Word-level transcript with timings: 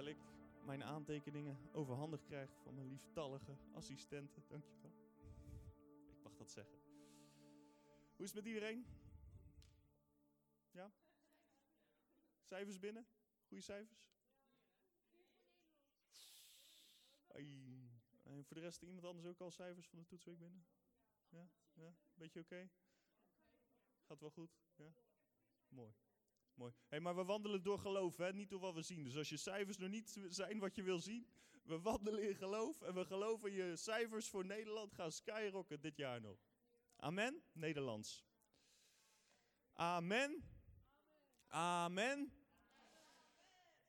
Terwijl 0.00 0.18
ik 0.18 0.64
mijn 0.64 0.84
aantekeningen 0.84 1.58
overhandigd 1.72 2.24
krijg 2.24 2.50
van 2.62 2.74
mijn 2.74 2.88
lieftallige 2.88 3.56
assistenten. 3.72 4.44
Dankjewel. 4.48 4.92
Ik 6.10 6.22
mag 6.22 6.36
dat 6.36 6.50
zeggen. 6.50 6.78
Hoe 8.16 8.24
is 8.24 8.32
het 8.32 8.34
met 8.34 8.46
iedereen? 8.46 8.86
Ja? 10.70 10.92
Cijfers 12.42 12.78
binnen? 12.78 13.06
Goede 13.46 13.62
cijfers? 13.62 14.10
Ai. 17.26 17.90
En 18.22 18.44
voor 18.44 18.56
de 18.56 18.62
rest 18.62 18.82
iemand 18.82 19.04
anders 19.04 19.26
ook 19.26 19.40
al 19.40 19.50
cijfers 19.50 19.88
van 19.88 19.98
de 19.98 20.06
toetsweek 20.06 20.38
binnen? 20.38 20.66
Ja? 21.28 21.48
ja? 21.72 21.94
Beetje 22.14 22.40
oké? 22.40 22.70
Gaat 24.06 24.20
wel 24.20 24.30
goed? 24.30 24.60
Ja? 24.76 24.92
Mooi. 25.68 25.92
Maar 27.00 27.16
we 27.16 27.24
wandelen 27.24 27.62
door 27.62 27.78
geloof, 27.78 28.16
hè? 28.16 28.32
niet 28.32 28.50
door 28.50 28.60
wat 28.60 28.74
we 28.74 28.82
zien. 28.82 29.04
Dus 29.04 29.16
als 29.16 29.28
je 29.28 29.36
cijfers 29.36 29.76
nog 29.76 29.90
niet 29.90 30.20
zijn 30.28 30.58
wat 30.58 30.74
je 30.74 30.82
wil 30.82 30.98
zien, 30.98 31.26
we 31.62 31.80
wandelen 31.80 32.28
in 32.28 32.34
geloof 32.34 32.82
en 32.82 32.94
we 32.94 33.04
geloven 33.04 33.52
je 33.52 33.76
cijfers 33.76 34.28
voor 34.28 34.44
Nederland 34.44 34.94
gaan 34.94 35.12
skyrocken 35.12 35.80
dit 35.80 35.96
jaar 35.96 36.20
nog. 36.20 36.38
Amen? 36.96 37.42
Nederlands. 37.52 38.24
Amen. 39.72 40.44
Amen. 41.46 42.32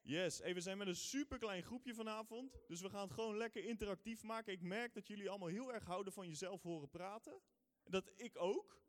Yes, 0.01 0.39
hey, 0.39 0.53
we 0.53 0.61
zijn 0.61 0.77
met 0.77 0.87
een 0.87 0.95
superklein 0.95 1.63
groepje 1.63 1.93
vanavond. 1.93 2.61
Dus 2.67 2.81
we 2.81 2.89
gaan 2.89 3.01
het 3.01 3.13
gewoon 3.13 3.37
lekker 3.37 3.63
interactief 3.63 4.23
maken. 4.23 4.53
Ik 4.53 4.61
merk 4.61 4.93
dat 4.93 5.07
jullie 5.07 5.29
allemaal 5.29 5.47
heel 5.47 5.73
erg 5.73 5.83
houden 5.83 6.13
van 6.13 6.27
jezelf 6.27 6.61
horen 6.61 6.89
praten. 6.89 7.41
Dat 7.83 8.11
ik 8.15 8.39
ook. 8.39 8.79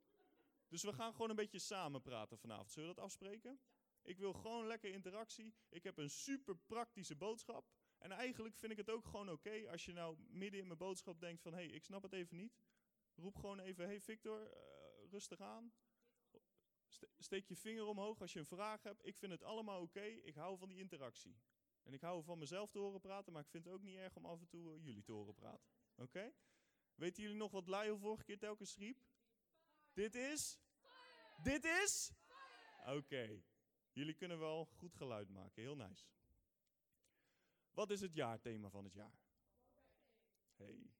Dus 0.69 0.83
we 0.83 0.93
gaan 0.93 1.13
gewoon 1.13 1.31
een 1.31 1.37
beetje 1.37 1.59
samen 1.59 2.03
praten 2.03 2.39
vanavond. 2.39 2.71
Zullen 2.71 2.89
we 2.89 2.95
dat 2.95 3.05
afspreken? 3.05 3.61
Ik 4.03 4.19
wil 4.19 4.33
gewoon 4.33 4.67
lekker 4.67 4.93
interactie. 4.93 5.55
Ik 5.69 5.83
heb 5.83 5.99
een 5.99 6.11
super 6.11 6.57
praktische 6.57 7.17
boodschap. 7.17 7.71
En 7.99 8.13
eigenlijk 8.13 8.57
vind 8.57 8.73
ik 8.73 8.79
het 8.79 8.91
ook 8.91 9.05
gewoon 9.05 9.31
oké 9.31 9.71
als 9.71 9.85
je 9.85 9.93
nou 9.93 10.17
midden 10.29 10.61
in 10.61 10.67
mijn 10.67 10.79
boodschap 10.79 11.21
denkt 11.21 11.43
van... 11.43 11.53
hé, 11.53 11.65
hey, 11.65 11.69
ik 11.69 11.85
snap 11.85 12.03
het 12.03 12.13
even 12.13 12.37
niet. 12.37 12.59
Roep 13.15 13.37
gewoon 13.37 13.59
even, 13.59 13.85
hey 13.85 14.01
Victor, 14.01 14.41
uh, 14.41 15.11
rustig 15.11 15.41
aan. 15.41 15.73
Steek 17.19 17.47
je 17.47 17.57
vinger 17.57 17.87
omhoog 17.87 18.21
als 18.21 18.33
je 18.33 18.39
een 18.39 18.47
vraag 18.47 18.83
hebt. 18.83 19.07
Ik 19.07 19.17
vind 19.17 19.33
het 19.33 19.43
allemaal 19.43 19.81
oké. 19.81 20.05
Ik 20.05 20.35
hou 20.35 20.59
van 20.59 20.69
die 20.69 20.79
interactie. 20.79 21.41
En 21.83 21.93
ik 21.93 22.01
hou 22.01 22.25
van 22.25 22.39
mezelf 22.39 22.71
te 22.71 22.79
horen 22.79 23.01
praten, 23.01 23.33
maar 23.33 23.43
ik 23.43 23.49
vind 23.49 23.65
het 23.65 23.75
ook 23.75 23.83
niet 23.83 23.97
erg 23.97 24.17
om 24.17 24.27
af 24.27 24.41
en 24.41 24.49
toe 24.49 24.83
jullie 24.83 25.03
te 25.03 25.13
horen 25.13 25.35
praten. 25.35 25.71
Oké? 25.95 26.33
Weten 26.95 27.23
jullie 27.23 27.39
nog 27.39 27.51
wat 27.51 27.69
Lyle 27.69 27.99
vorige 27.99 28.25
keer 28.25 28.39
telkens 28.39 28.77
riep? 28.77 29.05
Dit 29.93 30.15
is? 30.15 30.59
Dit 31.43 31.65
is? 31.65 32.13
Oké. 32.87 33.43
Jullie 33.93 34.15
kunnen 34.15 34.39
wel 34.39 34.65
goed 34.65 34.95
geluid 34.95 35.29
maken. 35.29 35.63
Heel 35.63 35.77
nice. 35.77 36.05
Wat 37.71 37.91
is 37.91 38.01
het 38.01 38.15
jaarthema 38.15 38.71
van 38.71 38.85
het 38.85 38.95
jaar? 38.95 39.19
Hey. 40.57 40.91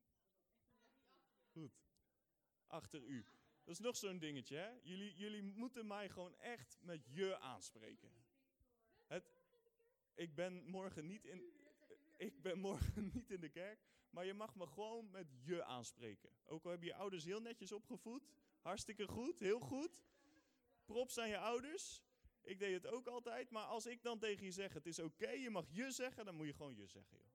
Goed. 1.47 1.73
Achter 2.67 3.03
u. 3.03 3.27
Dat 3.65 3.75
is 3.75 3.81
nog 3.81 3.97
zo'n 3.97 4.19
dingetje, 4.19 4.57
hè? 4.57 4.71
Jullie, 4.83 5.15
jullie 5.15 5.43
moeten 5.43 5.87
mij 5.87 6.09
gewoon 6.09 6.37
echt 6.37 6.79
met 6.81 7.07
je 7.07 7.39
aanspreken. 7.39 8.13
Het, 9.07 9.33
ik 10.15 10.35
ben 10.35 10.65
morgen 10.65 11.07
niet 11.07 11.25
in. 11.25 11.53
Ik 12.17 12.43
ben 12.43 12.59
morgen 12.59 13.11
niet 13.15 13.31
in 13.31 13.41
de 13.41 13.49
kerk, 13.49 13.81
maar 14.11 14.25
je 14.25 14.35
mag 14.35 14.55
me 14.55 14.67
gewoon 14.67 15.11
met 15.11 15.27
je 15.45 15.65
aanspreken. 15.65 16.31
Ook 16.45 16.65
al 16.65 16.71
hebben 16.71 16.89
je 16.89 16.95
ouders 16.95 17.25
heel 17.25 17.41
netjes 17.41 17.73
opgevoed. 17.73 18.29
Hartstikke 18.61 19.07
goed, 19.07 19.39
heel 19.39 19.61
goed. 19.61 20.03
Props 20.85 21.19
aan 21.19 21.29
je 21.29 21.39
ouders. 21.39 22.03
Ik 22.43 22.59
deed 22.59 22.83
het 22.83 22.87
ook 22.87 23.07
altijd, 23.07 23.51
maar 23.51 23.65
als 23.65 23.87
ik 23.87 24.03
dan 24.03 24.19
tegen 24.19 24.45
je 24.45 24.53
zeg: 24.53 24.73
het 24.73 24.87
is 24.87 24.99
oké, 24.99 25.31
je 25.31 25.51
mag 25.51 25.67
je 25.71 25.91
zeggen, 25.91 26.25
dan 26.25 26.35
moet 26.35 26.47
je 26.47 26.55
gewoon 26.55 26.77
je 26.77 26.87
zeggen. 26.87 27.17
Joh. 27.17 27.31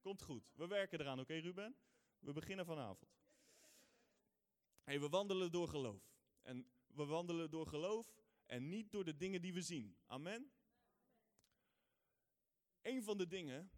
Komt 0.00 0.22
goed. 0.22 0.50
We 0.54 0.66
werken 0.66 1.00
eraan, 1.00 1.20
oké, 1.20 1.34
Ruben? 1.34 1.76
We 2.18 2.32
beginnen 2.32 2.66
vanavond. 2.66 3.16
We 4.84 5.08
wandelen 5.08 5.52
door 5.52 5.68
geloof. 5.68 6.16
En 6.42 6.70
we 6.86 7.04
wandelen 7.04 7.50
door 7.50 7.66
geloof 7.66 8.14
en 8.46 8.68
niet 8.68 8.92
door 8.92 9.04
de 9.04 9.16
dingen 9.16 9.42
die 9.42 9.52
we 9.52 9.62
zien. 9.62 9.96
Amen? 10.06 10.52
Een 12.82 13.02
van 13.02 13.18
de 13.18 13.26
dingen, 13.26 13.70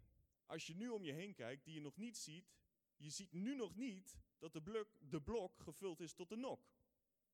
als 0.45 0.67
je 0.67 0.75
nu 0.75 0.89
om 0.89 1.03
je 1.03 1.11
heen 1.11 1.33
kijkt, 1.33 1.63
die 1.63 1.73
je 1.73 1.81
nog 1.81 1.97
niet 1.97 2.17
ziet, 2.17 2.53
je 2.95 3.09
ziet 3.09 3.31
nu 3.31 3.55
nog 3.55 3.75
niet 3.75 4.19
dat 4.37 4.53
de 4.53 4.61
blok, 4.61 4.87
de 4.99 5.21
blok 5.21 5.59
gevuld 5.59 5.99
is 5.99 6.13
tot 6.13 6.29
de 6.29 6.35
nok. 6.35 6.69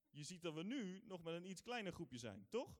Je 0.09 0.23
ziet 0.23 0.41
dat 0.41 0.53
we 0.53 0.63
nu 0.63 1.01
nog 1.03 1.23
met 1.23 1.33
een 1.33 1.49
iets 1.49 1.61
kleiner 1.61 1.93
groepje 1.93 2.17
zijn, 2.17 2.47
toch? 2.49 2.79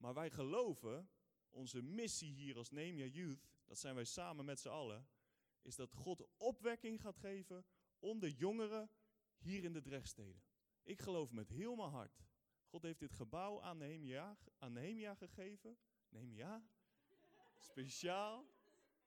Maar 0.00 0.14
wij 0.14 0.30
geloven, 0.30 1.10
onze 1.48 1.82
missie 1.82 2.32
hier 2.32 2.56
als 2.56 2.70
Nemia 2.70 3.04
Youth, 3.04 3.48
dat 3.66 3.78
zijn 3.78 3.94
wij 3.94 4.04
samen 4.04 4.44
met 4.44 4.60
z'n 4.60 4.68
allen, 4.68 5.08
is 5.62 5.76
dat 5.76 5.92
God 5.92 6.26
opwekking 6.36 7.00
gaat 7.00 7.16
geven 7.16 7.64
onder 7.98 8.28
jongeren 8.28 8.90
hier 9.38 9.64
in 9.64 9.72
de 9.72 9.80
Drechtsteden. 9.80 10.42
Ik 10.82 11.00
geloof 11.00 11.32
met 11.32 11.48
heel 11.48 11.76
mijn 11.76 11.90
hart. 11.90 12.24
God 12.66 12.82
heeft 12.82 12.98
dit 12.98 13.12
gebouw 13.12 13.62
aan 13.62 13.78
Nehemia 14.72 15.14
gegeven. 15.14 15.78
Nehemia? 16.08 16.64
Speciaal, 17.58 18.46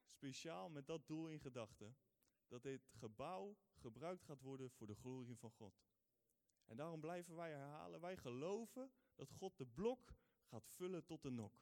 speciaal 0.06 0.70
met 0.70 0.88
dat 0.88 1.08
doel 1.08 1.28
in 1.28 1.40
gedachten. 1.40 1.98
Dat 2.48 2.64
dit 2.64 2.90
gebouw 2.92 3.58
gebruikt 3.74 4.24
gaat 4.24 4.42
worden 4.42 4.72
voor 4.72 4.88
de 4.88 4.96
glorie 4.96 5.38
van 5.38 5.52
God. 5.52 5.84
En 6.66 6.78
daarom 6.78 7.00
blijven 7.00 7.36
wij 7.36 7.52
herhalen. 7.52 8.00
Wij 8.00 8.18
geloven 8.18 8.92
dat 9.16 9.32
God 9.32 9.58
de 9.58 9.66
blok 9.66 10.14
gaat 10.44 10.68
vullen 10.68 11.06
tot 11.06 11.22
de 11.22 11.30
nok. 11.30 11.62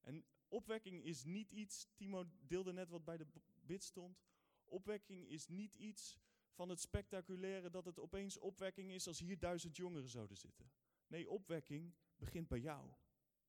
En 0.00 0.24
opwekking 0.48 1.04
is 1.04 1.24
niet 1.24 1.50
iets, 1.50 1.88
Timo 1.94 2.24
deelde 2.40 2.72
net 2.72 2.88
wat 2.88 3.04
bij 3.04 3.16
de 3.16 3.26
bid 3.60 3.82
stond. 3.82 4.24
Opwekking 4.64 5.28
is 5.28 5.48
niet 5.48 5.74
iets 5.74 6.18
van 6.50 6.68
het 6.68 6.80
spectaculaire 6.80 7.70
dat 7.70 7.84
het 7.84 7.98
opeens 7.98 8.38
opwekking 8.38 8.92
is 8.92 9.06
als 9.06 9.18
hier 9.18 9.38
duizend 9.38 9.76
jongeren 9.76 10.08
zouden 10.08 10.36
zitten. 10.36 10.70
Nee, 11.06 11.30
opwekking 11.30 11.94
begint 12.16 12.48
bij 12.48 12.60
jou. 12.60 12.90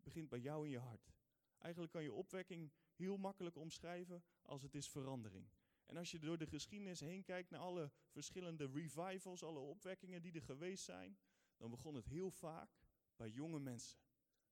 Begint 0.03 0.29
bij 0.29 0.39
jou 0.39 0.65
in 0.65 0.71
je 0.71 0.79
hart. 0.79 1.11
Eigenlijk 1.57 1.91
kan 1.91 2.03
je 2.03 2.13
opwekking 2.13 2.71
heel 2.95 3.17
makkelijk 3.17 3.55
omschrijven 3.55 4.23
als 4.41 4.61
het 4.61 4.75
is 4.75 4.89
verandering. 4.89 5.49
En 5.85 5.97
als 5.97 6.11
je 6.11 6.19
door 6.19 6.37
de 6.37 6.47
geschiedenis 6.47 6.99
heen 6.99 7.23
kijkt 7.23 7.49
naar 7.49 7.59
alle 7.59 7.91
verschillende 8.09 8.69
revivals, 8.73 9.43
alle 9.43 9.59
opwekkingen 9.59 10.21
die 10.21 10.33
er 10.33 10.41
geweest 10.41 10.83
zijn, 10.83 11.17
dan 11.57 11.69
begon 11.69 11.95
het 11.95 12.05
heel 12.05 12.31
vaak 12.31 12.79
bij 13.15 13.29
jonge 13.29 13.59
mensen. 13.59 13.99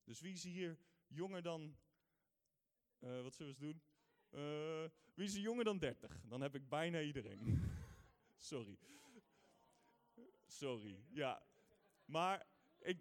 Dus 0.06 0.20
wie 0.22 0.34
is 0.34 0.44
hier 0.44 0.78
jonger 1.08 1.42
dan, 1.42 1.78
uh, 3.00 3.22
wat 3.22 3.36
zullen 3.36 3.56
we 3.56 3.66
eens 3.66 3.74
doen? 3.74 3.82
Uh, 4.32 4.90
wie 5.14 5.26
is 5.26 5.34
er 5.34 5.42
jonger 5.42 5.64
dan 5.64 5.78
30? 5.78 6.22
Dan 6.26 6.42
heb 6.42 6.56
ik 6.56 6.70
bijna 6.70 7.02
iedereen. 7.02 7.72
Sorry. 8.38 8.78
Sorry, 10.46 11.04
ja. 11.10 11.44
Maar 12.06 12.46
ik, 12.80 13.00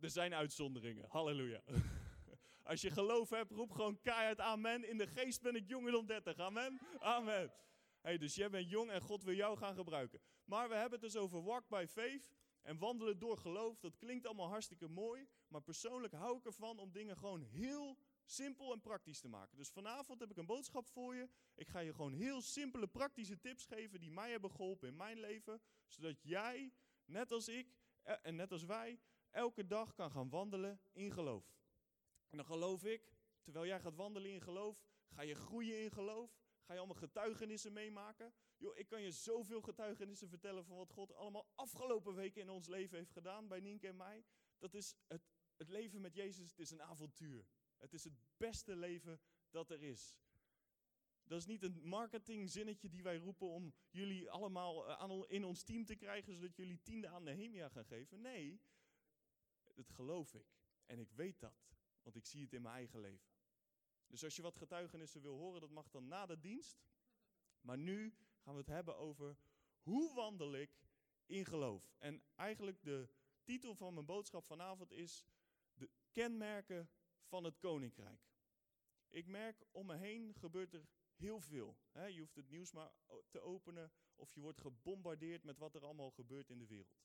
er 0.00 0.10
zijn 0.10 0.34
uitzonderingen. 0.34 1.08
Halleluja. 1.08 1.62
Als 2.62 2.80
je 2.80 2.90
geloof 2.90 3.30
hebt, 3.30 3.50
roep 3.50 3.70
gewoon 3.70 4.00
keihard 4.00 4.40
amen. 4.40 4.88
In 4.88 4.98
de 4.98 5.06
geest 5.06 5.42
ben 5.42 5.54
ik 5.54 5.68
jonger 5.68 5.92
dan 5.92 6.06
30. 6.06 6.38
Amen. 6.38 6.80
Amen. 6.98 7.52
Hey, 8.00 8.18
dus 8.18 8.34
jij 8.34 8.50
bent 8.50 8.70
jong 8.70 8.90
en 8.90 9.00
God 9.00 9.24
wil 9.24 9.34
jou 9.34 9.56
gaan 9.56 9.74
gebruiken. 9.74 10.20
Maar 10.44 10.68
we 10.68 10.74
hebben 10.74 11.00
het 11.00 11.12
dus 11.12 11.16
over 11.16 11.42
walk 11.42 11.68
by 11.68 11.84
faith 11.88 12.32
en 12.62 12.78
wandelen 12.78 13.18
door 13.18 13.38
geloof. 13.38 13.78
Dat 13.78 13.96
klinkt 13.96 14.26
allemaal 14.26 14.48
hartstikke 14.48 14.88
mooi. 14.88 15.28
Maar 15.54 15.62
persoonlijk 15.62 16.12
hou 16.12 16.38
ik 16.38 16.44
ervan 16.44 16.78
om 16.78 16.92
dingen 16.92 17.16
gewoon 17.16 17.42
heel 17.42 17.98
simpel 18.24 18.72
en 18.72 18.80
praktisch 18.80 19.20
te 19.20 19.28
maken. 19.28 19.56
Dus 19.56 19.70
vanavond 19.70 20.20
heb 20.20 20.30
ik 20.30 20.36
een 20.36 20.46
boodschap 20.46 20.86
voor 20.86 21.14
je. 21.14 21.28
Ik 21.54 21.68
ga 21.68 21.78
je 21.78 21.94
gewoon 21.94 22.12
heel 22.12 22.40
simpele, 22.40 22.86
praktische 22.86 23.38
tips 23.38 23.66
geven 23.66 24.00
die 24.00 24.10
mij 24.10 24.30
hebben 24.30 24.50
geholpen 24.50 24.88
in 24.88 24.96
mijn 24.96 25.20
leven. 25.20 25.60
Zodat 25.86 26.22
jij, 26.22 26.72
net 27.04 27.32
als 27.32 27.48
ik 27.48 27.74
eh, 28.02 28.14
en 28.22 28.36
net 28.36 28.52
als 28.52 28.64
wij, 28.64 29.00
elke 29.30 29.66
dag 29.66 29.94
kan 29.94 30.10
gaan 30.10 30.28
wandelen 30.28 30.80
in 30.92 31.12
geloof. 31.12 31.56
En 32.28 32.36
dan 32.36 32.46
geloof 32.46 32.84
ik, 32.84 33.12
terwijl 33.42 33.66
jij 33.66 33.80
gaat 33.80 33.94
wandelen 33.94 34.30
in 34.30 34.40
geloof, 34.40 34.84
ga 35.08 35.22
je 35.22 35.34
groeien 35.34 35.82
in 35.82 35.90
geloof. 35.90 36.42
Ga 36.62 36.72
je 36.72 36.78
allemaal 36.78 36.98
getuigenissen 36.98 37.72
meemaken. 37.72 38.34
Joh, 38.56 38.76
ik 38.76 38.86
kan 38.86 39.02
je 39.02 39.10
zoveel 39.10 39.60
getuigenissen 39.60 40.28
vertellen 40.28 40.64
van 40.64 40.76
wat 40.76 40.90
God 40.90 41.14
allemaal 41.14 41.46
afgelopen 41.54 42.14
weken 42.14 42.40
in 42.40 42.50
ons 42.50 42.66
leven 42.66 42.98
heeft 42.98 43.12
gedaan 43.12 43.48
bij 43.48 43.60
Nienke 43.60 43.88
en 43.88 43.96
mij. 43.96 44.24
Dat 44.58 44.74
is 44.74 44.96
het, 45.06 45.33
het 45.56 45.68
leven 45.68 46.00
met 46.00 46.14
Jezus, 46.14 46.50
het 46.50 46.58
is 46.58 46.70
een 46.70 46.82
avontuur. 46.82 47.46
Het 47.78 47.92
is 47.92 48.04
het 48.04 48.14
beste 48.36 48.76
leven 48.76 49.20
dat 49.50 49.70
er 49.70 49.82
is. 49.82 50.18
Dat 51.24 51.38
is 51.38 51.46
niet 51.46 51.62
een 51.62 51.80
marketingzinnetje 51.82 52.88
die 52.88 53.02
wij 53.02 53.16
roepen 53.16 53.48
om 53.48 53.74
jullie 53.90 54.30
allemaal 54.30 54.88
eh, 54.88 55.22
in 55.26 55.44
ons 55.44 55.62
team 55.62 55.84
te 55.84 55.96
krijgen, 55.96 56.34
zodat 56.34 56.56
jullie 56.56 56.82
tiende 56.82 57.08
aan 57.08 57.22
Nehemia 57.22 57.68
gaan 57.68 57.84
geven. 57.84 58.20
Nee, 58.20 58.60
dat 59.74 59.90
geloof 59.90 60.34
ik. 60.34 60.46
En 60.86 60.98
ik 60.98 61.10
weet 61.10 61.40
dat, 61.40 61.66
want 62.02 62.16
ik 62.16 62.26
zie 62.26 62.42
het 62.42 62.52
in 62.52 62.62
mijn 62.62 62.74
eigen 62.74 63.00
leven. 63.00 63.32
Dus 64.06 64.24
als 64.24 64.36
je 64.36 64.42
wat 64.42 64.56
getuigenissen 64.56 65.22
wil 65.22 65.36
horen, 65.36 65.60
dat 65.60 65.70
mag 65.70 65.90
dan 65.90 66.08
na 66.08 66.26
de 66.26 66.40
dienst. 66.40 66.84
Maar 67.60 67.78
nu 67.78 68.14
gaan 68.38 68.54
we 68.54 68.60
het 68.60 68.68
hebben 68.68 68.96
over 68.96 69.36
hoe 69.82 70.14
wandel 70.14 70.54
ik 70.54 70.70
in 71.26 71.44
geloof. 71.44 71.94
En 71.98 72.22
eigenlijk 72.34 72.82
de 72.82 73.08
titel 73.44 73.74
van 73.74 73.94
mijn 73.94 74.06
boodschap 74.06 74.46
vanavond 74.46 74.92
is 74.92 75.24
de 75.74 75.90
kenmerken 76.10 76.90
van 77.24 77.44
het 77.44 77.58
koninkrijk. 77.58 78.20
ik 79.08 79.26
merk 79.26 79.64
om 79.70 79.86
me 79.86 79.96
heen 79.96 80.34
gebeurt 80.34 80.74
er 80.74 80.86
heel 81.14 81.40
veel. 81.40 81.76
Je 81.92 82.18
hoeft 82.18 82.36
het 82.36 82.48
nieuws 82.48 82.72
maar 82.72 82.92
te 83.28 83.40
openen 83.40 83.92
of 84.14 84.34
je 84.34 84.40
wordt 84.40 84.60
gebombardeerd 84.60 85.44
met 85.44 85.58
wat 85.58 85.74
er 85.74 85.84
allemaal 85.84 86.10
gebeurt 86.10 86.50
in 86.50 86.58
de 86.58 86.66
wereld. 86.66 87.04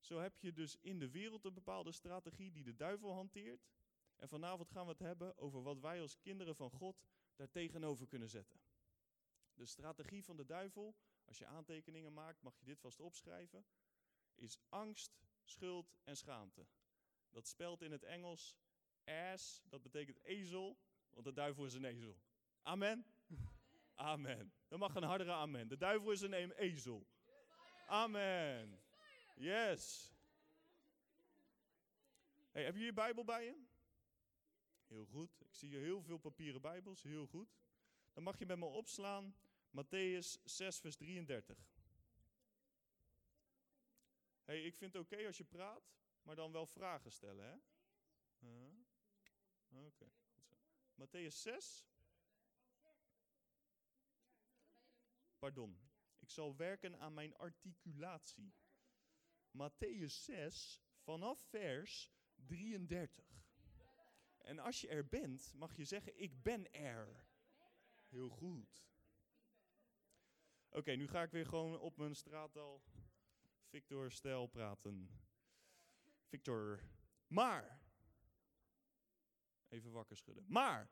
Zo 0.00 0.18
heb 0.18 0.38
je 0.38 0.52
dus 0.52 0.76
in 0.80 0.98
de 0.98 1.10
wereld 1.10 1.44
een 1.44 1.54
bepaalde 1.54 1.92
strategie 1.92 2.50
die 2.50 2.64
de 2.64 2.76
duivel 2.76 3.12
hanteert. 3.12 3.68
En 4.16 4.28
vanavond 4.28 4.70
gaan 4.70 4.84
we 4.84 4.90
het 4.90 4.98
hebben 4.98 5.38
over 5.38 5.62
wat 5.62 5.80
wij 5.80 6.00
als 6.00 6.18
kinderen 6.18 6.56
van 6.56 6.70
God 6.70 7.02
daar 7.34 7.50
tegenover 7.50 8.06
kunnen 8.06 8.28
zetten. 8.28 8.60
De 9.54 9.66
strategie 9.66 10.24
van 10.24 10.36
de 10.36 10.44
duivel, 10.44 10.96
als 11.24 11.38
je 11.38 11.46
aantekeningen 11.46 12.12
maakt, 12.12 12.42
mag 12.42 12.58
je 12.58 12.64
dit 12.64 12.80
vast 12.80 13.00
opschrijven, 13.00 13.66
is 14.34 14.58
angst, 14.68 15.20
schuld 15.44 15.96
en 16.04 16.16
schaamte. 16.16 16.66
Dat 17.30 17.46
spelt 17.46 17.82
in 17.82 17.92
het 17.92 18.02
Engels 18.02 18.56
ass, 19.04 19.62
dat 19.64 19.82
betekent 19.82 20.22
ezel, 20.22 20.78
want 21.10 21.24
de 21.24 21.32
duivel 21.32 21.64
is 21.64 21.74
een 21.74 21.84
ezel. 21.84 22.16
Amen? 22.62 23.06
Amen. 23.94 24.52
Dan 24.68 24.78
mag 24.78 24.94
een 24.94 25.02
hardere 25.02 25.32
amen. 25.32 25.68
De 25.68 25.76
duivel 25.76 26.10
is 26.10 26.20
een 26.20 26.52
ezel. 26.52 27.06
Amen. 27.86 28.80
Yes. 29.34 30.14
Hey, 32.50 32.64
heb 32.64 32.76
je 32.76 32.84
je 32.84 32.92
Bijbel 32.92 33.24
bij 33.24 33.44
je? 33.44 33.64
Heel 34.86 35.06
goed. 35.06 35.40
Ik 35.40 35.54
zie 35.54 35.68
hier 35.68 35.80
heel 35.80 36.02
veel 36.02 36.18
papieren 36.18 36.60
Bijbels. 36.60 37.02
Heel 37.02 37.26
goed. 37.26 37.48
Dan 38.12 38.22
mag 38.22 38.38
je 38.38 38.46
met 38.46 38.58
me 38.58 38.64
opslaan 38.64 39.34
Matthäus 39.70 40.42
6, 40.44 40.78
vers 40.78 40.96
33. 40.96 41.56
Hey, 44.44 44.64
ik 44.64 44.76
vind 44.76 44.92
het 44.92 45.02
oké 45.02 45.26
als 45.26 45.36
je 45.36 45.44
praat, 45.44 45.92
maar 46.22 46.36
dan 46.36 46.52
wel 46.52 46.66
vragen 46.66 47.12
stellen, 47.12 47.44
hè? 47.44 47.56
Oké, 48.38 48.84
goed 49.68 49.96
zo. 49.96 50.12
Matthäus 50.94 51.36
6. 51.40 51.88
Pardon. 55.38 55.80
Ik 56.18 56.30
zal 56.30 56.56
werken 56.56 56.98
aan 56.98 57.14
mijn 57.14 57.36
articulatie. 57.36 58.54
Matthäus 59.50 60.14
6, 60.24 60.80
vanaf 60.96 61.40
vers 61.40 62.12
33. 62.34 63.30
En 64.38 64.58
als 64.58 64.80
je 64.80 64.88
er 64.88 65.08
bent, 65.08 65.52
mag 65.54 65.76
je 65.76 65.84
zeggen: 65.84 66.20
Ik 66.20 66.42
ben 66.42 66.72
er. 66.72 67.26
Heel 68.08 68.28
goed. 68.28 68.88
Oké, 70.68 70.92
nu 70.92 71.08
ga 71.08 71.22
ik 71.22 71.30
weer 71.30 71.46
gewoon 71.46 71.78
op 71.78 71.96
mijn 71.96 72.14
straattaal 72.14 72.82
Victor-stijl 73.68 74.46
praten. 74.46 75.19
Victor. 76.30 76.80
Maar. 77.26 77.80
Even 79.68 79.90
wakker 79.90 80.16
schudden. 80.16 80.44
Maar. 80.48 80.90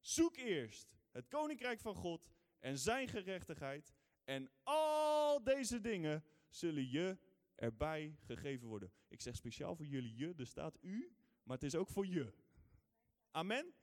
Zoek 0.00 0.36
eerst 0.36 0.94
het 1.10 1.28
koninkrijk 1.28 1.80
van 1.80 1.94
God 1.94 2.30
en 2.58 2.78
zijn 2.78 3.08
gerechtigheid. 3.08 3.94
En 4.24 4.50
al 4.62 5.42
deze 5.42 5.80
dingen 5.80 6.24
zullen 6.48 6.90
je 6.90 7.18
erbij 7.54 8.16
gegeven 8.20 8.68
worden. 8.68 8.92
Ik 9.08 9.20
zeg 9.20 9.36
speciaal 9.36 9.76
voor 9.76 9.86
jullie 9.86 10.16
je, 10.16 10.34
er 10.36 10.46
staat 10.46 10.78
u, 10.80 11.16
maar 11.42 11.56
het 11.56 11.64
is 11.64 11.74
ook 11.74 11.88
voor 11.88 12.06
je. 12.06 12.32
Amen. 13.30 13.74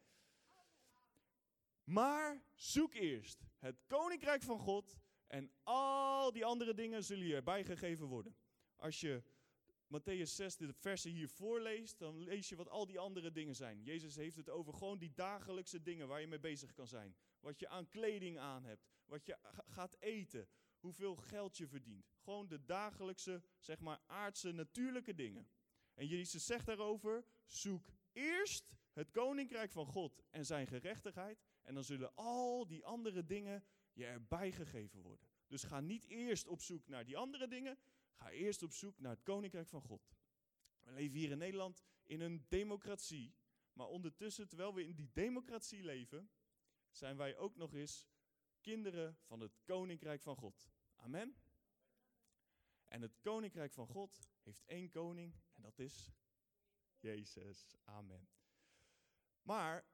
Maar 1.83 2.44
zoek 2.56 2.94
eerst 2.94 3.45
het 3.60 3.83
koninkrijk 3.88 4.44
van 4.44 4.60
God 4.60 4.98
en 5.27 5.51
al 5.63 6.31
die 6.31 6.45
andere 6.45 6.74
dingen 6.74 7.04
zullen 7.04 7.25
je 7.25 7.36
erbij 7.36 7.63
gegeven 7.63 8.06
worden. 8.06 8.36
Als 8.75 9.00
je 9.00 9.24
Matthäus 9.89 10.36
6, 10.36 10.56
de 10.57 10.74
versen 10.74 11.12
hier 11.12 11.30
voorleest, 11.30 12.00
dan 12.00 12.19
lees 12.19 12.50
je 12.50 12.56
wat 12.56 12.69
al 12.69 12.86
die 12.86 13.00
andere 13.00 13.31
dingen 13.31 13.56
zijn. 13.56 13.83
Jezus 13.83 14.15
heeft 14.15 14.36
het 14.36 14.50
over 14.50 14.74
gewoon 14.74 14.97
die 14.97 15.13
dagelijkse 15.13 15.81
dingen 15.81 16.07
waar 16.07 16.21
je 16.21 16.27
mee 16.27 16.39
bezig 16.39 16.74
kan 16.74 16.88
zijn. 16.88 17.15
Wat 17.39 17.59
je 17.59 17.69
aan 17.69 17.88
kleding 17.88 18.39
aan 18.39 18.63
hebt, 18.63 18.88
wat 19.06 19.25
je 19.25 19.38
gaat 19.68 19.95
eten, 20.00 20.47
hoeveel 20.80 21.15
geld 21.15 21.57
je 21.57 21.68
verdient. 21.68 22.12
Gewoon 22.19 22.47
de 22.47 22.65
dagelijkse, 22.65 23.41
zeg 23.59 23.80
maar, 23.80 24.00
aardse, 24.06 24.51
natuurlijke 24.51 25.15
dingen. 25.15 25.50
En 25.94 26.07
Jezus 26.07 26.45
zegt 26.45 26.65
daarover, 26.65 27.25
zoek 27.45 27.89
eerst 28.12 28.71
het 28.94 29.12
koninkrijk 29.12 29.71
van 29.71 29.85
God 29.85 30.21
en 30.30 30.45
zijn 30.45 30.68
gerechtigheid. 30.68 31.44
En 31.62 31.74
dan 31.74 31.83
zullen 31.83 32.15
al 32.15 32.68
die 32.68 32.85
andere 32.85 33.25
dingen 33.25 33.63
je 33.94 34.06
erbij 34.06 34.51
gegeven 34.51 35.01
worden. 35.01 35.27
Dus 35.47 35.63
ga 35.63 35.80
niet 35.80 36.06
eerst 36.06 36.47
op 36.47 36.62
zoek 36.62 36.88
naar 36.88 37.06
die 37.06 37.18
andere 37.18 37.47
dingen. 37.47 37.77
Ga 38.19 38.31
eerst 38.31 38.63
op 38.63 38.74
zoek 38.74 39.00
naar 39.00 39.12
het 39.12 39.24
koninkrijk 39.24 39.68
van 39.68 39.81
God. 39.81 40.13
We 40.80 40.92
leven 40.92 41.18
hier 41.18 41.31
in 41.31 41.38
Nederland 41.38 41.83
in 42.04 42.21
een 42.21 42.45
democratie. 42.48 43.36
Maar 43.74 43.88
ondertussen, 43.88 44.48
terwijl 44.48 44.74
we 44.74 44.88
in 44.88 44.95
die 44.95 45.12
democratie 45.13 45.83
leven, 45.83 46.31
zijn 46.89 47.18
wij 47.18 47.38
ook 47.38 47.56
nog 47.56 47.74
eens 47.74 48.07
kinderen 48.62 49.18
van 49.21 49.39
het 49.39 49.60
koninkrijk 49.66 50.21
van 50.21 50.36
God. 50.36 50.71
Amen. 50.95 51.36
En 52.88 53.01
het 53.01 53.19
koninkrijk 53.21 53.74
van 53.74 53.88
God 53.88 54.19
heeft 54.42 54.63
één 54.66 54.89
koning 54.89 55.36
en 55.54 55.62
dat 55.62 55.80
is 55.80 56.12
Jezus. 56.98 57.75
Amen. 57.83 58.30
Maar 59.42 59.88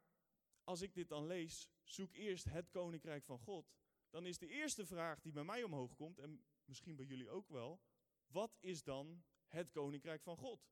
als 0.63 0.81
ik 0.81 0.93
dit 0.93 1.09
dan 1.09 1.27
lees, 1.27 1.69
zoek 1.83 2.13
eerst 2.13 2.45
het 2.45 2.69
koninkrijk 2.69 3.23
van 3.23 3.39
God, 3.39 3.75
dan 4.09 4.25
is 4.25 4.37
de 4.37 4.47
eerste 4.47 4.85
vraag 4.85 5.21
die 5.21 5.31
bij 5.31 5.43
mij 5.43 5.63
omhoog 5.63 5.95
komt, 5.95 6.19
en 6.19 6.45
misschien 6.65 6.95
bij 6.95 7.05
jullie 7.05 7.29
ook 7.29 7.49
wel, 7.49 7.81
wat 8.35 8.57
is 8.59 8.83
dan 8.83 9.23
het 9.47 9.71
koninkrijk 9.71 10.21
van 10.21 10.37
God? 10.37 10.69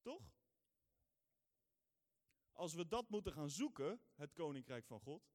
Toch? 0.00 0.34
Als 2.52 2.74
we 2.74 2.86
dat 2.86 3.08
moeten 3.08 3.32
gaan 3.32 3.50
zoeken, 3.50 4.00
het 4.14 4.32
koninkrijk 4.32 4.86
van 4.86 5.00
God, 5.00 5.34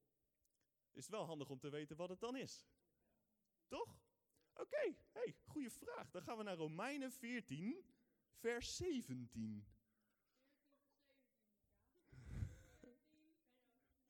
is 0.90 1.02
het 1.02 1.14
wel 1.14 1.24
handig 1.24 1.50
om 1.50 1.58
te 1.58 1.68
weten 1.68 1.96
wat 1.96 2.08
het 2.08 2.20
dan 2.20 2.36
is. 2.36 2.66
Toch? 3.66 4.00
Oké, 4.52 4.94
hey, 5.12 5.36
goede 5.44 5.70
vraag. 5.70 6.10
Dan 6.10 6.22
gaan 6.22 6.36
we 6.36 6.42
naar 6.42 6.56
Romeinen 6.56 7.12
14, 7.12 7.94
vers 8.30 8.76
17. 8.76 9.66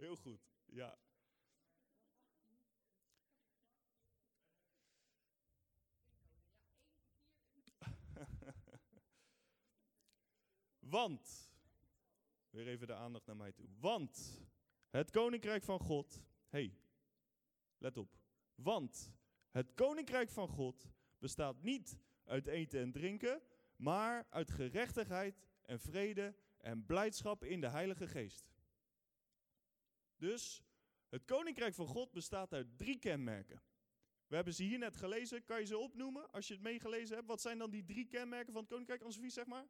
Heel 0.03 0.17
goed, 0.17 0.41
ja. 0.65 0.99
Want, 10.93 11.51
weer 12.51 12.67
even 12.67 12.87
de 12.87 12.95
aandacht 12.95 13.27
naar 13.27 13.37
mij 13.37 13.53
toe. 13.53 13.69
Want 13.79 14.43
het 14.91 15.11
koninkrijk 15.11 15.63
van 15.63 15.79
God, 15.79 16.23
hey, 16.49 16.79
let 17.79 17.97
op. 17.97 18.17
Want 18.55 19.13
het 19.51 19.75
koninkrijk 19.75 20.31
van 20.31 20.49
God 20.49 20.89
bestaat 21.19 21.63
niet 21.63 21.99
uit 22.25 22.47
eten 22.47 22.81
en 22.81 22.93
drinken, 22.93 23.43
maar 23.77 24.27
uit 24.31 24.51
gerechtigheid 24.51 25.47
en 25.63 25.81
vrede 25.81 26.35
en 26.59 26.87
blijdschap 26.87 27.45
in 27.45 27.61
de 27.61 27.69
Heilige 27.69 28.07
Geest. 28.07 28.53
Dus 30.17 30.63
het 31.09 31.25
koninkrijk 31.25 31.75
van 31.75 31.87
God 31.87 32.13
bestaat 32.13 32.53
uit 32.53 32.79
drie 32.79 32.99
kenmerken. 32.99 33.63
We 34.27 34.35
hebben 34.35 34.55
ze 34.55 34.63
hier 34.63 34.79
net 34.79 34.97
gelezen. 34.97 35.45
Kan 35.45 35.61
je 35.61 35.67
ze 35.67 35.79
opnoemen 35.79 36.31
als 36.31 36.49
je 36.49 36.55
het 36.55 36.63
meegelezen 36.63 37.17
hebt? 37.17 37.29
Wat 37.29 37.41
zijn 37.41 37.59
dan 37.59 37.71
die 37.71 37.85
drie 37.85 38.07
kenmerken 38.07 38.53
van 38.53 38.63
het 38.63 38.71
koninkrijk? 38.71 39.03
Anne 39.03 39.31
zeg 39.31 39.47
maar. 39.47 39.67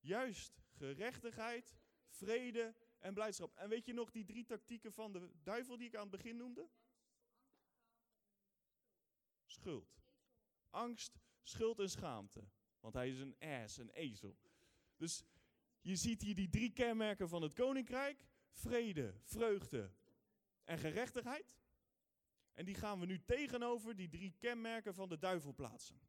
Juist, 0.00 0.60
gerechtigheid, 0.70 1.76
vrede 2.08 2.74
en 2.98 3.14
blijdschap. 3.14 3.54
En 3.54 3.68
weet 3.68 3.86
je 3.86 3.92
nog 3.92 4.10
die 4.10 4.24
drie 4.24 4.44
tactieken 4.44 4.92
van 4.92 5.12
de 5.12 5.30
duivel 5.42 5.76
die 5.76 5.86
ik 5.86 5.94
aan 5.94 6.00
het 6.00 6.10
begin 6.10 6.36
noemde? 6.36 6.68
Schuld. 9.46 10.02
Angst, 10.70 11.20
schuld 11.42 11.78
en 11.78 11.90
schaamte. 11.90 12.48
Want 12.80 12.94
hij 12.94 13.10
is 13.10 13.18
een 13.18 13.36
ass, 13.38 13.76
een 13.76 13.90
ezel. 13.90 14.38
Dus 14.96 15.24
je 15.80 15.96
ziet 15.96 16.22
hier 16.22 16.34
die 16.34 16.48
drie 16.48 16.72
kenmerken 16.72 17.28
van 17.28 17.42
het 17.42 17.54
koninkrijk: 17.54 18.26
vrede, 18.50 19.14
vreugde 19.22 19.92
en 20.64 20.78
gerechtigheid. 20.78 21.58
En 22.52 22.64
die 22.64 22.74
gaan 22.74 23.00
we 23.00 23.06
nu 23.06 23.24
tegenover 23.24 23.96
die 23.96 24.08
drie 24.08 24.34
kenmerken 24.38 24.94
van 24.94 25.08
de 25.08 25.18
duivel 25.18 25.54
plaatsen: 25.54 26.00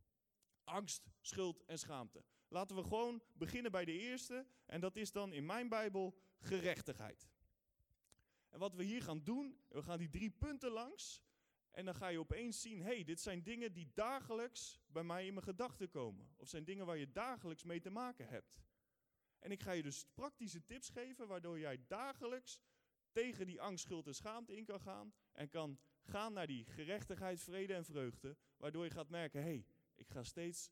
angst, 0.63 1.09
schuld 1.21 1.63
en 1.65 1.79
schaamte. 1.79 2.23
Laten 2.49 2.75
we 2.75 2.83
gewoon 2.83 3.21
beginnen 3.33 3.71
bij 3.71 3.85
de 3.85 3.99
eerste, 3.99 4.45
en 4.65 4.79
dat 4.79 4.95
is 4.95 5.11
dan 5.11 5.33
in 5.33 5.45
mijn 5.45 5.69
Bijbel 5.69 6.17
gerechtigheid. 6.39 7.29
En 8.49 8.59
wat 8.59 8.75
we 8.75 8.83
hier 8.83 9.01
gaan 9.03 9.23
doen, 9.23 9.59
we 9.67 9.81
gaan 9.81 9.97
die 9.97 10.09
drie 10.09 10.29
punten 10.29 10.71
langs. 10.71 11.23
En 11.71 11.85
dan 11.85 11.95
ga 11.95 12.07
je 12.07 12.19
opeens 12.19 12.61
zien, 12.61 12.81
hey, 12.81 13.03
dit 13.03 13.19
zijn 13.19 13.43
dingen 13.43 13.73
die 13.73 13.91
dagelijks 13.93 14.79
bij 14.87 15.03
mij 15.03 15.25
in 15.25 15.33
mijn 15.33 15.45
gedachten 15.45 15.89
komen. 15.89 16.29
Of 16.35 16.47
zijn 16.47 16.63
dingen 16.63 16.85
waar 16.85 16.97
je 16.97 17.11
dagelijks 17.11 17.63
mee 17.63 17.79
te 17.79 17.89
maken 17.89 18.27
hebt. 18.27 18.61
En 19.39 19.51
ik 19.51 19.61
ga 19.61 19.71
je 19.71 19.83
dus 19.83 20.05
praktische 20.13 20.65
tips 20.65 20.89
geven, 20.89 21.27
waardoor 21.27 21.59
jij 21.59 21.83
dagelijks 21.87 22.59
tegen 23.11 23.45
die 23.45 23.61
angst, 23.61 23.83
schuld 23.83 24.07
en 24.07 24.15
schaamte 24.15 24.55
in 24.55 24.65
kan 24.65 24.79
gaan. 24.79 25.13
En 25.31 25.49
kan 25.49 25.79
gaan 26.03 26.33
naar 26.33 26.47
die 26.47 26.65
gerechtigheid, 26.65 27.39
vrede 27.39 27.73
en 27.73 27.85
vreugde. 27.85 28.37
Waardoor 28.57 28.83
je 28.83 28.91
gaat 28.91 29.09
merken, 29.09 29.41
hey, 29.41 29.65
ik 29.95 30.09
ga 30.09 30.23
steeds 30.23 30.69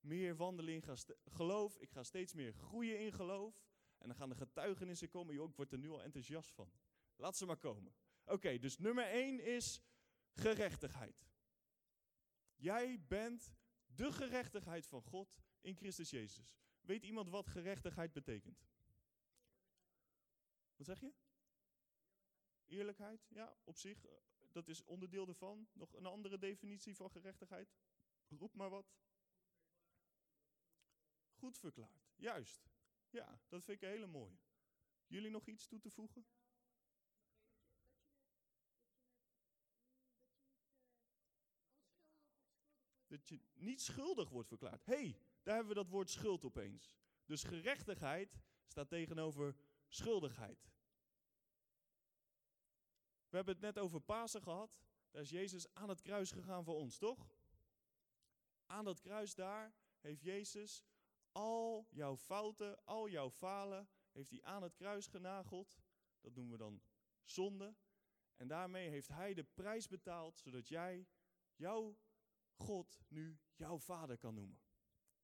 meer 0.00 0.36
wandelen 0.36 0.74
in 0.74 0.82
geloof. 1.26 1.78
Ik 1.78 1.90
ga 1.90 2.02
steeds 2.02 2.32
meer 2.32 2.52
groeien 2.52 3.00
in 3.00 3.12
geloof. 3.12 3.64
En 3.98 4.08
dan 4.08 4.16
gaan 4.16 4.28
de 4.28 4.34
getuigenissen 4.34 5.08
komen. 5.08 5.34
Joh, 5.34 5.48
ik 5.48 5.56
word 5.56 5.72
er 5.72 5.78
nu 5.78 5.90
al 5.90 6.02
enthousiast 6.02 6.52
van. 6.52 6.70
Laat 7.16 7.36
ze 7.36 7.46
maar 7.46 7.56
komen. 7.56 7.94
Oké, 8.24 8.58
dus 8.58 8.78
nummer 8.78 9.04
1 9.04 9.40
is 9.44 9.80
gerechtigheid. 10.32 11.28
Jij 12.54 13.00
bent 13.08 13.54
de 13.86 14.12
gerechtigheid 14.12 14.86
van 14.86 15.02
God 15.02 15.36
in 15.60 15.74
Christus 15.76 16.10
Jezus. 16.10 16.56
Weet 16.80 17.02
iemand 17.02 17.28
wat 17.28 17.46
gerechtigheid 17.46 18.12
betekent? 18.12 18.66
Wat 20.76 20.86
zeg 20.86 21.00
je? 21.00 21.12
Eerlijkheid, 22.64 23.26
ja, 23.28 23.56
op 23.64 23.76
zich. 23.76 24.04
eh, 24.04 24.12
Dat 24.52 24.68
is 24.68 24.84
onderdeel 24.84 25.28
ervan. 25.28 25.68
Nog 25.72 25.94
een 25.94 26.06
andere 26.06 26.38
definitie 26.38 26.96
van 26.96 27.10
gerechtigheid? 27.10 27.74
Roep 28.28 28.54
maar 28.54 28.70
wat. 28.70 28.94
Goed 31.36 31.58
verklaard, 31.58 32.08
juist. 32.16 32.68
Ja, 33.10 33.40
dat 33.48 33.64
vind 33.64 33.76
ik 33.76 33.82
een 33.82 33.94
hele 33.94 34.06
mooie. 34.06 34.38
Jullie 35.06 35.30
nog 35.30 35.46
iets 35.46 35.66
toe 35.66 35.80
te 35.80 35.90
voegen? 35.90 36.26
Dat 43.06 43.28
je 43.28 43.40
niet 43.54 43.82
schuldig 43.82 44.28
wordt 44.28 44.48
verklaard. 44.48 44.86
Hé, 44.86 44.94
hey, 44.94 45.18
daar 45.42 45.54
hebben 45.54 45.74
we 45.74 45.82
dat 45.82 45.90
woord 45.90 46.10
schuld 46.10 46.44
opeens. 46.44 46.96
Dus 47.24 47.42
gerechtigheid 47.42 48.38
staat 48.66 48.88
tegenover 48.88 49.56
schuldigheid. 49.88 50.70
We 53.28 53.36
hebben 53.36 53.54
het 53.54 53.62
net 53.62 53.78
over 53.78 54.00
Pasen 54.00 54.42
gehad. 54.42 54.78
Daar 55.10 55.22
is 55.22 55.30
Jezus 55.30 55.74
aan 55.74 55.88
het 55.88 56.02
kruis 56.02 56.30
gegaan 56.30 56.64
voor 56.64 56.74
ons, 56.74 56.98
toch? 56.98 57.30
Aan 58.66 58.84
dat 58.84 59.00
kruis 59.00 59.34
daar 59.34 59.74
heeft 60.00 60.22
Jezus 60.22 60.84
al 61.36 61.86
jouw 61.90 62.16
fouten, 62.16 62.84
al 62.84 63.08
jouw 63.08 63.30
falen, 63.30 63.88
heeft 64.12 64.30
hij 64.30 64.42
aan 64.42 64.62
het 64.62 64.74
kruis 64.74 65.06
genageld. 65.06 65.78
Dat 66.20 66.34
noemen 66.34 66.52
we 66.52 66.58
dan 66.58 66.82
zonde. 67.22 67.74
En 68.36 68.48
daarmee 68.48 68.88
heeft 68.88 69.08
hij 69.08 69.34
de 69.34 69.44
prijs 69.44 69.88
betaald, 69.88 70.38
zodat 70.38 70.68
jij, 70.68 71.06
jouw 71.56 71.98
God, 72.54 73.00
nu 73.08 73.38
jouw 73.54 73.78
vader 73.78 74.18
kan 74.18 74.34
noemen. 74.34 74.60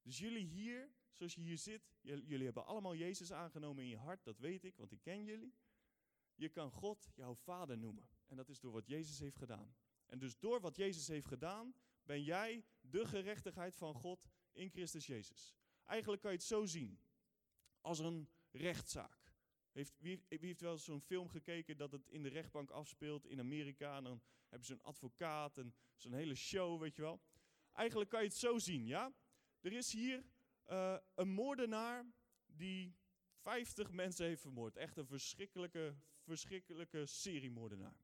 Dus 0.01 0.19
jullie 0.19 0.45
hier, 0.45 0.91
zoals 1.11 1.35
je 1.35 1.41
hier 1.41 1.57
zit, 1.57 1.95
jullie 2.01 2.45
hebben 2.45 2.65
allemaal 2.65 2.95
Jezus 2.95 3.31
aangenomen 3.31 3.83
in 3.83 3.89
je 3.89 3.97
hart, 3.97 4.23
dat 4.23 4.37
weet 4.37 4.63
ik, 4.63 4.77
want 4.77 4.91
ik 4.91 5.01
ken 5.01 5.23
jullie. 5.23 5.55
Je 6.35 6.49
kan 6.49 6.71
God 6.71 7.11
jouw 7.15 7.35
vader 7.35 7.77
noemen. 7.77 8.09
En 8.25 8.35
dat 8.35 8.49
is 8.49 8.59
door 8.59 8.71
wat 8.71 8.87
Jezus 8.87 9.19
heeft 9.19 9.37
gedaan. 9.37 9.75
En 10.05 10.19
dus 10.19 10.39
door 10.39 10.59
wat 10.59 10.75
Jezus 10.75 11.07
heeft 11.07 11.27
gedaan, 11.27 11.75
ben 12.03 12.23
jij 12.23 12.65
de 12.81 13.05
gerechtigheid 13.05 13.75
van 13.75 13.93
God 13.93 14.29
in 14.51 14.69
Christus 14.69 15.05
Jezus. 15.05 15.55
Eigenlijk 15.85 16.21
kan 16.21 16.31
je 16.31 16.37
het 16.37 16.45
zo 16.45 16.65
zien, 16.65 16.99
als 17.81 17.99
een 17.99 18.29
rechtszaak. 18.51 19.21
Heeft, 19.71 19.93
wie, 19.99 20.23
wie 20.27 20.39
heeft 20.39 20.61
wel 20.61 20.77
zo'n 20.77 21.01
film 21.01 21.29
gekeken 21.29 21.77
dat 21.77 21.91
het 21.91 22.09
in 22.09 22.23
de 22.23 22.29
rechtbank 22.29 22.69
afspeelt 22.69 23.25
in 23.25 23.39
Amerika 23.39 23.97
en 23.97 24.03
dan 24.03 24.21
hebben 24.49 24.67
ze 24.67 24.73
een 24.73 24.83
advocaat 24.83 25.57
en 25.57 25.75
zo'n 25.95 26.13
hele 26.13 26.35
show, 26.35 26.81
weet 26.81 26.95
je 26.95 27.01
wel. 27.01 27.21
Eigenlijk 27.71 28.09
kan 28.09 28.21
je 28.21 28.27
het 28.27 28.37
zo 28.37 28.57
zien, 28.57 28.85
ja. 28.85 29.13
Er 29.61 29.73
is 29.73 29.91
hier 29.91 30.25
uh, 30.69 30.97
een 31.13 31.29
moordenaar 31.29 32.05
die 32.45 32.95
50 33.31 33.91
mensen 33.91 34.25
heeft 34.25 34.41
vermoord. 34.41 34.75
Echt 34.75 34.97
een 34.97 35.07
verschrikkelijke, 35.07 35.95
verschrikkelijke 36.21 37.05
seriemoordenaar. 37.05 37.97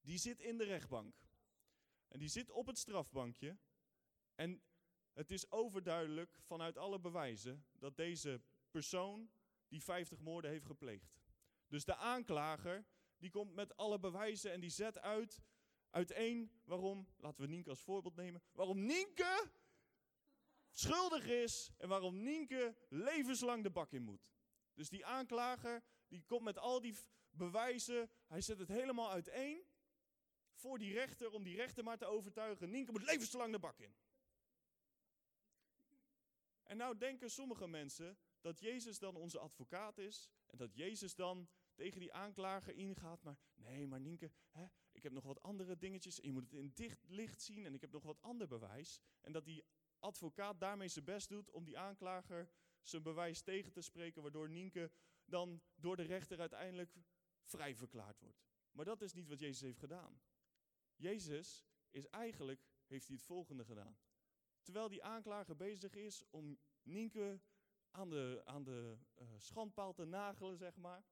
Die 0.00 0.18
zit 0.18 0.40
in 0.40 0.56
de 0.56 0.64
rechtbank. 0.64 1.14
En 2.08 2.18
die 2.18 2.28
zit 2.28 2.50
op 2.50 2.66
het 2.66 2.78
strafbankje. 2.78 3.58
En 4.34 4.62
het 5.14 5.30
is 5.30 5.50
overduidelijk 5.50 6.38
vanuit 6.40 6.76
alle 6.76 7.00
bewijzen 7.00 7.64
dat 7.72 7.96
deze 7.96 8.40
persoon 8.70 9.30
die 9.68 9.82
50 9.82 10.20
moorden 10.20 10.50
heeft 10.50 10.66
gepleegd. 10.66 11.16
Dus 11.68 11.84
de 11.84 11.96
aanklager 11.96 12.84
die 13.18 13.30
komt 13.30 13.54
met 13.54 13.76
alle 13.76 13.98
bewijzen 13.98 14.52
en 14.52 14.60
die 14.60 14.70
zet 14.70 14.98
uit 14.98 15.42
uiteen 15.90 16.60
waarom, 16.64 17.08
laten 17.16 17.42
we 17.42 17.48
Nienke 17.48 17.70
als 17.70 17.80
voorbeeld 17.80 18.16
nemen, 18.16 18.42
waarom 18.52 18.84
Nienke 18.84 19.50
schuldig 20.70 21.26
is 21.26 21.70
en 21.78 21.88
waarom 21.88 22.22
Nienke 22.22 22.76
levenslang 22.88 23.62
de 23.62 23.70
bak 23.70 23.92
in 23.92 24.02
moet. 24.02 24.32
Dus 24.74 24.88
die 24.88 25.06
aanklager 25.06 25.82
die 26.08 26.24
komt 26.26 26.42
met 26.42 26.58
al 26.58 26.80
die 26.80 26.96
bewijzen, 27.30 28.10
hij 28.26 28.40
zet 28.40 28.58
het 28.58 28.68
helemaal 28.68 29.10
uiteen 29.10 29.64
voor 30.52 30.78
die 30.78 30.92
rechter 30.92 31.32
om 31.32 31.42
die 31.42 31.56
rechter 31.56 31.84
maar 31.84 31.98
te 31.98 32.06
overtuigen. 32.06 32.70
Nienke 32.70 32.92
moet 32.92 33.02
levenslang 33.02 33.52
de 33.52 33.58
bak 33.58 33.78
in. 33.78 33.94
En 36.64 36.76
nou 36.76 36.96
denken 36.96 37.30
sommige 37.30 37.68
mensen 37.68 38.18
dat 38.40 38.60
Jezus 38.60 38.98
dan 38.98 39.16
onze 39.16 39.38
advocaat 39.38 39.98
is 39.98 40.30
en 40.46 40.58
dat 40.58 40.74
Jezus 40.74 41.14
dan 41.14 41.48
tegen 41.74 42.00
die 42.00 42.12
aanklager 42.12 42.74
ingaat. 42.74 43.22
Maar 43.22 43.36
nee, 43.54 43.86
maar 43.86 44.00
Nienke, 44.00 44.30
hè, 44.50 44.66
ik 44.92 45.02
heb 45.02 45.12
nog 45.12 45.24
wat 45.24 45.42
andere 45.42 45.78
dingetjes. 45.78 46.16
Je 46.16 46.32
moet 46.32 46.42
het 46.42 46.52
in 46.52 46.70
dicht 46.74 47.08
licht 47.08 47.42
zien 47.42 47.64
en 47.64 47.74
ik 47.74 47.80
heb 47.80 47.92
nog 47.92 48.02
wat 48.02 48.22
ander 48.22 48.48
bewijs. 48.48 49.00
En 49.20 49.32
dat 49.32 49.44
die 49.44 49.64
advocaat 49.98 50.60
daarmee 50.60 50.88
zijn 50.88 51.04
best 51.04 51.28
doet 51.28 51.50
om 51.50 51.64
die 51.64 51.78
aanklager 51.78 52.48
zijn 52.82 53.02
bewijs 53.02 53.42
tegen 53.42 53.72
te 53.72 53.80
spreken, 53.80 54.22
waardoor 54.22 54.50
Nienke 54.50 54.90
dan 55.24 55.62
door 55.74 55.96
de 55.96 56.02
rechter 56.02 56.40
uiteindelijk 56.40 56.96
vrij 57.42 57.74
verklaard 57.74 58.20
wordt. 58.20 58.44
Maar 58.70 58.84
dat 58.84 59.02
is 59.02 59.12
niet 59.12 59.28
wat 59.28 59.38
Jezus 59.38 59.60
heeft 59.60 59.78
gedaan. 59.78 60.20
Jezus 60.96 61.66
is 61.90 62.06
eigenlijk, 62.08 62.66
heeft 62.86 63.06
hij 63.06 63.16
het 63.16 63.24
volgende 63.24 63.64
gedaan. 63.64 63.96
Terwijl 64.64 64.88
die 64.88 65.02
aanklager 65.02 65.56
bezig 65.56 65.94
is 65.94 66.24
om 66.30 66.58
Nienke 66.82 67.40
aan 67.90 68.10
de, 68.10 68.42
aan 68.44 68.64
de 68.64 68.98
uh, 69.14 69.28
schandpaal 69.36 69.92
te 69.92 70.04
nagelen, 70.04 70.56
zeg 70.56 70.76
maar. 70.76 71.04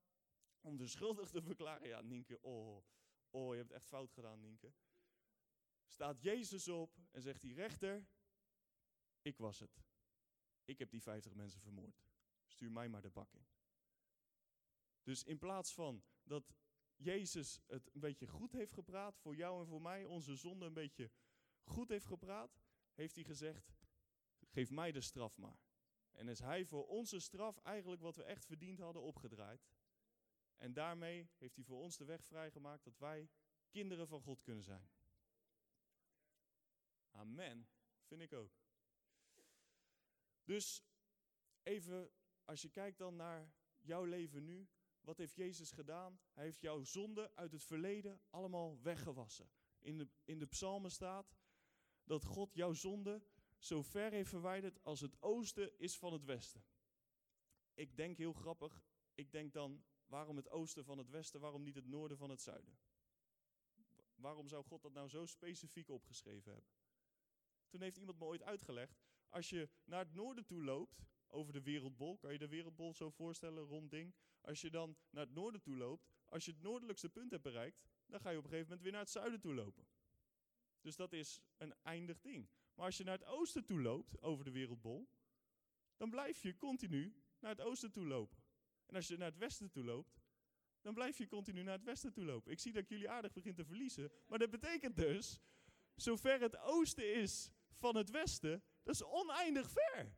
Om 0.60 0.76
de 0.76 0.86
schuldig 0.86 1.30
te 1.30 1.42
verklaren. 1.42 1.88
Ja, 1.88 2.00
Nienke, 2.00 2.42
oh, 2.42 2.84
oh, 3.30 3.52
je 3.52 3.58
hebt 3.58 3.72
echt 3.72 3.86
fout 3.86 4.12
gedaan, 4.12 4.40
Nienke. 4.40 4.72
Staat 5.86 6.22
Jezus 6.22 6.68
op 6.68 6.98
en 7.10 7.22
zegt 7.22 7.40
die 7.40 7.54
rechter, 7.54 8.06
ik 9.22 9.38
was 9.38 9.58
het. 9.58 9.84
Ik 10.64 10.78
heb 10.78 10.90
die 10.90 11.02
50 11.02 11.34
mensen 11.34 11.60
vermoord. 11.60 12.04
Stuur 12.46 12.72
mij 12.72 12.88
maar 12.88 13.02
de 13.02 13.10
bak 13.10 13.32
in. 13.32 13.46
Dus 15.02 15.24
in 15.24 15.38
plaats 15.38 15.74
van 15.74 16.04
dat 16.22 16.54
Jezus 16.96 17.60
het 17.66 17.94
een 17.94 18.00
beetje 18.00 18.26
goed 18.26 18.52
heeft 18.52 18.72
gepraat 18.72 19.18
voor 19.18 19.36
jou 19.36 19.60
en 19.60 19.66
voor 19.66 19.82
mij, 19.82 20.04
onze 20.04 20.36
zonde 20.36 20.66
een 20.66 20.72
beetje 20.72 21.10
goed 21.64 21.88
heeft 21.88 22.06
gepraat, 22.06 22.60
heeft 22.92 23.14
hij 23.14 23.24
gezegd: 23.24 23.74
geef 24.48 24.70
mij 24.70 24.92
de 24.92 25.00
straf 25.00 25.36
maar. 25.36 25.60
En 26.10 26.28
is 26.28 26.38
hij 26.38 26.64
voor 26.64 26.86
onze 26.86 27.20
straf 27.20 27.58
eigenlijk 27.58 28.02
wat 28.02 28.16
we 28.16 28.22
echt 28.22 28.44
verdiend 28.44 28.78
hadden 28.78 29.02
opgedraaid. 29.02 29.70
En 30.56 30.72
daarmee 30.72 31.30
heeft 31.36 31.56
hij 31.56 31.64
voor 31.64 31.80
ons 31.80 31.96
de 31.96 32.04
weg 32.04 32.24
vrijgemaakt 32.24 32.84
dat 32.84 32.98
wij 32.98 33.30
kinderen 33.70 34.08
van 34.08 34.22
God 34.22 34.42
kunnen 34.42 34.64
zijn. 34.64 34.90
Amen, 37.10 37.68
vind 38.04 38.20
ik 38.20 38.32
ook. 38.32 38.60
Dus 40.44 40.82
even, 41.62 42.10
als 42.44 42.62
je 42.62 42.70
kijkt 42.70 42.98
dan 42.98 43.16
naar 43.16 43.52
jouw 43.78 44.04
leven 44.04 44.44
nu, 44.44 44.68
wat 45.00 45.18
heeft 45.18 45.34
Jezus 45.34 45.70
gedaan? 45.70 46.20
Hij 46.32 46.44
heeft 46.44 46.60
jouw 46.60 46.82
zonde 46.82 47.34
uit 47.34 47.52
het 47.52 47.64
verleden 47.64 48.20
allemaal 48.30 48.82
weggewassen. 48.82 49.50
In 49.78 49.98
de, 49.98 50.08
in 50.24 50.38
de 50.38 50.46
psalmen 50.46 50.90
staat 50.90 51.34
dat 52.04 52.24
God 52.24 52.54
jouw 52.54 52.72
zonde 52.72 53.22
zo 53.58 53.82
ver 53.82 54.10
heeft 54.10 54.28
verwijderd 54.28 54.82
als 54.82 55.00
het 55.00 55.22
oosten 55.22 55.78
is 55.78 55.98
van 55.98 56.12
het 56.12 56.24
westen. 56.24 56.64
Ik 57.74 57.96
denk 57.96 58.16
heel 58.16 58.32
grappig, 58.32 58.84
ik 59.14 59.32
denk 59.32 59.52
dan, 59.52 59.84
waarom 60.06 60.36
het 60.36 60.50
oosten 60.50 60.84
van 60.84 60.98
het 60.98 61.10
westen, 61.10 61.40
waarom 61.40 61.62
niet 61.62 61.74
het 61.74 61.86
noorden 61.86 62.16
van 62.18 62.30
het 62.30 62.40
zuiden? 62.40 62.78
Waarom 64.14 64.48
zou 64.48 64.64
God 64.64 64.82
dat 64.82 64.92
nou 64.92 65.08
zo 65.08 65.26
specifiek 65.26 65.88
opgeschreven 65.88 66.52
hebben? 66.52 66.70
Toen 67.68 67.80
heeft 67.80 67.96
iemand 67.96 68.18
me 68.18 68.24
ooit 68.24 68.42
uitgelegd, 68.42 69.00
als 69.28 69.48
je 69.48 69.68
naar 69.84 70.04
het 70.04 70.14
noorden 70.14 70.44
toe 70.44 70.64
loopt, 70.64 71.04
over 71.32 71.52
de 71.52 71.62
wereldbol, 71.62 72.18
kan 72.18 72.32
je 72.32 72.38
de 72.38 72.48
wereldbol 72.48 72.94
zo 72.94 73.10
voorstellen, 73.10 73.64
rond 73.64 73.90
ding. 73.90 74.14
Als 74.40 74.60
je 74.60 74.70
dan 74.70 74.96
naar 75.10 75.24
het 75.24 75.34
noorden 75.34 75.60
toe 75.60 75.76
loopt, 75.76 76.08
als 76.24 76.44
je 76.44 76.50
het 76.50 76.62
noordelijkste 76.62 77.08
punt 77.08 77.30
hebt 77.30 77.42
bereikt, 77.42 77.82
dan 78.06 78.20
ga 78.20 78.30
je 78.30 78.38
op 78.38 78.44
een 78.44 78.50
gegeven 78.50 78.68
moment 78.68 78.82
weer 78.82 78.92
naar 78.92 79.00
het 79.00 79.10
zuiden 79.10 79.40
toe 79.40 79.54
lopen. 79.54 79.86
Dus 80.82 80.96
dat 80.96 81.12
is 81.12 81.40
een 81.56 81.74
eindig 81.82 82.20
ding. 82.20 82.48
Maar 82.74 82.86
als 82.86 82.96
je 82.96 83.04
naar 83.04 83.18
het 83.18 83.26
oosten 83.26 83.64
toe 83.64 83.80
loopt, 83.80 84.22
over 84.22 84.44
de 84.44 84.50
wereldbol, 84.50 85.08
dan 85.96 86.10
blijf 86.10 86.42
je 86.42 86.56
continu 86.56 87.14
naar 87.38 87.50
het 87.50 87.60
oosten 87.60 87.92
toe 87.92 88.06
lopen. 88.06 88.42
En 88.86 88.94
als 88.94 89.08
je 89.08 89.16
naar 89.16 89.28
het 89.28 89.38
westen 89.38 89.70
toe 89.70 89.84
loopt, 89.84 90.20
dan 90.80 90.94
blijf 90.94 91.18
je 91.18 91.26
continu 91.26 91.62
naar 91.62 91.74
het 91.74 91.84
westen 91.84 92.12
toe 92.12 92.24
lopen. 92.24 92.52
Ik 92.52 92.58
zie 92.60 92.72
dat 92.72 92.82
ik 92.82 92.88
jullie 92.88 93.10
aardig 93.10 93.32
begin 93.32 93.54
te 93.54 93.64
verliezen, 93.64 94.12
maar 94.26 94.38
dat 94.38 94.50
betekent 94.50 94.96
dus, 94.96 95.40
zover 95.94 96.40
het 96.40 96.56
oosten 96.56 97.14
is 97.14 97.50
van 97.72 97.96
het 97.96 98.10
westen, 98.10 98.62
dat 98.82 98.94
is 98.94 99.04
oneindig 99.04 99.70
ver. 99.70 100.16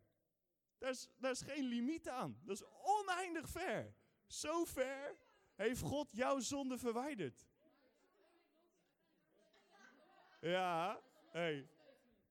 Daar 0.78 0.90
is, 0.90 1.08
daar 1.16 1.30
is 1.30 1.40
geen 1.40 1.64
limiet 1.64 2.08
aan. 2.08 2.40
Dat 2.44 2.56
is 2.56 2.64
oneindig 2.82 3.48
ver. 3.48 3.94
Zo 4.26 4.64
ver 4.64 5.18
heeft 5.54 5.80
God 5.80 6.12
jouw 6.12 6.38
zonde 6.38 6.78
verwijderd. 6.78 7.46
Ja, 10.44 11.02
hey. 11.30 11.68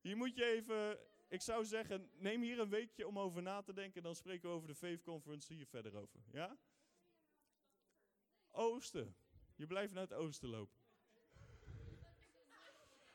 Hier 0.02 0.18
moet 0.18 0.36
je 0.36 0.46
even, 0.46 1.00
ik 1.28 1.42
zou 1.42 1.66
zeggen, 1.66 2.10
neem 2.14 2.42
hier 2.42 2.60
een 2.60 2.70
weekje 2.70 3.08
om 3.08 3.20
over 3.20 3.42
na 3.42 3.62
te 3.62 3.74
denken. 3.74 4.04
Dan 4.04 4.16
spreken 4.16 4.50
we 4.50 4.56
over 4.56 4.68
de 4.68 4.76
Faith 4.76 5.02
Conference 5.02 5.54
hier 5.54 5.66
verder 5.66 5.96
over. 5.96 6.20
Ja? 6.32 6.58
Oosten. 8.52 9.16
Je 9.56 9.68
blijft 9.68 9.94
naar 9.94 10.04
het 10.04 10.14
oosten 10.14 10.50
lopen. 10.50 10.78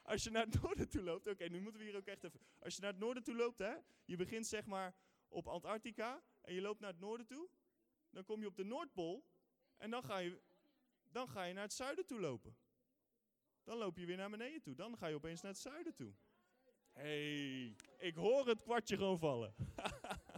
Als 0.02 0.24
je 0.24 0.30
naar 0.30 0.44
het 0.44 0.62
noorden 0.62 0.88
toe 0.88 1.02
loopt, 1.02 1.26
oké, 1.26 1.44
nu 1.48 1.60
moeten 1.60 1.80
we 1.80 1.86
hier 1.86 1.96
ook 1.96 2.06
echt 2.06 2.24
even. 2.24 2.40
Als 2.58 2.74
je 2.74 2.80
naar 2.80 2.90
het 2.90 3.00
noorden 3.00 3.22
toe 3.22 3.36
loopt, 3.36 3.58
hè, 3.58 3.74
je 4.04 4.16
begint 4.16 4.46
zeg 4.46 4.66
maar 4.66 4.94
op 5.28 5.48
Antarctica 5.48 6.22
en 6.40 6.54
je 6.54 6.60
loopt 6.60 6.80
naar 6.80 6.90
het 6.90 7.00
noorden 7.00 7.26
toe, 7.26 7.48
dan 8.10 8.24
kom 8.24 8.40
je 8.40 8.46
op 8.46 8.56
de 8.56 8.64
Noordpool 8.64 9.24
en 9.76 9.90
dan 9.90 10.02
ga 10.02 10.18
je, 10.18 10.40
dan 11.02 11.28
ga 11.28 11.44
je 11.44 11.54
naar 11.54 11.62
het 11.62 11.72
zuiden 11.72 12.06
toe 12.06 12.20
lopen. 12.20 12.56
Dan 13.68 13.78
loop 13.78 13.98
je 13.98 14.06
weer 14.06 14.16
naar 14.16 14.30
beneden 14.30 14.60
toe. 14.62 14.74
Dan 14.74 14.96
ga 14.96 15.06
je 15.06 15.14
opeens 15.14 15.40
naar 15.40 15.52
het 15.52 15.60
zuiden 15.60 15.94
toe. 15.94 16.12
hey, 16.92 17.76
ik 17.98 18.14
hoor 18.14 18.46
het 18.46 18.62
kwartje 18.62 18.96
gewoon 18.96 19.18
vallen. 19.18 19.54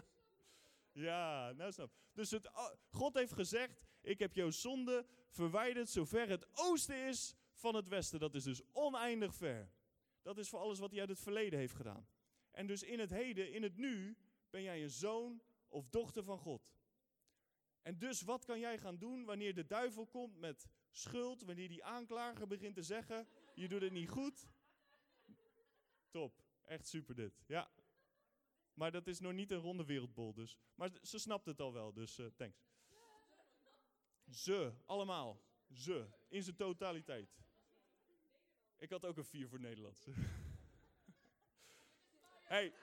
ja, 1.09 1.53
nou 1.53 1.73
snap. 1.73 1.91
Dus 2.13 2.31
het, 2.31 2.47
oh, 2.47 2.71
God 2.91 3.15
heeft 3.15 3.33
gezegd, 3.33 3.83
ik 4.01 4.19
heb 4.19 4.35
jouw 4.35 4.51
zonde 4.51 5.07
verwijderd 5.29 5.89
zover 5.89 6.29
het 6.29 6.47
oosten 6.53 7.07
is 7.09 7.35
van 7.53 7.75
het 7.75 7.89
westen. 7.89 8.21
Dat 8.21 8.35
is 8.35 8.45
dus 8.45 8.63
oneindig 8.73 9.35
ver. 9.35 9.71
Dat 10.23 10.39
is 10.39 10.49
voor 10.49 10.59
alles 10.59 10.79
wat 10.79 10.91
hij 10.91 11.01
uit 11.01 11.09
het 11.09 11.21
verleden 11.21 11.59
heeft 11.59 11.75
gedaan. 11.75 12.07
En 12.51 12.67
dus 12.67 12.83
in 12.83 12.99
het 12.99 13.11
heden, 13.11 13.53
in 13.53 13.63
het 13.63 13.77
nu, 13.77 14.17
ben 14.51 14.63
jij 14.63 14.83
een 14.83 14.91
zoon 14.91 15.43
of 15.69 15.89
dochter 15.89 16.25
van 16.25 16.39
God. 16.39 16.73
En 17.83 17.99
dus 17.99 18.23
wat 18.23 18.45
kan 18.45 18.61
jij 18.61 18.79
gaan 18.79 18.99
doen 18.99 19.25
wanneer 19.25 19.55
de 19.55 19.67
duivel 19.67 20.07
komt 20.07 20.39
met 20.39 20.69
schuld, 20.91 21.43
wanneer 21.43 21.69
die 21.69 21.85
aanklager 21.85 22.47
begint 22.47 22.75
te 22.75 22.83
zeggen, 22.83 23.29
je 23.55 23.69
doet 23.69 23.81
het 23.81 23.93
niet 23.93 24.09
goed? 24.09 24.49
Top, 26.11 26.45
echt 26.63 26.87
super 26.87 27.15
dit. 27.15 27.43
Ja. 27.47 27.71
Maar 28.75 28.91
dat 28.91 29.07
is 29.07 29.21
nog 29.21 29.33
niet 29.33 29.51
een 29.51 29.59
ronde 29.59 29.85
wereldbol 29.85 30.35
dus. 30.35 30.59
Maar 30.75 30.91
ze 31.03 31.19
snapt 31.19 31.47
het 31.47 31.61
al 31.61 31.73
wel, 31.73 31.93
dus 31.93 32.19
uh, 32.19 32.27
thanks. 32.27 32.69
Ze, 34.31 34.73
allemaal. 34.87 35.43
Ze, 35.73 36.09
in 36.29 36.43
zijn 36.43 36.57
totaliteit. 36.57 37.39
Ik 38.77 38.91
had 38.91 39.05
ook 39.05 39.17
een 39.17 39.25
vier 39.25 39.49
voor 39.49 39.61
Nederlands. 39.61 40.07
hey. 42.55 42.75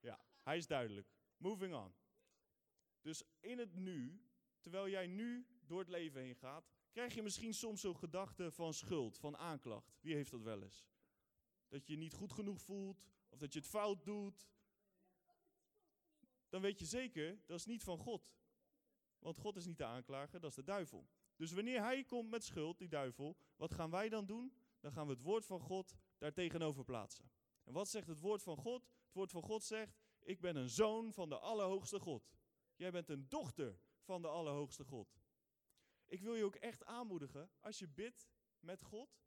Ja, 0.00 0.20
hij 0.42 0.56
is 0.56 0.66
duidelijk. 0.66 1.08
Moving 1.36 1.74
on. 1.74 1.94
Dus 3.00 3.22
in 3.40 3.58
het 3.58 3.74
nu, 3.74 4.20
terwijl 4.60 4.88
jij 4.88 5.06
nu 5.06 5.46
door 5.66 5.78
het 5.78 5.88
leven 5.88 6.20
heen 6.20 6.36
gaat, 6.36 6.70
krijg 6.90 7.14
je 7.14 7.22
misschien 7.22 7.54
soms 7.54 7.80
zo'n 7.80 7.96
gedachte 7.96 8.50
van 8.50 8.74
schuld, 8.74 9.18
van 9.18 9.36
aanklacht. 9.36 9.98
Wie 10.00 10.14
heeft 10.14 10.30
dat 10.30 10.42
wel 10.42 10.62
eens? 10.62 10.86
Dat 11.68 11.86
je 11.86 11.92
je 11.92 11.98
niet 11.98 12.12
goed 12.12 12.32
genoeg 12.32 12.60
voelt, 12.60 13.06
of 13.28 13.38
dat 13.38 13.52
je 13.52 13.58
het 13.58 13.68
fout 13.68 14.04
doet. 14.04 14.48
Dan 16.48 16.60
weet 16.60 16.78
je 16.78 16.86
zeker, 16.86 17.40
dat 17.46 17.58
is 17.58 17.66
niet 17.66 17.82
van 17.82 17.98
God. 17.98 18.32
Want 19.18 19.38
God 19.38 19.56
is 19.56 19.66
niet 19.66 19.78
de 19.78 19.84
aanklager, 19.84 20.40
dat 20.40 20.50
is 20.50 20.56
de 20.56 20.64
duivel. 20.64 21.08
Dus 21.36 21.52
wanneer 21.52 21.80
hij 21.80 22.04
komt 22.04 22.30
met 22.30 22.44
schuld, 22.44 22.78
die 22.78 22.88
duivel, 22.88 23.36
wat 23.56 23.74
gaan 23.74 23.90
wij 23.90 24.08
dan 24.08 24.26
doen? 24.26 24.52
Dan 24.80 24.92
gaan 24.92 25.06
we 25.06 25.12
het 25.12 25.22
woord 25.22 25.46
van 25.46 25.60
God 25.60 25.94
daar 26.18 26.32
tegenover 26.32 26.84
plaatsen. 26.84 27.30
En 27.64 27.72
wat 27.72 27.88
zegt 27.88 28.06
het 28.06 28.20
woord 28.20 28.42
van 28.42 28.56
God? 28.56 28.82
Het 28.82 29.12
woord 29.12 29.30
van 29.30 29.42
God 29.42 29.64
zegt, 29.64 29.98
ik 30.18 30.40
ben 30.40 30.56
een 30.56 30.68
zoon 30.68 31.12
van 31.12 31.28
de 31.28 31.38
Allerhoogste 31.38 32.00
God. 32.00 32.30
Jij 32.76 32.90
bent 32.90 33.08
een 33.08 33.28
dochter 33.28 33.80
van 34.08 34.22
de 34.22 34.28
Allerhoogste 34.28 34.84
God. 34.84 35.20
Ik 36.06 36.20
wil 36.22 36.34
je 36.34 36.44
ook 36.44 36.54
echt 36.54 36.84
aanmoedigen, 36.84 37.50
als 37.60 37.78
je 37.78 37.88
bidt 37.88 38.28
met 38.60 38.82
God, 38.82 39.20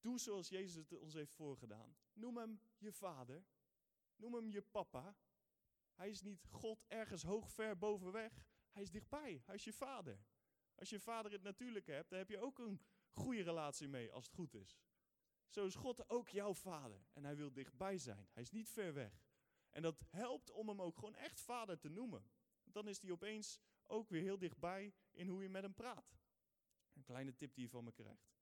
doe 0.00 0.18
zoals 0.18 0.48
Jezus 0.48 0.74
het 0.74 1.00
ons 1.00 1.14
heeft 1.14 1.32
voorgedaan. 1.32 1.96
Noem 2.12 2.36
hem 2.36 2.60
je 2.78 2.92
vader. 2.92 3.44
Noem 4.16 4.34
hem 4.34 4.50
je 4.50 4.62
papa. 4.62 5.16
Hij 5.94 6.10
is 6.10 6.22
niet 6.22 6.46
God 6.50 6.84
ergens 6.88 7.22
hoog 7.22 7.50
ver 7.50 7.78
boven 7.78 8.12
weg. 8.12 8.46
Hij 8.70 8.82
is 8.82 8.90
dichtbij. 8.90 9.42
Hij 9.44 9.54
is 9.54 9.64
je 9.64 9.72
vader. 9.72 10.24
Als 10.74 10.90
je 10.90 11.00
vader 11.00 11.32
het 11.32 11.42
natuurlijke 11.42 11.92
hebt, 11.92 12.10
dan 12.10 12.18
heb 12.18 12.28
je 12.28 12.38
ook 12.38 12.58
een 12.58 12.80
goede 13.10 13.42
relatie 13.42 13.88
mee 13.88 14.12
als 14.12 14.24
het 14.24 14.34
goed 14.34 14.54
is. 14.54 14.80
Zo 15.48 15.66
is 15.66 15.74
God 15.74 16.08
ook 16.08 16.28
jouw 16.28 16.54
vader. 16.54 17.06
En 17.12 17.24
hij 17.24 17.36
wil 17.36 17.52
dichtbij 17.52 17.98
zijn. 17.98 18.28
Hij 18.32 18.42
is 18.42 18.50
niet 18.50 18.70
ver 18.70 18.94
weg. 18.94 19.26
En 19.70 19.82
dat 19.82 20.04
helpt 20.08 20.50
om 20.50 20.68
hem 20.68 20.82
ook 20.82 20.94
gewoon 20.94 21.14
echt 21.14 21.40
vader 21.40 21.78
te 21.78 21.88
noemen. 21.88 22.30
Dan 22.64 22.88
is 22.88 23.00
hij 23.00 23.10
opeens 23.10 23.60
ook 23.92 24.08
weer 24.08 24.22
heel 24.22 24.38
dichtbij 24.38 24.94
in 25.10 25.28
hoe 25.28 25.42
je 25.42 25.48
met 25.48 25.62
hem 25.62 25.74
praat. 25.74 26.16
Een 26.92 27.02
kleine 27.02 27.34
tip 27.34 27.54
die 27.54 27.64
je 27.64 27.70
van 27.70 27.84
me 27.84 27.92
krijgt. 27.92 28.34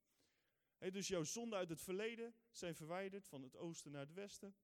dus 0.79 1.09
jouw 1.09 1.25
zonden 1.25 1.59
uit 1.59 1.69
het 1.69 1.81
verleden 1.81 2.35
zijn 2.51 2.75
verwijderd 2.75 3.29
van 3.29 3.43
het 3.43 3.57
oosten 3.57 3.93
naar 3.93 4.01
het 4.01 4.13
westen. 4.13 4.55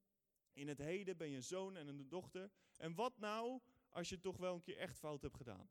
In 0.53 0.69
het 0.69 0.79
heden 0.79 1.17
ben 1.17 1.29
je 1.29 1.37
een 1.37 1.43
zoon 1.43 1.77
en 1.77 1.89
een 1.89 2.09
dochter. 2.09 2.51
En 2.77 2.95
wat 2.95 3.19
nou 3.19 3.61
als 3.89 4.09
je 4.09 4.21
toch 4.21 4.37
wel 4.37 4.55
een 4.55 4.63
keer 4.63 4.77
echt 4.77 4.99
fout 4.99 5.23
hebt 5.23 5.37
gedaan? 5.37 5.71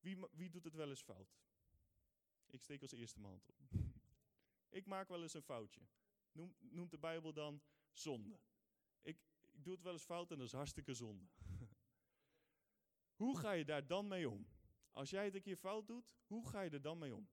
Wie, 0.00 0.18
wie 0.32 0.50
doet 0.50 0.64
het 0.64 0.74
wel 0.74 0.88
eens 0.88 1.02
fout? 1.02 1.36
Ik 2.46 2.62
steek 2.62 2.82
als 2.82 2.92
eerste 2.92 3.20
mijn 3.20 3.32
hand 3.32 3.48
op. 3.48 3.56
ik 4.78 4.86
maak 4.86 5.08
wel 5.08 5.22
eens 5.22 5.34
een 5.34 5.42
foutje. 5.42 5.80
Noem, 6.32 6.54
noemt 6.58 6.90
de 6.90 6.98
Bijbel 6.98 7.32
dan 7.32 7.62
zonde. 7.92 8.40
Ik, 9.00 9.18
ik 9.50 9.64
doe 9.64 9.74
het 9.74 9.82
wel 9.82 9.92
eens 9.92 10.04
fout 10.04 10.30
en 10.30 10.38
dat 10.38 10.46
is 10.46 10.52
hartstikke 10.52 10.94
zonde. 10.94 11.26
Hoe 13.22 13.38
ga 13.38 13.52
je 13.52 13.64
daar 13.64 13.86
dan 13.86 14.08
mee 14.08 14.30
om? 14.30 14.46
Als 14.90 15.10
jij 15.10 15.24
het 15.24 15.34
een 15.34 15.42
keer 15.42 15.56
fout 15.56 15.86
doet, 15.86 16.14
hoe 16.26 16.48
ga 16.48 16.60
je 16.60 16.70
er 16.70 16.82
dan 16.82 16.98
mee 16.98 17.14
om? 17.14 17.28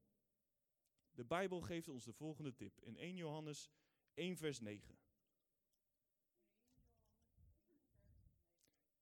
De 1.12 1.26
Bijbel 1.26 1.62
geeft 1.62 1.88
ons 1.88 2.04
de 2.04 2.14
volgende 2.14 2.54
tip 2.54 2.80
in 2.82 2.98
1 2.98 3.16
Johannes 3.16 3.70
1 4.14 4.38
vers 4.38 4.60
9. 4.60 4.98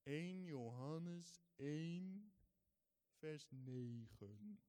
1 0.04 0.44
Johannes 0.44 1.44
1 1.56 2.34
vers 3.18 3.48
9. 3.50 4.60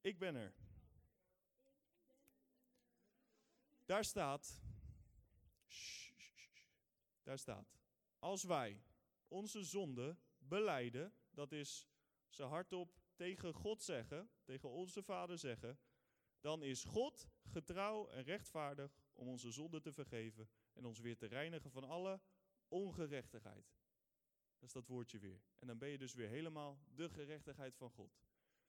Ik 0.00 0.18
ben 0.18 0.34
er. 0.34 0.54
Daar 3.84 4.04
staat. 4.04 4.65
Daar 7.26 7.38
staat. 7.38 7.74
Als 8.18 8.44
wij 8.44 8.82
onze 9.28 9.64
zonde 9.64 10.16
beleiden, 10.38 11.14
dat 11.30 11.52
is 11.52 11.88
ze 12.28 12.42
hardop 12.42 12.98
tegen 13.14 13.54
God 13.54 13.82
zeggen, 13.82 14.30
tegen 14.44 14.70
onze 14.70 15.02
Vader 15.02 15.38
zeggen, 15.38 15.78
dan 16.40 16.62
is 16.62 16.84
God 16.84 17.28
getrouw 17.42 18.08
en 18.08 18.22
rechtvaardig 18.22 19.00
om 19.12 19.28
onze 19.28 19.50
zonde 19.50 19.80
te 19.80 19.92
vergeven 19.92 20.48
en 20.72 20.84
ons 20.84 20.98
weer 21.00 21.16
te 21.16 21.26
reinigen 21.26 21.70
van 21.70 21.84
alle 21.84 22.20
ongerechtigheid. 22.68 23.74
Dat 24.58 24.68
is 24.68 24.72
dat 24.72 24.86
woordje 24.86 25.18
weer. 25.18 25.42
En 25.58 25.66
dan 25.66 25.78
ben 25.78 25.88
je 25.88 25.98
dus 25.98 26.14
weer 26.14 26.28
helemaal 26.28 26.80
de 26.94 27.08
gerechtigheid 27.08 27.76
van 27.76 27.90
God. 27.90 28.20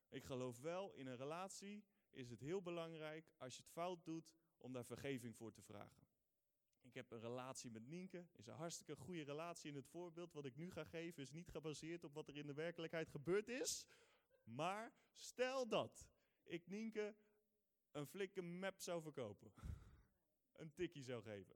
Ik 0.09 0.23
geloof 0.23 0.59
wel, 0.59 0.93
in 0.93 1.07
een 1.07 1.17
relatie 1.17 1.83
is 2.09 2.29
het 2.29 2.39
heel 2.39 2.61
belangrijk 2.61 3.31
als 3.37 3.55
je 3.55 3.61
het 3.61 3.71
fout 3.71 4.05
doet 4.05 4.31
om 4.57 4.73
daar 4.73 4.85
vergeving 4.85 5.35
voor 5.35 5.51
te 5.51 5.61
vragen. 5.61 6.06
Ik 6.87 6.93
heb 6.93 7.11
een 7.11 7.19
relatie 7.19 7.71
met 7.71 7.87
Nienke, 7.87 8.25
is 8.35 8.47
een 8.47 8.53
hartstikke 8.55 8.95
goede 8.95 9.23
relatie. 9.23 9.69
In 9.69 9.75
het 9.75 9.87
voorbeeld 9.87 10.33
wat 10.33 10.45
ik 10.45 10.55
nu 10.55 10.71
ga 10.71 10.83
geven 10.83 11.23
is 11.23 11.31
niet 11.31 11.49
gebaseerd 11.49 12.03
op 12.03 12.13
wat 12.13 12.27
er 12.27 12.37
in 12.37 12.47
de 12.47 12.53
werkelijkheid 12.53 13.09
gebeurd 13.09 13.47
is. 13.47 13.85
Maar 14.43 14.93
stel 15.13 15.67
dat 15.67 16.09
ik 16.43 16.67
Nienke 16.67 17.15
een 17.91 18.07
flikke 18.07 18.41
map 18.41 18.79
zou 18.79 19.01
verkopen. 19.01 19.53
een 20.61 20.73
tikkie 20.73 21.03
zou 21.03 21.23
geven. 21.23 21.55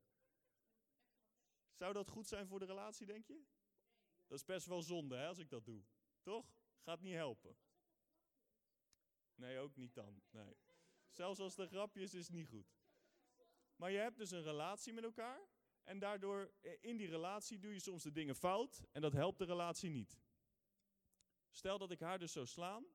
Zou 1.72 1.94
dat 1.94 2.10
goed 2.10 2.28
zijn 2.28 2.48
voor 2.48 2.60
de 2.60 2.65
relatie, 2.65 3.06
denk 3.06 3.26
je? 3.26 3.44
Dat 4.28 4.38
is 4.38 4.46
best 4.46 4.65
wel 4.65 4.82
zonde 4.82 5.15
hè, 5.15 5.28
als 5.28 5.39
ik 5.39 5.50
dat 5.50 5.65
doe. 5.65 5.84
Toch? 6.22 6.56
Gaat 6.80 7.02
niet 7.02 7.13
helpen. 7.13 7.58
Nee, 9.36 9.60
ook 9.60 9.76
niet 9.76 9.94
dan. 9.94 10.22
Nee. 10.30 10.58
Zelfs 11.10 11.39
als 11.39 11.58
er 11.58 11.67
grapjes 11.67 12.13
is, 12.13 12.30
niet 12.30 12.48
goed. 12.48 12.81
Maar 13.82 13.91
je 13.91 13.98
hebt 13.98 14.17
dus 14.17 14.32
een 14.32 14.44
relatie 14.44 14.94
met 14.94 15.04
elkaar. 15.04 15.41
En 15.84 16.00
daardoor, 16.00 16.52
eh, 16.62 16.72
in 16.82 16.98
die 16.98 17.08
relatie 17.08 17.60
doe 17.60 17.74
je 17.74 17.80
soms 17.80 18.04
de 18.04 18.12
dingen 18.12 18.36
fout. 18.36 18.84
En 18.91 19.02
dat 19.02 19.13
helpt 19.13 19.38
de 19.38 19.46
relatie 19.46 19.89
niet. 19.89 20.20
Stel 21.50 21.78
dat 21.78 21.91
ik 21.91 22.00
haar 22.00 22.20
dus 22.20 22.32
zou 22.32 22.46
slaan. 22.46 22.86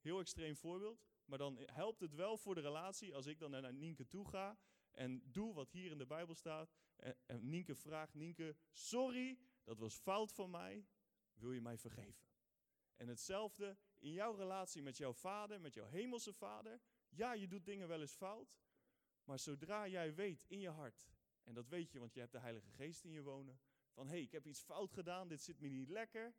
Heel 0.00 0.20
extreem 0.20 0.56
voorbeeld. 0.56 1.04
Maar 1.24 1.38
dan 1.38 1.58
helpt 1.66 2.00
het 2.00 2.14
wel 2.14 2.36
voor 2.36 2.54
de 2.54 2.60
relatie 2.60 3.14
als 3.14 3.26
ik 3.26 3.38
dan 3.38 3.50
naar 3.50 3.72
Nienke 3.72 4.06
toe 4.06 4.28
ga. 4.28 4.58
En 4.90 5.22
doe 5.24 5.54
wat 5.54 5.70
hier 5.70 5.90
in 5.90 5.98
de 5.98 6.06
Bijbel 6.06 6.34
staat. 6.34 6.74
En, 6.96 7.16
en 7.26 7.48
Nienke 7.48 7.74
vraagt, 7.74 8.14
Nienke, 8.14 8.56
sorry, 8.72 9.38
dat 9.64 9.78
was 9.78 9.94
fout 9.94 10.32
van 10.32 10.50
mij. 10.50 10.86
Wil 11.32 11.52
je 11.52 11.60
mij 11.60 11.78
vergeven? 11.78 12.26
En 12.96 13.08
hetzelfde 13.08 13.76
in 13.98 14.12
jouw 14.12 14.34
relatie 14.34 14.82
met 14.82 14.96
jouw 14.96 15.12
vader, 15.12 15.60
met 15.60 15.74
jouw 15.74 15.86
hemelse 15.86 16.32
vader. 16.32 16.80
Ja, 17.08 17.32
je 17.32 17.48
doet 17.48 17.64
dingen 17.64 17.88
wel 17.88 18.00
eens 18.00 18.14
fout. 18.14 18.56
Maar 19.24 19.38
zodra 19.38 19.88
jij 19.88 20.14
weet 20.14 20.44
in 20.48 20.60
je 20.60 20.70
hart, 20.70 21.10
en 21.42 21.54
dat 21.54 21.68
weet 21.68 21.90
je, 21.90 21.98
want 21.98 22.14
je 22.14 22.20
hebt 22.20 22.32
de 22.32 22.38
Heilige 22.38 22.70
Geest 22.70 23.04
in 23.04 23.10
je 23.10 23.22
wonen, 23.22 23.60
van 23.90 24.06
hé, 24.06 24.12
hey, 24.12 24.22
ik 24.22 24.32
heb 24.32 24.46
iets 24.46 24.60
fout 24.60 24.92
gedaan, 24.92 25.28
dit 25.28 25.42
zit 25.42 25.60
me 25.60 25.68
niet 25.68 25.88
lekker. 25.88 26.34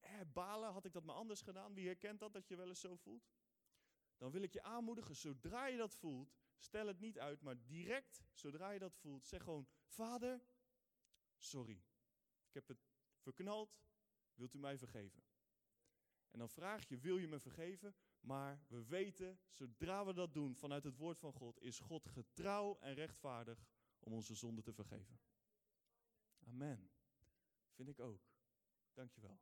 Eh, 0.00 0.20
balen, 0.32 0.72
had 0.72 0.84
ik 0.84 0.92
dat 0.92 1.04
maar 1.04 1.16
anders 1.16 1.40
gedaan? 1.40 1.74
Wie 1.74 1.86
herkent 1.86 2.20
dat, 2.20 2.32
dat 2.32 2.48
je 2.48 2.56
wel 2.56 2.68
eens 2.68 2.80
zo 2.80 2.96
voelt? 2.96 3.30
dan 4.20 4.30
wil 4.30 4.42
ik 4.42 4.52
je 4.52 4.62
aanmoedigen, 4.62 5.16
zodra 5.16 5.66
je 5.66 5.76
dat 5.76 5.94
voelt, 5.94 6.38
stel 6.56 6.86
het 6.86 7.00
niet 7.00 7.18
uit, 7.18 7.40
maar 7.40 7.62
direct, 7.62 8.22
zodra 8.32 8.70
je 8.70 8.78
dat 8.78 8.96
voelt, 8.96 9.26
zeg 9.26 9.42
gewoon, 9.42 9.68
Vader, 9.84 10.40
sorry, 11.36 11.82
ik 12.46 12.54
heb 12.54 12.68
het 12.68 12.78
verknald, 13.16 13.80
wilt 14.34 14.54
u 14.54 14.58
mij 14.58 14.78
vergeven? 14.78 15.22
En 16.30 16.38
dan 16.38 16.48
vraag 16.48 16.88
je, 16.88 16.98
wil 16.98 17.18
je 17.18 17.28
me 17.28 17.38
vergeven? 17.38 17.94
Maar 18.20 18.64
we 18.68 18.84
weten, 18.84 19.40
zodra 19.50 20.06
we 20.06 20.12
dat 20.12 20.34
doen 20.34 20.56
vanuit 20.56 20.84
het 20.84 20.96
woord 20.96 21.18
van 21.18 21.32
God, 21.32 21.60
is 21.60 21.78
God 21.78 22.06
getrouw 22.06 22.78
en 22.80 22.94
rechtvaardig 22.94 23.66
om 23.98 24.12
onze 24.12 24.34
zonde 24.34 24.62
te 24.62 24.72
vergeven. 24.72 25.20
Amen. 26.46 26.90
Vind 27.70 27.88
ik 27.88 28.00
ook. 28.00 28.28
Dankjewel. 28.92 29.40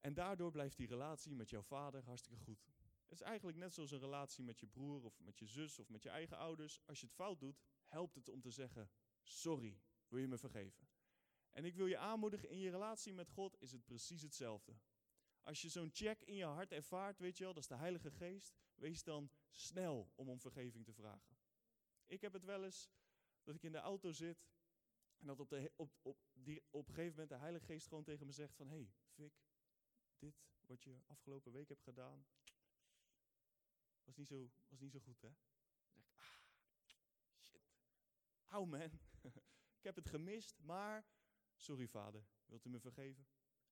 En 0.00 0.14
daardoor 0.14 0.50
blijft 0.50 0.76
die 0.76 0.86
relatie 0.86 1.34
met 1.34 1.50
jouw 1.50 1.62
vader 1.62 2.04
hartstikke 2.04 2.38
goed. 2.38 2.66
Het 3.02 3.18
is 3.18 3.20
eigenlijk 3.20 3.58
net 3.58 3.74
zoals 3.74 3.90
een 3.90 3.98
relatie 3.98 4.44
met 4.44 4.60
je 4.60 4.66
broer 4.66 5.04
of 5.04 5.20
met 5.20 5.38
je 5.38 5.46
zus 5.46 5.78
of 5.78 5.88
met 5.88 6.02
je 6.02 6.08
eigen 6.08 6.36
ouders. 6.36 6.80
Als 6.86 7.00
je 7.00 7.06
het 7.06 7.14
fout 7.14 7.40
doet, 7.40 7.60
helpt 7.86 8.14
het 8.14 8.28
om 8.28 8.40
te 8.40 8.50
zeggen: 8.50 8.90
Sorry, 9.22 9.80
wil 10.08 10.18
je 10.18 10.28
me 10.28 10.38
vergeven? 10.38 10.88
En 11.50 11.64
ik 11.64 11.74
wil 11.74 11.86
je 11.86 11.98
aanmoedigen, 11.98 12.50
in 12.50 12.58
je 12.58 12.70
relatie 12.70 13.12
met 13.12 13.30
God 13.30 13.60
is 13.60 13.72
het 13.72 13.84
precies 13.84 14.22
hetzelfde. 14.22 14.76
Als 15.48 15.62
je 15.62 15.68
zo'n 15.68 15.90
check 15.92 16.22
in 16.22 16.34
je 16.34 16.44
hart 16.44 16.72
ervaart, 16.72 17.18
weet 17.18 17.38
je 17.38 17.44
wel, 17.44 17.54
dat 17.54 17.62
is 17.62 17.68
de 17.68 17.76
Heilige 17.76 18.10
Geest, 18.10 18.56
wees 18.74 19.02
dan 19.02 19.30
snel 19.50 20.12
om 20.14 20.28
om 20.28 20.40
vergeving 20.40 20.84
te 20.84 20.92
vragen. 20.92 21.36
Ik 22.06 22.20
heb 22.20 22.32
het 22.32 22.44
wel 22.44 22.64
eens 22.64 22.90
dat 23.42 23.54
ik 23.54 23.62
in 23.62 23.72
de 23.72 23.78
auto 23.78 24.12
zit 24.12 24.48
en 25.16 25.26
dat 25.26 25.40
op, 25.40 25.48
de, 25.48 25.72
op, 25.76 25.92
op, 26.02 26.18
die, 26.32 26.62
op 26.70 26.88
een 26.88 26.94
gegeven 26.94 27.10
moment 27.10 27.28
de 27.28 27.36
Heilige 27.36 27.64
Geest 27.64 27.86
gewoon 27.86 28.04
tegen 28.04 28.26
me 28.26 28.32
zegt 28.32 28.54
van, 28.54 28.68
hé, 28.68 28.76
hey, 28.76 28.92
Vic, 29.14 29.32
dit 30.18 30.34
wat 30.60 30.82
je 30.82 31.00
afgelopen 31.06 31.52
week 31.52 31.68
hebt 31.68 31.82
gedaan, 31.82 32.26
was 34.02 34.16
niet 34.16 34.28
zo, 34.28 34.50
was 34.66 34.80
niet 34.80 34.92
zo 34.92 35.00
goed, 35.00 35.20
hè? 35.20 35.28
Dan 35.28 36.02
zeg 36.02 36.04
ik, 36.04 36.14
ah, 36.14 36.40
shit, 37.36 37.70
au 38.46 38.66
man, 38.66 38.90
ik 39.78 39.82
heb 39.82 39.96
het 39.96 40.08
gemist, 40.08 40.58
maar 40.58 41.06
sorry 41.54 41.88
vader, 41.88 42.26
wilt 42.44 42.64
u 42.64 42.68
me 42.68 42.80
vergeven? 42.80 43.28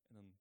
En 0.07 0.15
dan 0.15 0.37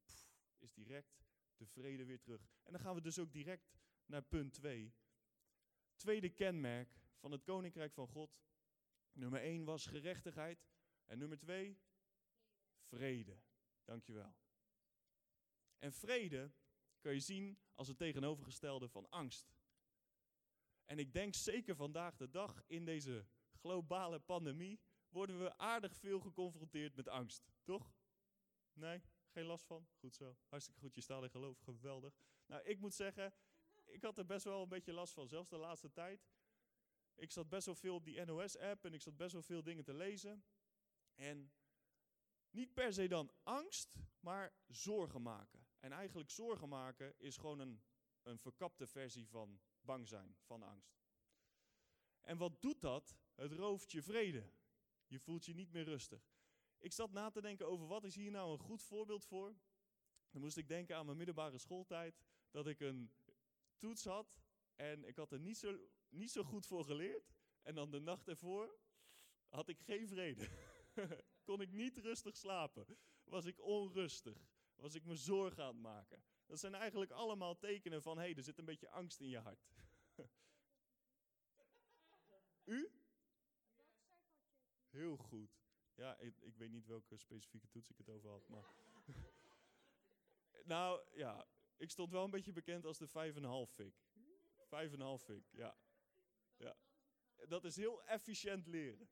is 0.67 0.75
direct 0.75 1.25
de 1.57 1.67
vrede 1.67 2.05
weer 2.05 2.21
terug. 2.21 2.41
En 2.63 2.73
dan 2.73 2.81
gaan 2.81 2.95
we 2.95 3.01
dus 3.01 3.19
ook 3.19 3.33
direct 3.33 3.79
naar 4.07 4.23
punt 4.23 4.53
2. 4.53 4.95
Tweede 5.95 6.29
kenmerk 6.29 7.01
van 7.17 7.33
het 7.33 7.43
koninkrijk 7.43 7.93
van 7.93 8.09
God. 8.09 8.39
Nummer 9.13 9.41
1 9.41 9.65
was 9.65 9.87
gerechtigheid. 9.87 10.67
En 11.05 11.19
nummer 11.19 11.39
2, 11.39 11.79
vrede. 12.79 13.39
Dankjewel. 13.85 14.37
En 15.79 15.93
vrede 15.93 16.53
kun 17.01 17.13
je 17.13 17.21
zien 17.21 17.59
als 17.75 17.89
het 17.89 17.99
tegenovergestelde 17.99 18.89
van 18.89 19.11
angst. 19.11 19.55
En 20.85 20.99
ik 20.99 21.13
denk 21.13 21.35
zeker 21.35 21.77
vandaag 21.77 22.17
de 22.17 22.31
dag 22.31 22.63
in 22.67 22.85
deze 22.85 23.27
globale 23.53 24.21
pandemie 24.21 24.81
worden 25.09 25.39
we 25.39 25.59
aardig 25.59 25.97
veel 25.97 26.21
geconfronteerd 26.21 26.95
met 26.95 27.09
angst, 27.09 27.51
toch? 27.65 27.95
Nee? 28.73 29.03
Geen 29.37 29.47
last 29.47 29.67
van? 29.67 29.89
Goed 29.99 30.15
zo. 30.15 30.37
Hartstikke 30.49 30.81
goed, 30.81 30.95
je 30.95 31.01
staat 31.01 31.23
in 31.23 31.31
geloof, 31.31 31.59
geweldig. 31.59 32.15
Nou, 32.47 32.63
ik 32.63 32.79
moet 32.79 32.95
zeggen, 32.95 33.35
ik 33.85 34.03
had 34.03 34.19
er 34.19 34.27
best 34.27 34.45
wel 34.45 34.63
een 34.63 34.69
beetje 34.69 34.93
last 34.93 35.13
van, 35.13 35.29
zelfs 35.29 35.49
de 35.49 35.57
laatste 35.57 35.93
tijd. 35.93 36.29
Ik 37.15 37.31
zat 37.31 37.49
best 37.49 37.67
wel 37.67 37.75
veel 37.75 37.95
op 37.95 38.05
die 38.05 38.25
NOS-app 38.25 38.85
en 38.85 38.95
ik 38.95 39.01
zat 39.01 39.17
best 39.17 39.33
wel 39.33 39.43
veel 39.43 39.63
dingen 39.63 39.85
te 39.85 39.95
lezen. 39.95 40.45
En 41.15 41.53
niet 42.51 42.75
per 42.75 42.93
se 42.93 43.09
dan 43.09 43.33
angst, 43.43 43.97
maar 44.21 44.55
zorgen 44.67 45.23
maken. 45.23 45.67
En 45.81 45.93
eigenlijk 45.93 46.31
zorgen 46.31 46.69
maken 46.69 47.19
is 47.19 47.37
gewoon 47.37 47.59
een, 47.59 47.83
een 48.23 48.39
verkapte 48.39 48.87
versie 48.87 49.29
van 49.29 49.61
bang 49.81 50.09
zijn, 50.09 50.37
van 50.41 50.63
angst. 50.63 51.01
En 52.21 52.37
wat 52.37 52.63
doet 52.63 52.81
dat? 52.81 53.19
Het 53.35 53.53
rooft 53.53 53.93
je 53.93 54.03
vrede. 54.03 54.51
Je 55.07 55.19
voelt 55.19 55.45
je 55.45 55.55
niet 55.55 55.73
meer 55.73 55.85
rustig. 55.85 56.36
Ik 56.79 56.93
zat 56.93 57.13
na 57.13 57.31
te 57.31 57.41
denken 57.41 57.67
over 57.67 57.87
wat 57.87 58.05
is 58.05 58.15
hier 58.15 58.31
nou 58.31 58.53
een 58.53 58.59
goed 58.59 58.83
voorbeeld 58.83 59.25
voor. 59.25 59.57
Dan 60.31 60.41
moest 60.41 60.57
ik 60.57 60.69
denken 60.69 60.97
aan 60.97 61.05
mijn 61.05 61.17
middelbare 61.17 61.59
schooltijd. 61.59 62.23
Dat 62.51 62.67
ik 62.67 62.81
een 62.81 63.13
toets 63.79 64.05
had 64.05 64.41
en 64.75 65.05
ik 65.05 65.17
had 65.17 65.33
er 65.33 65.41
niet 65.41 65.59
zo, 65.59 65.79
niet 66.09 66.31
zo 66.31 66.43
goed 66.43 66.67
voor 66.67 66.85
geleerd. 66.85 67.35
En 67.63 67.75
dan 67.75 67.91
de 67.91 68.01
nacht 68.01 68.29
ervoor 68.29 68.79
had 69.49 69.69
ik 69.69 69.81
geen 69.81 70.09
vrede. 70.09 70.49
Kon 71.45 71.61
ik 71.61 71.73
niet 71.73 71.97
rustig 71.97 72.37
slapen. 72.37 72.99
Was 73.25 73.45
ik 73.45 73.61
onrustig. 73.61 74.55
Was 74.75 74.95
ik 74.95 75.05
me 75.05 75.17
zorgen 75.17 75.63
aan 75.63 75.73
het 75.73 75.83
maken. 75.83 76.25
Dat 76.47 76.59
zijn 76.59 76.75
eigenlijk 76.75 77.11
allemaal 77.11 77.57
tekenen 77.59 78.03
van, 78.03 78.17
hé, 78.17 78.23
hey, 78.23 78.35
er 78.35 78.43
zit 78.43 78.59
een 78.59 78.65
beetje 78.65 78.91
angst 78.91 79.21
in 79.21 79.29
je 79.29 79.39
hart. 79.39 79.69
U? 82.65 82.91
Heel 84.89 85.17
goed. 85.17 85.66
Ja, 85.97 86.17
ik, 86.19 86.37
ik, 86.41 86.57
weet 86.57 86.71
niet 86.71 86.87
welke 86.87 87.17
specifieke 87.17 87.69
toets 87.69 87.91
ik 87.91 87.97
het 87.97 88.09
over 88.09 88.31
had, 88.31 88.49
maar... 88.49 88.65
nou, 90.75 91.01
ja, 91.13 91.47
ik 91.77 91.91
stond 91.91 92.13
wel 92.13 92.25
een 92.25 92.31
beetje 92.31 92.53
bekend 92.53 92.85
als 92.85 92.99
de 92.99 93.09
5,5 93.69 93.75
fik. 93.75 93.95
5,5 95.21 95.25
fik, 95.25 95.45
ja. 95.51 95.77
ja. 96.57 96.77
Dat 97.49 97.65
is 97.65 97.77
heel 97.77 98.05
efficiënt 98.05 98.67
leren. 98.67 99.09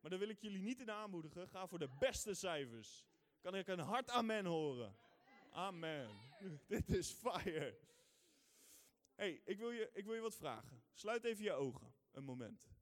Maar 0.00 0.10
dan 0.10 0.18
wil 0.18 0.28
ik 0.28 0.40
jullie 0.40 0.62
niet 0.62 0.80
in 0.80 0.90
aanmoedigen. 0.90 1.48
Ga 1.48 1.66
voor 1.66 1.78
de 1.78 1.88
beste 1.98 2.34
cijfers. 2.34 3.06
Kan 3.40 3.54
ik 3.54 3.66
een 3.66 3.78
hard 3.78 4.10
amen 4.10 4.44
horen? 4.44 4.96
Amen. 5.50 6.10
Dit 6.68 6.88
is 6.88 7.10
fire. 7.10 7.78
hey, 9.14 9.40
ik, 9.44 9.58
wil 9.58 9.70
je, 9.70 9.90
ik 9.92 10.04
wil 10.04 10.14
je 10.14 10.20
wat 10.20 10.36
vragen. 10.36 10.82
Sluit 10.92 11.24
even 11.24 11.44
je 11.44 11.52
ogen, 11.52 11.94
een 12.10 12.24
moment. 12.24 12.73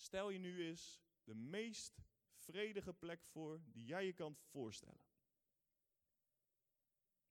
Stel 0.00 0.30
je 0.30 0.38
nu 0.38 0.66
eens 0.66 1.00
de 1.24 1.34
meest 1.34 2.00
vredige 2.34 2.92
plek 2.92 3.24
voor 3.24 3.60
die 3.64 3.84
jij 3.84 4.06
je 4.06 4.12
kan 4.12 4.36
voorstellen. 4.36 5.04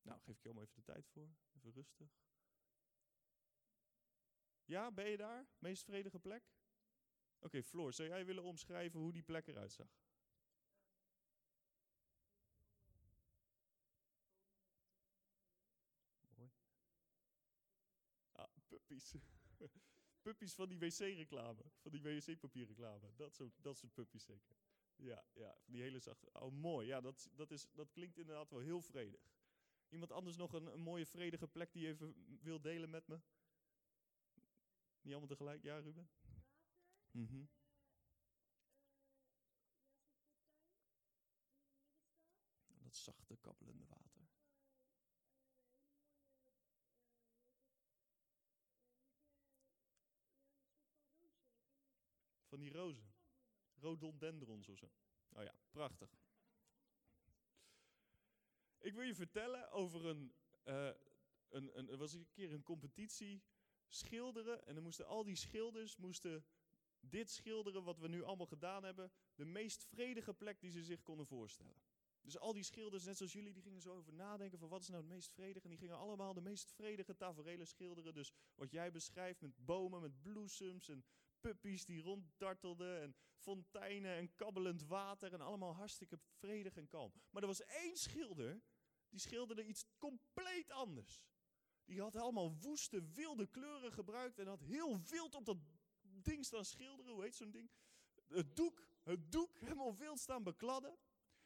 Nou, 0.02 0.20
geef 0.20 0.36
ik 0.36 0.42
je 0.42 0.50
allemaal 0.50 0.64
even 0.64 0.76
de 0.76 0.92
tijd 0.92 1.08
voor. 1.08 1.30
Even 1.56 1.72
rustig. 1.72 2.10
Ja, 4.66 4.92
ben 4.92 5.10
je 5.10 5.18
daar? 5.18 5.48
Meest 5.58 5.84
vredige 5.84 6.20
plek? 6.20 6.44
Oké, 7.40 7.64
Floor, 7.64 7.94
zou 7.94 8.08
jij 8.10 8.26
willen 8.26 8.44
omschrijven 8.44 9.00
hoe 9.00 9.14
die 9.14 9.24
plek 9.24 9.48
eruit 9.48 9.72
zag? 9.72 9.88
Mooi. 16.36 16.52
Ah, 18.32 18.48
puppies. 18.68 19.16
Puppies 20.30 20.54
van 20.54 20.70
die 20.70 20.80
wc-reclame. 20.80 21.64
Van 21.82 21.92
die 21.92 22.02
wc-papierreclame. 22.02 23.14
Dat 23.16 23.36
soort, 23.36 23.54
dat 23.62 23.78
soort 23.78 23.94
puppies 23.94 24.24
zeker. 24.24 24.56
Ja, 24.96 25.24
ja, 25.34 25.58
van 25.62 25.74
die 25.74 25.82
hele 25.82 26.00
zachte. 26.00 26.30
Oh, 26.34 26.52
mooi. 26.52 26.88
Ja, 26.88 27.02
dat, 27.02 27.30
dat, 27.36 27.52
is, 27.52 27.68
dat 27.72 27.92
klinkt 27.92 28.18
inderdaad 28.18 28.50
wel 28.50 28.60
heel 28.60 28.82
vredig. 28.82 29.22
Iemand 29.90 30.12
anders 30.12 30.36
nog 30.36 30.54
een, 30.54 30.66
een 30.66 30.82
mooie 30.82 31.06
vredige 31.06 31.48
plek 31.48 31.72
die 31.74 31.82
je 31.82 31.88
even 31.88 32.40
wil 32.42 32.62
delen 32.62 32.90
met 32.90 33.08
me? 33.08 33.20
Niet 35.02 35.12
allemaal 35.12 35.28
tegelijk? 35.28 35.64
Ja, 35.64 35.78
Ruben? 35.78 36.10
Water. 36.22 36.42
Mhm. 37.12 37.46
dat 42.90 42.96
zachte, 42.96 43.38
kabbelende 43.38 43.86
water. 43.88 44.09
Die 52.60 52.72
rozen. 52.72 53.14
Rhododendrons 53.76 54.70
of 54.70 54.78
zo. 54.78 54.92
Oh 55.30 55.44
ja, 55.44 55.56
prachtig. 55.70 56.18
Ik 58.80 58.94
wil 58.94 59.04
je 59.04 59.16
vertellen 59.16 59.72
over 59.72 60.06
een, 60.06 60.34
uh, 60.66 60.90
een, 61.50 61.78
een. 61.78 61.90
Er 61.90 61.98
was 61.98 62.14
een 62.14 62.28
keer 62.32 62.54
een 62.54 62.64
competitie 62.64 63.44
schilderen. 63.88 64.66
En 64.66 64.74
dan 64.74 64.84
moesten 64.84 65.06
al 65.06 65.24
die 65.24 65.36
schilders 65.36 65.98
moesten 65.98 66.46
dit 67.00 67.30
schilderen 67.30 67.84
wat 67.84 68.00
we 68.00 68.08
nu 68.08 68.24
allemaal 68.24 68.46
gedaan 68.46 68.84
hebben. 68.84 69.12
De 69.36 69.46
meest 69.46 69.86
vredige 69.86 70.34
plek 70.34 70.62
die 70.62 70.72
ze 70.72 70.84
zich 70.84 71.02
konden 71.02 71.26
voorstellen. 71.26 71.82
Dus 72.22 72.38
al 72.38 72.54
die 72.54 72.64
schilders, 72.64 73.04
net 73.04 73.18
zoals 73.18 73.34
jullie, 73.34 73.54
die 73.54 73.62
gingen 73.62 73.82
zo 73.82 73.96
over 73.96 74.14
nadenken 74.14 74.60
van 74.60 74.70
wat 74.70 74.82
is 74.82 74.88
nou 74.88 75.02
het 75.02 75.12
meest 75.12 75.32
vredige. 75.32 75.64
En 75.64 75.70
die 75.70 75.80
gingen 75.80 75.98
allemaal 75.98 76.34
de 76.34 76.42
meest 76.42 76.72
vredige 76.72 77.16
tafereelen 77.16 77.68
schilderen. 77.68 78.14
Dus 78.14 78.34
wat 78.56 78.72
jij 78.72 78.92
beschrijft 78.92 79.42
met 79.42 79.66
bomen, 79.66 80.02
met 80.02 80.22
bloesems 80.22 80.90
en 80.90 81.04
puppies 81.42 81.86
die 81.86 82.02
ronddartelden 82.02 83.02
en 83.02 83.16
fonteinen 83.36 84.16
en 84.16 84.36
kabbelend 84.36 84.86
water 84.86 85.34
en 85.34 85.42
allemaal 85.42 85.76
hartstikke 85.76 86.18
vredig 86.18 86.78
en 86.78 86.88
kalm. 86.88 87.12
Maar 87.30 87.42
er 87.42 87.48
was 87.48 87.66
één 87.66 87.98
schilder, 87.98 88.62
die 89.10 89.20
schilderde 89.20 89.66
iets 89.66 89.86
compleet 89.98 90.72
anders. 90.72 91.28
Die 91.86 92.02
had 92.02 92.16
allemaal 92.16 92.56
woeste, 92.60 93.04
wilde 93.04 93.48
kleuren 93.48 93.92
gebruikt 93.92 94.40
en 94.40 94.48
had 94.48 94.62
heel 94.62 95.02
wild 95.02 95.36
op 95.36 95.46
dat 95.46 95.58
ding 96.02 96.46
staan 96.46 96.66
schilderen. 96.66 97.14
Hoe 97.14 97.24
heet 97.24 97.36
zo'n 97.36 97.52
ding? 97.52 97.70
Het 98.28 98.56
doek, 98.56 98.88
het 99.04 99.32
doek 99.32 99.60
helemaal 99.60 99.96
wild 99.96 100.20
staan 100.20 100.44
bekladden. 100.44 100.98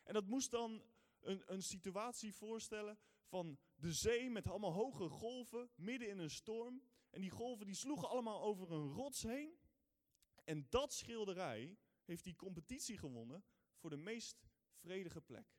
En 0.04 0.14
dat 0.14 0.28
moest 0.28 0.52
dan 0.52 0.84
een, 1.20 1.44
een 1.46 1.64
situatie 1.64 2.34
voorstellen 2.34 2.98
van 3.26 3.58
de 3.76 3.94
zee 3.94 4.30
met 4.30 4.48
allemaal 4.48 4.74
hoge 4.74 5.10
golven, 5.10 5.70
midden 5.76 6.10
in 6.10 6.20
een 6.20 6.30
storm. 6.30 6.84
En 7.10 7.22
die 7.22 7.30
golven 7.30 7.66
die 7.66 7.76
sloegen 7.76 8.10
allemaal 8.10 8.42
over 8.42 8.72
een 8.72 8.88
rots 8.88 9.22
heen. 9.22 9.58
En 10.44 10.66
dat 10.70 10.94
schilderij 10.94 11.78
heeft 12.04 12.24
die 12.24 12.36
competitie 12.36 12.98
gewonnen 12.98 13.44
voor 13.76 13.90
de 13.90 13.98
meest 13.98 14.46
vredige 14.76 15.22
plek. 15.22 15.58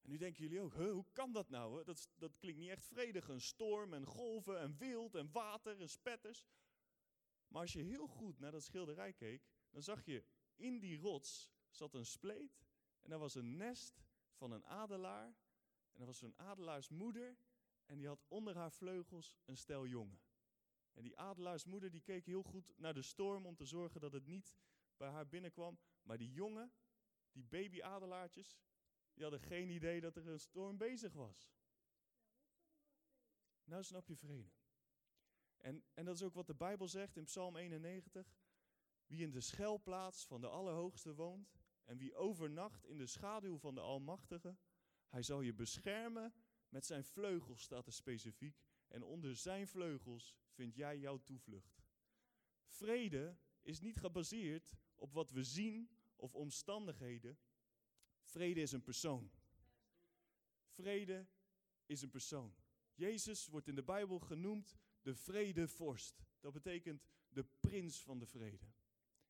En 0.00 0.10
nu 0.10 0.16
denken 0.16 0.42
jullie 0.42 0.60
ook, 0.60 0.74
hoe 0.74 1.06
kan 1.12 1.32
dat 1.32 1.48
nou? 1.48 1.84
Dat, 1.84 2.08
dat 2.16 2.38
klinkt 2.38 2.60
niet 2.60 2.70
echt 2.70 2.84
vredig. 2.84 3.28
Een 3.28 3.40
storm 3.40 3.94
en 3.94 4.06
golven 4.06 4.60
en 4.60 4.76
wild 4.76 5.14
en 5.14 5.32
water 5.32 5.80
en 5.80 5.88
spetters. 5.88 6.46
Maar 7.48 7.60
als 7.60 7.72
je 7.72 7.82
heel 7.82 8.06
goed 8.06 8.38
naar 8.38 8.50
dat 8.50 8.62
schilderij 8.62 9.12
keek, 9.12 9.48
dan 9.70 9.82
zag 9.82 10.04
je 10.04 10.24
in 10.54 10.78
die 10.78 10.98
rots 10.98 11.50
zat 11.70 11.94
een 11.94 12.06
spleet. 12.06 12.64
En 13.00 13.10
daar 13.10 13.18
was 13.18 13.34
een 13.34 13.56
nest 13.56 14.02
van 14.32 14.50
een 14.50 14.66
adelaar. 14.66 15.36
En 15.92 16.00
er 16.00 16.06
was 16.06 16.18
zo'n 16.18 16.38
adelaarsmoeder. 16.38 17.36
En 17.84 17.98
die 17.98 18.06
had 18.06 18.24
onder 18.28 18.56
haar 18.56 18.72
vleugels 18.72 19.36
een 19.44 19.56
stel 19.56 19.86
jongen. 19.86 20.20
En 20.92 21.02
die 21.02 21.18
adelaarsmoeder 21.18 21.90
die 21.90 22.00
keek 22.00 22.26
heel 22.26 22.42
goed 22.42 22.72
naar 22.76 22.94
de 22.94 23.02
storm 23.02 23.46
om 23.46 23.56
te 23.56 23.64
zorgen 23.64 24.00
dat 24.00 24.12
het 24.12 24.26
niet 24.26 24.58
bij 24.96 25.08
haar 25.08 25.28
binnenkwam. 25.28 25.78
Maar 26.02 26.18
die 26.18 26.32
jongen, 26.32 26.72
die 27.32 27.44
baby-adelaartjes, 27.44 28.58
die 29.12 29.22
hadden 29.22 29.40
geen 29.40 29.68
idee 29.68 30.00
dat 30.00 30.16
er 30.16 30.28
een 30.28 30.40
storm 30.40 30.76
bezig 30.76 31.12
was. 31.12 31.52
Nou 33.64 33.82
snap 33.82 34.08
je 34.08 34.16
vrede. 34.16 34.50
En, 35.56 35.84
en 35.94 36.04
dat 36.04 36.14
is 36.14 36.22
ook 36.22 36.34
wat 36.34 36.46
de 36.46 36.54
Bijbel 36.54 36.88
zegt 36.88 37.16
in 37.16 37.24
Psalm 37.24 37.56
91. 37.56 38.38
Wie 39.06 39.22
in 39.22 39.30
de 39.30 39.40
schuilplaats 39.40 40.26
van 40.26 40.40
de 40.40 40.48
Allerhoogste 40.48 41.14
woont 41.14 41.60
en 41.84 41.98
wie 41.98 42.14
overnacht 42.14 42.84
in 42.84 42.96
de 42.96 43.06
schaduw 43.06 43.58
van 43.58 43.74
de 43.74 43.80
Almachtige, 43.80 44.56
hij 45.08 45.22
zal 45.22 45.40
je 45.40 45.54
beschermen 45.54 46.34
met 46.68 46.86
zijn 46.86 47.04
vleugels, 47.04 47.62
staat 47.62 47.86
er 47.86 47.92
specifiek. 47.92 48.62
En 48.88 49.02
onder 49.02 49.36
zijn 49.36 49.66
vleugels 49.66 50.34
vind 50.50 50.74
jij 50.74 50.98
jouw 50.98 51.22
toevlucht. 51.22 51.82
Vrede 52.66 53.38
is 53.60 53.80
niet 53.80 53.96
gebaseerd 53.96 54.76
op 54.94 55.12
wat 55.12 55.30
we 55.30 55.44
zien 55.44 55.90
of 56.16 56.34
omstandigheden. 56.34 57.38
Vrede 58.22 58.60
is 58.60 58.72
een 58.72 58.82
persoon. 58.82 59.30
Vrede 60.66 61.26
is 61.86 62.02
een 62.02 62.10
persoon. 62.10 62.54
Jezus 62.94 63.46
wordt 63.46 63.68
in 63.68 63.74
de 63.74 63.82
Bijbel 63.82 64.18
genoemd 64.18 64.76
de 65.02 65.14
vredevorst. 65.14 66.22
Dat 66.40 66.52
betekent 66.52 67.04
de 67.28 67.44
prins 67.44 68.02
van 68.02 68.18
de 68.18 68.26
vrede. 68.26 68.72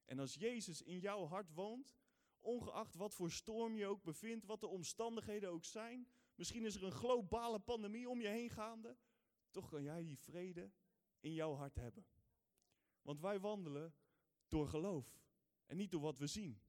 En 0.04 0.18
als 0.18 0.34
Jezus 0.34 0.82
in 0.82 0.98
jouw 0.98 1.26
hart 1.26 1.52
woont, 1.52 1.98
ongeacht 2.38 2.94
wat 2.94 3.14
voor 3.14 3.30
storm 3.30 3.76
je 3.76 3.86
ook 3.86 4.02
bevindt, 4.02 4.44
wat 4.44 4.60
de 4.60 4.66
omstandigheden 4.66 5.50
ook 5.50 5.64
zijn, 5.64 6.08
misschien 6.34 6.64
is 6.64 6.74
er 6.74 6.84
een 6.84 6.92
globale 6.92 7.58
pandemie 7.58 8.08
om 8.08 8.20
je 8.20 8.28
heen 8.28 8.50
gaande, 8.50 8.96
toch 9.50 9.68
kan 9.68 9.82
jij 9.82 10.04
die 10.04 10.18
vrede 10.18 10.72
in 11.20 11.32
jouw 11.32 11.54
hart 11.54 11.74
hebben. 11.74 12.06
Want 13.02 13.20
wij 13.20 13.40
wandelen 13.40 13.94
door 14.48 14.68
geloof 14.68 15.20
en 15.66 15.76
niet 15.76 15.90
door 15.90 16.00
wat 16.00 16.18
we 16.18 16.26
zien. 16.26 16.60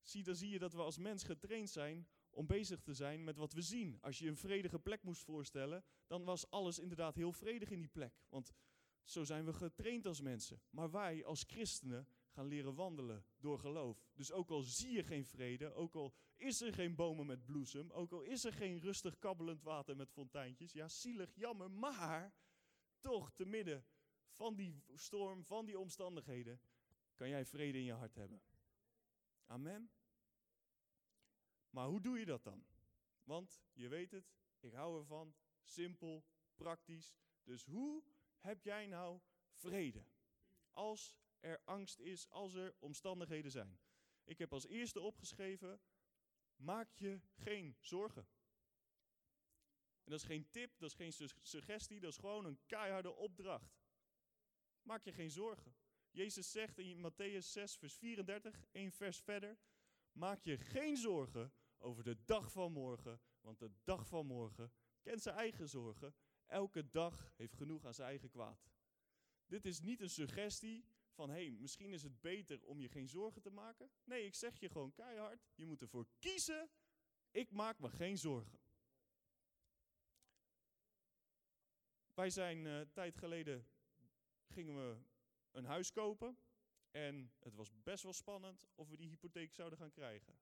Zie, 0.00 0.22
dan 0.22 0.36
zie 0.36 0.50
je 0.50 0.58
dat 0.58 0.72
we 0.72 0.82
als 0.82 0.98
mens 0.98 1.22
getraind 1.22 1.70
zijn 1.70 2.08
om 2.30 2.46
bezig 2.46 2.80
te 2.80 2.94
zijn 2.94 3.24
met 3.24 3.36
wat 3.36 3.52
we 3.52 3.62
zien. 3.62 3.98
Als 4.00 4.18
je 4.18 4.28
een 4.28 4.36
vredige 4.36 4.78
plek 4.78 5.02
moest 5.02 5.22
voorstellen, 5.22 5.84
dan 6.06 6.24
was 6.24 6.50
alles 6.50 6.78
inderdaad 6.78 7.14
heel 7.14 7.32
vredig 7.32 7.70
in 7.70 7.80
die 7.80 7.88
plek. 7.88 8.14
Want 8.28 8.52
zo 9.02 9.24
zijn 9.24 9.44
we 9.44 9.52
getraind 9.52 10.06
als 10.06 10.20
mensen. 10.20 10.62
Maar 10.70 10.90
wij 10.90 11.24
als 11.24 11.44
christenen 11.46 12.08
gaan 12.30 12.46
leren 12.46 12.74
wandelen 12.74 13.24
door 13.36 13.58
geloof. 13.58 14.02
Dus 14.14 14.32
ook 14.32 14.50
al 14.50 14.62
zie 14.62 14.92
je 14.92 15.04
geen 15.04 15.24
vrede, 15.24 15.72
ook 15.74 15.94
al 15.94 16.14
is 16.36 16.60
er 16.60 16.72
geen 16.72 16.94
bomen 16.94 17.26
met 17.26 17.44
bloesem, 17.44 17.90
ook 17.90 18.12
al 18.12 18.22
is 18.22 18.44
er 18.44 18.52
geen 18.52 18.80
rustig 18.80 19.18
kabbelend 19.18 19.62
water 19.62 19.96
met 19.96 20.10
fonteintjes, 20.10 20.72
ja, 20.72 20.88
zielig, 20.88 21.34
jammer, 21.34 21.70
maar 21.70 22.34
toch 23.00 23.32
te 23.32 23.44
midden 23.44 23.84
van 24.30 24.56
die 24.56 24.84
storm, 24.94 25.44
van 25.44 25.66
die 25.66 25.78
omstandigheden, 25.78 26.60
kan 27.14 27.28
jij 27.28 27.44
vrede 27.44 27.78
in 27.78 27.84
je 27.84 27.92
hart 27.92 28.14
hebben. 28.14 28.42
Amen. 29.46 29.90
Maar 31.70 31.86
hoe 31.86 32.00
doe 32.00 32.18
je 32.18 32.24
dat 32.24 32.44
dan? 32.44 32.64
Want 33.22 33.62
je 33.72 33.88
weet 33.88 34.10
het, 34.10 34.32
ik 34.60 34.72
hou 34.72 34.98
ervan, 34.98 35.34
simpel, 35.62 36.24
praktisch. 36.54 37.14
Dus 37.42 37.64
hoe 37.64 38.02
heb 38.38 38.62
jij 38.62 38.86
nou 38.86 39.20
vrede? 39.50 40.04
Als 40.70 41.16
er 41.40 41.60
angst 41.64 42.00
is, 42.00 42.28
als 42.28 42.54
er 42.54 42.74
omstandigheden 42.78 43.50
zijn. 43.50 43.80
Ik 44.24 44.38
heb 44.38 44.52
als 44.52 44.66
eerste 44.66 45.00
opgeschreven, 45.00 45.80
maak 46.56 46.92
je 46.92 47.20
geen 47.34 47.76
zorgen. 47.80 48.28
Dat 50.10 50.18
is 50.18 50.26
geen 50.26 50.50
tip, 50.50 50.78
dat 50.78 50.88
is 50.90 50.94
geen 50.94 51.30
suggestie, 51.42 52.00
dat 52.00 52.10
is 52.10 52.18
gewoon 52.18 52.44
een 52.44 52.58
keiharde 52.66 53.14
opdracht. 53.14 53.78
Maak 54.82 55.04
je 55.04 55.12
geen 55.12 55.30
zorgen. 55.30 55.74
Jezus 56.10 56.50
zegt 56.50 56.78
in 56.78 57.10
Matthäus 57.10 57.46
6, 57.46 57.76
vers 57.76 57.94
34, 57.94 58.64
één 58.72 58.92
vers 58.92 59.20
verder, 59.20 59.58
maak 60.12 60.40
je 60.42 60.58
geen 60.58 60.96
zorgen 60.96 61.52
over 61.78 62.04
de 62.04 62.24
dag 62.24 62.52
van 62.52 62.72
morgen, 62.72 63.20
want 63.40 63.58
de 63.58 63.70
dag 63.84 64.06
van 64.06 64.26
morgen 64.26 64.72
kent 65.00 65.22
zijn 65.22 65.36
eigen 65.36 65.68
zorgen. 65.68 66.14
Elke 66.46 66.90
dag 66.90 67.32
heeft 67.36 67.54
genoeg 67.54 67.84
aan 67.84 67.94
zijn 67.94 68.08
eigen 68.08 68.30
kwaad. 68.30 68.70
Dit 69.46 69.64
is 69.64 69.80
niet 69.80 70.00
een 70.00 70.10
suggestie 70.10 70.84
van, 71.12 71.30
hé, 71.30 71.46
hey, 71.46 71.56
misschien 71.58 71.92
is 71.92 72.02
het 72.02 72.20
beter 72.20 72.64
om 72.64 72.80
je 72.80 72.88
geen 72.88 73.08
zorgen 73.08 73.42
te 73.42 73.50
maken. 73.50 73.90
Nee, 74.04 74.24
ik 74.24 74.34
zeg 74.34 74.60
je 74.60 74.68
gewoon 74.68 74.92
keihard, 74.92 75.48
je 75.54 75.66
moet 75.66 75.82
ervoor 75.82 76.06
kiezen, 76.18 76.70
ik 77.30 77.50
maak 77.50 77.78
me 77.78 77.90
geen 77.90 78.18
zorgen. 78.18 78.59
Wij 82.14 82.30
zijn 82.30 82.64
uh, 82.64 82.80
tijd 82.80 83.16
geleden, 83.16 83.66
gingen 84.46 84.74
we 84.76 84.96
een 85.50 85.64
huis 85.64 85.92
kopen. 85.92 86.38
En 86.90 87.32
het 87.38 87.54
was 87.54 87.70
best 87.82 88.02
wel 88.02 88.12
spannend 88.12 88.66
of 88.74 88.88
we 88.88 88.96
die 88.96 89.08
hypotheek 89.08 89.52
zouden 89.52 89.78
gaan 89.78 89.90
krijgen. 89.90 90.38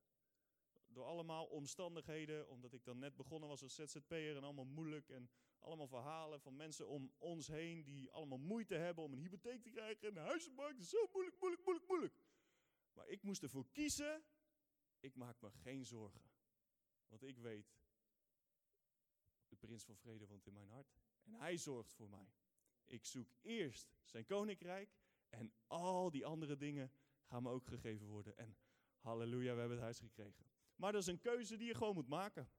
Door 0.86 1.04
allemaal 1.04 1.46
omstandigheden, 1.46 2.48
omdat 2.48 2.72
ik 2.72 2.84
dan 2.84 2.98
net 2.98 3.16
begonnen 3.16 3.48
was 3.48 3.62
als 3.62 3.74
ZZP'er 3.74 4.36
en 4.36 4.44
allemaal 4.44 4.64
moeilijk. 4.64 5.08
En 5.08 5.30
allemaal 5.58 5.86
verhalen 5.86 6.40
van 6.40 6.56
mensen 6.56 6.88
om 6.88 7.12
ons 7.18 7.46
heen 7.46 7.84
die 7.84 8.10
allemaal 8.10 8.38
moeite 8.38 8.74
hebben 8.74 9.04
om 9.04 9.12
een 9.12 9.18
hypotheek 9.18 9.62
te 9.62 9.70
krijgen. 9.70 10.08
En 10.08 10.14
de 10.14 10.20
huizenmarkt 10.20 10.80
is 10.80 10.88
zo 10.88 11.08
moeilijk, 11.12 11.40
moeilijk, 11.40 11.64
moeilijk, 11.64 11.88
moeilijk. 11.88 12.14
Maar 12.92 13.08
ik 13.08 13.22
moest 13.22 13.42
ervoor 13.42 13.68
kiezen, 13.70 14.24
ik 15.00 15.14
maak 15.14 15.40
me 15.40 15.50
geen 15.50 15.84
zorgen. 15.84 16.30
Want 17.06 17.22
ik 17.22 17.38
weet, 17.38 17.76
de 19.48 19.56
prins 19.56 19.84
van 19.84 19.96
vrede 19.96 20.26
woont 20.26 20.46
in 20.46 20.52
mijn 20.52 20.68
hart. 20.68 20.98
En 21.28 21.34
hij 21.34 21.56
zorgt 21.56 21.94
voor 21.94 22.08
mij. 22.08 22.32
Ik 22.84 23.04
zoek 23.04 23.32
eerst 23.40 23.96
zijn 24.02 24.24
koninkrijk 24.24 24.96
en 25.28 25.52
al 25.66 26.10
die 26.10 26.26
andere 26.26 26.56
dingen 26.56 26.92
gaan 27.22 27.42
me 27.42 27.50
ook 27.50 27.66
gegeven 27.66 28.06
worden. 28.06 28.36
En 28.36 28.56
halleluja, 28.98 29.52
we 29.52 29.58
hebben 29.58 29.76
het 29.76 29.80
huis 29.80 29.98
gekregen. 29.98 30.46
Maar 30.76 30.92
dat 30.92 31.00
is 31.00 31.06
een 31.06 31.18
keuze 31.18 31.56
die 31.56 31.66
je 31.66 31.74
gewoon 31.74 31.94
moet 31.94 32.08
maken. 32.08 32.50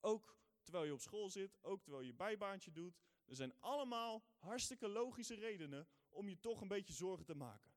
Ook 0.00 0.38
terwijl 0.62 0.84
je 0.84 0.92
op 0.92 1.00
school 1.00 1.30
zit, 1.30 1.58
ook 1.62 1.82
terwijl 1.82 2.04
je 2.04 2.14
bijbaantje 2.14 2.72
doet. 2.72 3.00
Er 3.24 3.34
zijn 3.34 3.60
allemaal 3.60 4.24
hartstikke 4.36 4.88
logische 4.88 5.34
redenen 5.34 5.88
om 6.08 6.28
je 6.28 6.38
toch 6.38 6.60
een 6.60 6.68
beetje 6.68 6.92
zorgen 6.92 7.24
te 7.24 7.34
maken. 7.34 7.72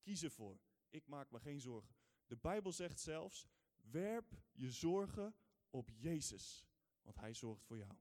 Kies 0.00 0.22
ervoor. 0.22 0.60
Ik 0.88 1.06
maak 1.06 1.30
me 1.30 1.40
geen 1.40 1.60
zorgen. 1.60 1.96
De 2.26 2.36
Bijbel 2.36 2.72
zegt 2.72 3.00
zelfs, 3.00 3.48
werp 3.80 4.32
je 4.52 4.70
zorgen 4.70 5.36
op 5.70 5.90
Jezus, 5.90 6.66
want 7.02 7.16
Hij 7.16 7.34
zorgt 7.34 7.64
voor 7.64 7.76
jou. 7.76 7.96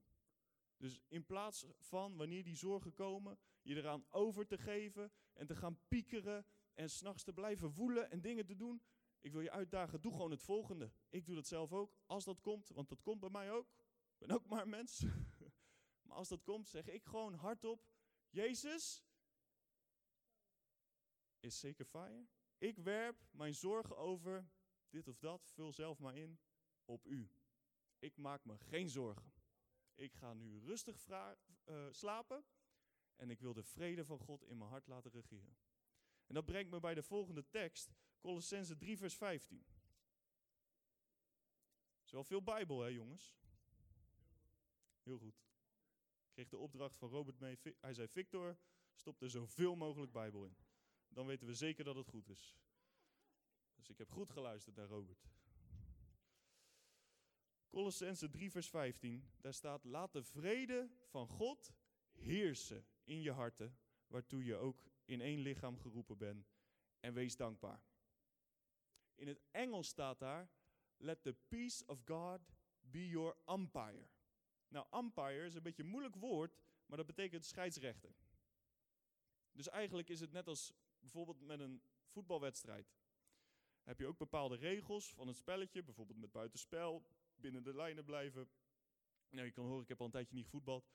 Dus 0.82 1.02
in 1.08 1.26
plaats 1.26 1.66
van, 1.80 2.18
wanneer 2.18 2.44
die 2.44 2.56
zorgen 2.56 2.94
komen, 2.94 3.40
je 3.62 3.76
eraan 3.76 4.06
over 4.10 4.48
te 4.48 4.58
geven 4.58 5.12
en 5.34 5.48
te 5.48 5.56
gaan 5.56 5.80
piekeren 5.88 6.46
en 6.74 6.90
s'nachts 6.90 7.24
te 7.24 7.34
blijven 7.34 7.74
woelen 7.74 8.12
en 8.12 8.22
dingen 8.22 8.46
te 8.46 8.56
doen. 8.56 8.82
Ik 9.20 9.32
wil 9.32 9.42
je 9.42 9.52
uitdagen, 9.52 10.02
doe 10.02 10.12
gewoon 10.12 10.32
het 10.32 10.42
volgende. 10.42 10.92
Ik 11.10 11.26
doe 11.26 11.36
dat 11.36 11.48
zelf 11.48 11.74
ook, 11.74 11.96
als 12.06 12.24
dat 12.24 12.42
komt, 12.42 12.70
want 12.70 12.90
dat 12.90 13.02
komt 13.02 13.20
bij 13.20 13.30
mij 13.30 13.52
ook. 13.52 13.68
Ik 14.12 14.18
ben 14.18 14.32
ook 14.32 14.46
maar 14.46 14.62
een 14.62 14.70
mens. 14.70 15.06
maar 16.06 16.18
als 16.18 16.30
dat 16.30 16.44
komt, 16.44 16.68
zeg 16.68 16.88
ik 16.88 17.06
gewoon 17.06 17.34
hardop, 17.34 17.86
Jezus 18.30 19.04
is 21.40 21.60
zeker 21.60 21.86
fire. 21.86 22.28
Ik 22.58 22.78
werp 22.78 23.28
mijn 23.32 23.54
zorgen 23.54 23.98
over 23.98 24.50
dit 24.90 25.08
of 25.08 25.18
dat, 25.18 25.52
vul 25.54 25.74
zelf 25.74 26.00
maar 26.00 26.16
in, 26.16 26.40
op 26.86 27.06
u. 27.06 27.32
Ik 28.00 28.18
maak 28.18 28.46
me 28.46 28.58
geen 28.58 28.90
zorgen. 28.90 29.31
Ik 29.96 30.14
ga 30.14 30.34
nu 30.34 30.60
rustig 30.60 31.08
uh, 31.08 31.88
slapen 31.92 32.44
en 33.16 33.30
ik 33.30 33.40
wil 33.40 33.54
de 33.54 33.64
vrede 33.64 34.06
van 34.06 34.20
God 34.20 34.44
in 34.44 34.58
mijn 34.58 34.70
hart 34.70 34.88
laten 34.88 35.12
regeren. 35.12 35.58
En 36.28 36.34
dat 36.34 36.46
brengt 36.46 36.72
me 36.72 36.80
bij 36.80 36.94
de 36.94 37.04
volgende 37.04 37.50
tekst, 37.50 37.94
Colossense 38.20 38.78
3, 38.78 38.98
vers 38.98 39.16
15. 39.16 39.66
Is 42.04 42.12
wel 42.12 42.24
veel 42.24 42.44
Bijbel, 42.44 42.82
hè 42.82 42.88
jongens? 42.88 43.36
Heel 45.04 45.18
goed. 45.18 45.36
Ik 46.24 46.32
kreeg 46.32 46.50
de 46.50 46.58
opdracht 46.58 46.98
van 46.98 47.10
Robert 47.10 47.40
mee. 47.40 47.60
Hij 47.80 47.94
zei, 47.94 48.08
Victor, 48.08 48.58
stop 48.94 49.22
er 49.22 49.30
zoveel 49.30 49.76
mogelijk 49.76 50.12
Bijbel 50.12 50.46
in. 50.46 50.58
Dan 51.08 51.26
weten 51.26 51.48
we 51.48 51.54
zeker 51.54 51.84
dat 51.84 51.96
het 51.96 52.08
goed 52.08 52.30
is. 52.30 52.56
Dus 53.76 53.90
ik 53.90 53.98
heb 53.98 54.12
goed 54.12 54.32
geluisterd 54.32 54.76
naar 54.76 54.88
Robert. 54.88 55.28
Colossense 57.72 58.30
3, 58.30 58.52
vers 58.52 58.70
15. 58.70 59.32
Daar 59.38 59.54
staat: 59.54 59.84
Laat 59.84 60.14
de 60.14 60.24
vrede 60.24 60.90
van 61.06 61.28
God 61.28 61.74
heersen 62.12 62.86
in 63.04 63.22
je 63.22 63.32
harten, 63.32 63.78
waartoe 64.08 64.44
je 64.44 64.56
ook 64.56 64.84
in 65.06 65.22
één 65.22 65.40
lichaam 65.40 65.78
geroepen 65.78 66.18
bent. 66.18 66.52
En 67.00 67.14
wees 67.14 67.36
dankbaar. 67.36 67.84
In 69.16 69.28
het 69.28 69.42
Engels 69.52 69.88
staat 69.88 70.20
daar: 70.20 70.50
Let 70.98 71.24
the 71.24 71.34
peace 71.34 71.86
of 71.86 72.02
God 72.06 72.42
be 72.80 73.08
your 73.08 73.38
umpire. 73.48 74.08
Nou, 74.68 74.86
umpire 74.92 75.46
is 75.46 75.56
een 75.56 75.64
beetje 75.64 75.84
een 75.84 75.90
moeilijk 75.90 76.16
woord, 76.16 76.60
maar 76.86 76.98
dat 76.98 77.08
betekent 77.08 77.46
scheidsrechter. 77.46 78.16
Dus 79.52 79.68
eigenlijk 79.68 80.10
is 80.10 80.20
het 80.20 80.32
net 80.32 80.48
als 80.48 80.74
bijvoorbeeld 81.00 81.42
met 81.42 81.60
een 81.60 81.82
voetbalwedstrijd. 82.06 82.94
Heb 83.84 84.00
je 84.00 84.08
ook 84.08 84.18
bepaalde 84.18 84.56
regels 84.56 85.14
van 85.14 85.28
het 85.28 85.38
spelletje, 85.38 85.84
bijvoorbeeld 85.84 86.20
met 86.20 86.32
buitenspel, 86.32 87.06
binnen 87.42 87.64
de 87.64 87.74
lijnen 87.74 88.06
blijven. 88.06 88.50
Nou, 89.30 89.46
je 89.46 89.52
kan 89.52 89.66
horen, 89.66 89.82
ik 89.82 89.88
heb 89.88 90.00
al 90.00 90.06
een 90.06 90.12
tijdje 90.12 90.36
niet 90.36 90.46
gevoetbald. 90.46 90.90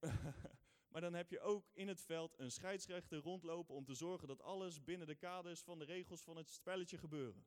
maar 0.90 1.00
dan 1.00 1.14
heb 1.14 1.30
je 1.30 1.40
ook 1.40 1.68
in 1.72 1.88
het 1.88 2.02
veld 2.02 2.38
een 2.38 2.50
scheidsrechter 2.50 3.18
rondlopen 3.18 3.74
om 3.74 3.84
te 3.84 3.94
zorgen 3.94 4.28
dat 4.28 4.42
alles 4.42 4.84
binnen 4.84 5.06
de 5.06 5.14
kaders 5.14 5.62
van 5.62 5.78
de 5.78 5.84
regels 5.84 6.22
van 6.22 6.36
het 6.36 6.50
spelletje 6.50 6.98
gebeuren. 6.98 7.46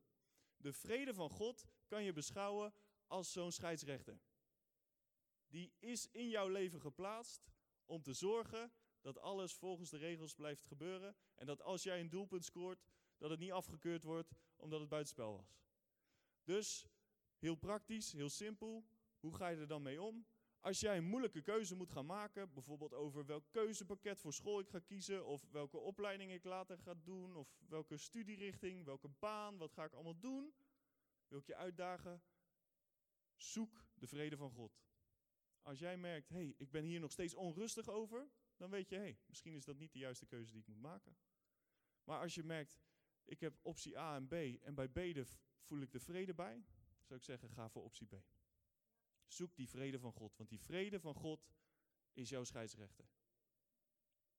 De 0.56 0.72
vrede 0.72 1.14
van 1.14 1.30
God 1.30 1.66
kan 1.86 2.04
je 2.04 2.12
beschouwen 2.12 2.74
als 3.06 3.32
zo'n 3.32 3.52
scheidsrechter. 3.52 4.20
Die 5.46 5.72
is 5.78 6.10
in 6.10 6.28
jouw 6.28 6.48
leven 6.48 6.80
geplaatst 6.80 7.50
om 7.84 8.02
te 8.02 8.12
zorgen 8.12 8.72
dat 9.00 9.18
alles 9.18 9.54
volgens 9.54 9.90
de 9.90 9.96
regels 9.96 10.34
blijft 10.34 10.64
gebeuren. 10.64 11.16
En 11.34 11.46
dat 11.46 11.62
als 11.62 11.82
jij 11.82 12.00
een 12.00 12.08
doelpunt 12.08 12.44
scoort, 12.44 12.84
dat 13.16 13.30
het 13.30 13.38
niet 13.38 13.52
afgekeurd 13.52 14.02
wordt 14.02 14.32
omdat 14.56 14.80
het 14.80 14.88
buitenspel 14.88 15.36
was. 15.36 15.58
Dus 16.42 16.86
heel 17.40 17.54
praktisch, 17.54 18.12
heel 18.12 18.28
simpel. 18.28 18.84
Hoe 19.20 19.34
ga 19.34 19.48
je 19.48 19.56
er 19.56 19.66
dan 19.66 19.82
mee 19.82 20.02
om? 20.02 20.26
Als 20.60 20.80
jij 20.80 20.96
een 20.96 21.04
moeilijke 21.04 21.42
keuze 21.42 21.74
moet 21.74 21.90
gaan 21.90 22.06
maken, 22.06 22.52
bijvoorbeeld 22.52 22.94
over 22.94 23.26
welk 23.26 23.44
keuzepakket 23.50 24.20
voor 24.20 24.32
school 24.32 24.60
ik 24.60 24.68
ga 24.68 24.78
kiezen, 24.78 25.26
of 25.26 25.46
welke 25.50 25.78
opleiding 25.78 26.32
ik 26.32 26.44
later 26.44 26.78
ga 26.78 26.94
doen, 26.94 27.36
of 27.36 27.48
welke 27.68 27.96
studierichting, 27.96 28.84
welke 28.84 29.08
baan, 29.08 29.58
wat 29.58 29.72
ga 29.72 29.84
ik 29.84 29.92
allemaal 29.92 30.18
doen, 30.18 30.52
wil 31.28 31.38
ik 31.38 31.46
je 31.46 31.56
uitdagen. 31.56 32.22
Zoek 33.36 33.84
de 33.94 34.06
vrede 34.06 34.36
van 34.36 34.50
God. 34.50 34.80
Als 35.62 35.78
jij 35.78 35.96
merkt, 35.96 36.28
hé, 36.28 36.36
hey, 36.36 36.54
ik 36.56 36.70
ben 36.70 36.84
hier 36.84 37.00
nog 37.00 37.12
steeds 37.12 37.34
onrustig 37.34 37.88
over, 37.88 38.30
dan 38.56 38.70
weet 38.70 38.88
je, 38.88 38.94
hé, 38.94 39.00
hey, 39.00 39.18
misschien 39.26 39.54
is 39.54 39.64
dat 39.64 39.78
niet 39.78 39.92
de 39.92 39.98
juiste 39.98 40.26
keuze 40.26 40.52
die 40.52 40.60
ik 40.60 40.66
moet 40.66 40.80
maken. 40.80 41.16
Maar 42.04 42.20
als 42.20 42.34
je 42.34 42.44
merkt, 42.44 42.78
ik 43.24 43.40
heb 43.40 43.58
optie 43.62 43.98
A 43.98 44.16
en 44.16 44.26
B 44.26 44.32
en 44.62 44.74
bij 44.74 44.88
B 44.88 45.26
voel 45.60 45.80
ik 45.80 45.92
de 45.92 46.00
vrede 46.00 46.34
bij, 46.34 46.64
zou 47.10 47.22
ik 47.22 47.26
zeggen, 47.26 47.50
ga 47.50 47.68
voor 47.68 47.84
optie 47.84 48.06
B. 48.06 48.22
Zoek 49.26 49.56
die 49.56 49.68
vrede 49.68 49.98
van 49.98 50.12
God, 50.12 50.36
want 50.36 50.48
die 50.48 50.60
vrede 50.60 51.00
van 51.00 51.14
God 51.14 51.52
is 52.12 52.28
jouw 52.28 52.44
scheidsrechter. 52.44 53.10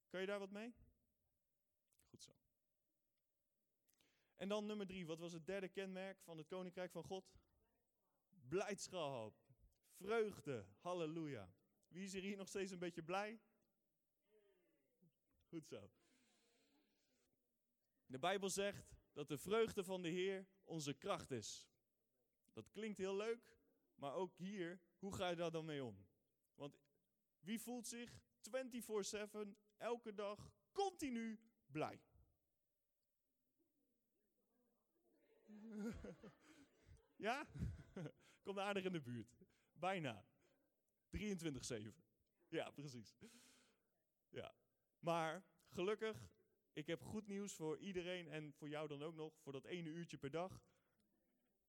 Kan 0.10 0.20
je 0.22 0.26
daar 0.26 0.40
wat 0.40 0.52
mee? 0.52 0.76
Goed 2.10 2.24
zo. 2.24 2.32
En 4.36 4.50
dan 4.50 4.66
nummer 4.66 4.88
drie, 4.88 5.06
wat 5.06 5.20
was 5.20 5.34
het 5.34 5.46
derde 5.46 5.70
kenmerk 5.70 6.22
van 6.22 6.38
het 6.38 6.48
Koninkrijk 6.48 6.92
van 6.92 7.04
God? 7.04 7.40
Blijdschap, 8.48 9.36
vreugde, 9.90 10.66
halleluja. 10.80 11.54
Wie 11.88 12.04
is 12.04 12.14
er 12.14 12.22
hier 12.22 12.38
nog 12.38 12.48
steeds 12.48 12.72
een 12.72 12.80
beetje 12.80 13.04
blij? 13.04 13.42
Goed 15.48 15.68
zo. 15.68 15.92
De 18.06 18.20
Bijbel 18.20 18.50
zegt 18.50 18.96
dat 19.12 19.28
de 19.28 19.38
vreugde 19.38 19.84
van 19.84 20.02
de 20.02 20.10
Heer 20.10 20.48
onze 20.64 20.94
kracht 20.94 21.32
is. 21.32 21.71
Dat 22.54 22.70
klinkt 22.72 22.98
heel 22.98 23.16
leuk, 23.16 23.58
maar 23.96 24.14
ook 24.14 24.36
hier, 24.36 24.82
hoe 24.98 25.16
ga 25.16 25.30
je 25.30 25.36
daar 25.36 25.52
dan 25.52 25.66
mee 25.66 25.84
om? 25.84 26.06
Want 26.56 26.80
wie 27.40 27.62
voelt 27.62 27.88
zich 27.88 28.22
24/7 28.42 29.56
elke 29.78 30.14
dag 30.14 30.52
continu 30.72 31.40
blij? 31.66 32.02
ja? 37.28 37.48
Komt 38.44 38.58
aardig 38.58 38.84
in 38.84 38.92
de 38.92 39.02
buurt. 39.02 39.36
Bijna. 39.72 40.26
23/7. 41.18 42.02
Ja, 42.48 42.72
precies. 42.72 43.18
Ja. 44.30 44.56
Maar 45.00 45.46
gelukkig, 45.68 46.30
ik 46.74 46.88
heb 46.88 47.02
goed 47.02 47.28
nieuws 47.28 47.54
voor 47.54 47.78
iedereen 47.78 48.28
en 48.28 48.54
voor 48.54 48.70
jou 48.70 48.88
dan 48.88 49.04
ook 49.04 49.16
nog, 49.16 49.40
voor 49.40 49.52
dat 49.52 49.66
ene 49.66 49.90
uurtje 49.90 50.18
per 50.18 50.32
dag. 50.32 50.64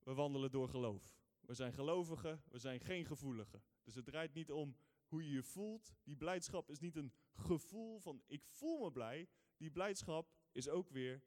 We 0.02 0.14
wandelen 0.14 0.50
door 0.50 0.68
geloof. 0.68 1.16
We 1.40 1.54
zijn 1.54 1.72
gelovigen, 1.72 2.42
we 2.48 2.58
zijn 2.58 2.80
geen 2.80 3.04
gevoeligen. 3.04 3.62
Dus 3.82 3.94
het 3.94 4.04
draait 4.04 4.34
niet 4.34 4.52
om 4.52 4.76
hoe 5.06 5.24
je 5.24 5.30
je 5.30 5.42
voelt. 5.42 5.94
Die 6.02 6.16
blijdschap 6.16 6.70
is 6.70 6.78
niet 6.78 6.96
een 6.96 7.12
gevoel 7.34 8.00
van 8.00 8.22
ik 8.26 8.46
voel 8.46 8.84
me 8.84 8.92
blij. 8.92 9.28
Die 9.56 9.70
blijdschap 9.70 10.34
is 10.52 10.68
ook 10.68 10.90
weer 10.90 11.22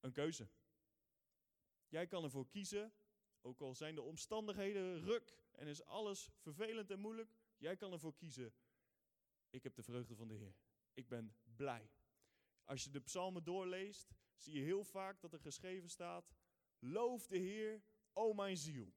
een 0.00 0.12
keuze. 0.12 0.48
Jij 1.88 2.06
kan 2.06 2.24
ervoor 2.24 2.48
kiezen, 2.48 2.92
ook 3.40 3.60
al 3.60 3.74
zijn 3.74 3.94
de 3.94 4.02
omstandigheden 4.02 5.00
ruk 5.00 5.38
en 5.52 5.66
is 5.66 5.84
alles 5.84 6.30
vervelend 6.36 6.90
en 6.90 7.00
moeilijk. 7.00 7.34
Jij 7.56 7.76
kan 7.76 7.92
ervoor 7.92 8.14
kiezen, 8.14 8.54
ik 9.50 9.62
heb 9.62 9.74
de 9.74 9.82
vreugde 9.82 10.16
van 10.16 10.28
de 10.28 10.34
Heer. 10.34 10.54
Ik 10.94 11.08
ben 11.08 11.36
blij. 11.56 11.90
Als 12.64 12.84
je 12.84 12.90
de 12.90 13.00
psalmen 13.00 13.44
doorleest, 13.44 14.14
zie 14.36 14.54
je 14.54 14.62
heel 14.62 14.84
vaak 14.84 15.20
dat 15.20 15.32
er 15.32 15.40
geschreven 15.40 15.88
staat, 15.88 16.34
loof 16.78 17.26
de 17.26 17.38
Heer, 17.38 17.82
o 18.16 18.32
mijn 18.32 18.56
ziel. 18.56 18.94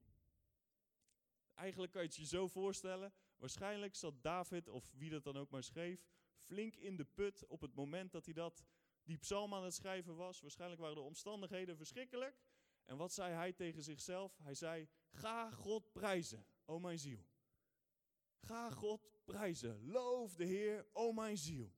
Eigenlijk 1.54 1.92
kan 1.92 2.02
je 2.02 2.06
het 2.06 2.16
je 2.16 2.26
zo 2.26 2.48
voorstellen, 2.48 3.12
waarschijnlijk 3.36 3.94
zat 3.94 4.22
David, 4.22 4.68
of 4.68 4.92
wie 4.96 5.10
dat 5.10 5.24
dan 5.24 5.36
ook 5.36 5.50
maar 5.50 5.62
schreef, 5.62 6.06
flink 6.40 6.74
in 6.76 6.96
de 6.96 7.04
put 7.04 7.46
op 7.46 7.60
het 7.60 7.74
moment 7.74 8.12
dat 8.12 8.24
hij 8.24 8.34
dat, 8.34 8.64
die 9.02 9.18
psalm 9.18 9.54
aan 9.54 9.64
het 9.64 9.74
schrijven 9.74 10.16
was. 10.16 10.40
Waarschijnlijk 10.40 10.80
waren 10.80 10.96
de 10.96 11.02
omstandigheden 11.02 11.76
verschrikkelijk. 11.76 12.42
En 12.84 12.96
wat 12.96 13.12
zei 13.12 13.34
hij 13.34 13.52
tegen 13.52 13.82
zichzelf? 13.82 14.38
Hij 14.38 14.54
zei, 14.54 14.88
ga 15.10 15.50
God 15.50 15.92
prijzen, 15.92 16.46
o 16.64 16.78
mijn 16.78 16.98
ziel. 16.98 17.26
Ga 18.40 18.70
God 18.70 19.10
prijzen, 19.24 19.90
loof 19.90 20.34
de 20.34 20.44
Heer, 20.44 20.86
o 20.92 21.12
mijn 21.12 21.38
ziel. 21.38 21.72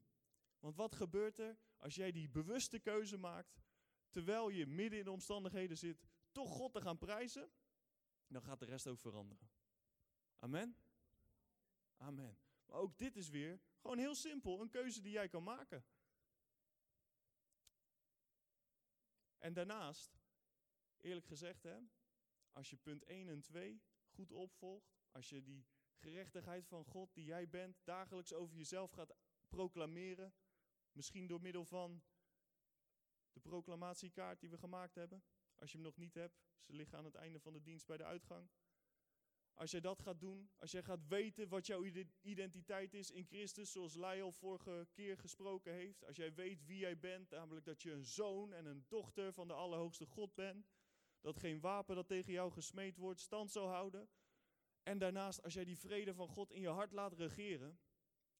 Want 0.58 0.76
wat 0.76 0.94
gebeurt 0.94 1.38
er 1.38 1.58
als 1.76 1.94
jij 1.94 2.12
die 2.12 2.28
bewuste 2.28 2.78
keuze 2.78 3.16
maakt, 3.16 3.60
terwijl 4.10 4.48
je 4.48 4.66
midden 4.66 4.98
in 4.98 5.04
de 5.04 5.10
omstandigheden 5.10 5.78
zit, 5.78 6.06
toch 6.32 6.48
God 6.48 6.72
te 6.72 6.80
gaan 6.80 6.98
prijzen? 6.98 7.52
Dan 8.26 8.42
gaat 8.42 8.58
de 8.58 8.64
rest 8.64 8.86
ook 8.86 8.98
veranderen. 8.98 9.50
Amen? 10.38 10.76
Amen. 11.96 12.38
Maar 12.64 12.76
ook 12.76 12.98
dit 12.98 13.16
is 13.16 13.28
weer 13.28 13.60
gewoon 13.80 13.98
heel 13.98 14.14
simpel, 14.14 14.60
een 14.60 14.70
keuze 14.70 15.00
die 15.00 15.12
jij 15.12 15.28
kan 15.28 15.42
maken. 15.42 15.84
En 19.38 19.52
daarnaast, 19.52 20.20
eerlijk 21.00 21.26
gezegd, 21.26 21.62
hè, 21.62 21.78
als 22.52 22.70
je 22.70 22.76
punt 22.76 23.04
1 23.04 23.28
en 23.28 23.40
2 23.40 23.82
goed 24.08 24.32
opvolgt, 24.32 25.00
als 25.10 25.28
je 25.28 25.42
die 25.42 25.66
gerechtigheid 25.94 26.66
van 26.66 26.84
God 26.84 27.14
die 27.14 27.24
jij 27.24 27.48
bent 27.48 27.80
dagelijks 27.84 28.32
over 28.32 28.56
jezelf 28.56 28.90
gaat 28.90 29.14
proclameren, 29.48 30.34
misschien 30.92 31.26
door 31.26 31.40
middel 31.40 31.64
van 31.64 32.02
de 33.32 33.40
proclamatiekaart 33.40 34.40
die 34.40 34.50
we 34.50 34.58
gemaakt 34.58 34.94
hebben, 34.94 35.24
als 35.62 35.70
je 35.70 35.76
hem 35.76 35.86
nog 35.86 35.96
niet 35.96 36.14
hebt, 36.14 36.40
ze 36.60 36.72
liggen 36.72 36.98
aan 36.98 37.04
het 37.04 37.14
einde 37.14 37.40
van 37.40 37.52
de 37.52 37.62
dienst 37.62 37.86
bij 37.86 37.96
de 37.96 38.04
uitgang. 38.04 38.48
Als 39.54 39.70
jij 39.70 39.80
dat 39.80 40.00
gaat 40.00 40.20
doen, 40.20 40.50
als 40.58 40.70
jij 40.70 40.82
gaat 40.82 41.08
weten 41.08 41.48
wat 41.48 41.66
jouw 41.66 41.84
identiteit 42.20 42.94
is 42.94 43.10
in 43.10 43.24
Christus, 43.24 43.72
zoals 43.72 43.94
Lyle 43.94 44.32
vorige 44.32 44.86
keer 44.92 45.18
gesproken 45.18 45.72
heeft. 45.72 46.04
Als 46.04 46.16
jij 46.16 46.34
weet 46.34 46.64
wie 46.64 46.78
jij 46.78 46.98
bent, 46.98 47.30
namelijk 47.30 47.64
dat 47.64 47.82
je 47.82 47.92
een 47.92 48.04
zoon 48.04 48.52
en 48.52 48.64
een 48.66 48.84
dochter 48.88 49.32
van 49.32 49.48
de 49.48 49.54
Allerhoogste 49.54 50.06
God 50.06 50.34
bent. 50.34 50.70
Dat 51.20 51.36
geen 51.36 51.60
wapen 51.60 51.94
dat 51.94 52.06
tegen 52.06 52.32
jou 52.32 52.52
gesmeed 52.52 52.96
wordt 52.96 53.20
stand 53.20 53.50
zal 53.50 53.68
houden. 53.68 54.08
En 54.82 54.98
daarnaast, 54.98 55.42
als 55.42 55.54
jij 55.54 55.64
die 55.64 55.78
vrede 55.78 56.14
van 56.14 56.28
God 56.28 56.52
in 56.52 56.60
je 56.60 56.68
hart 56.68 56.92
laat 56.92 57.12
regeren, 57.12 57.78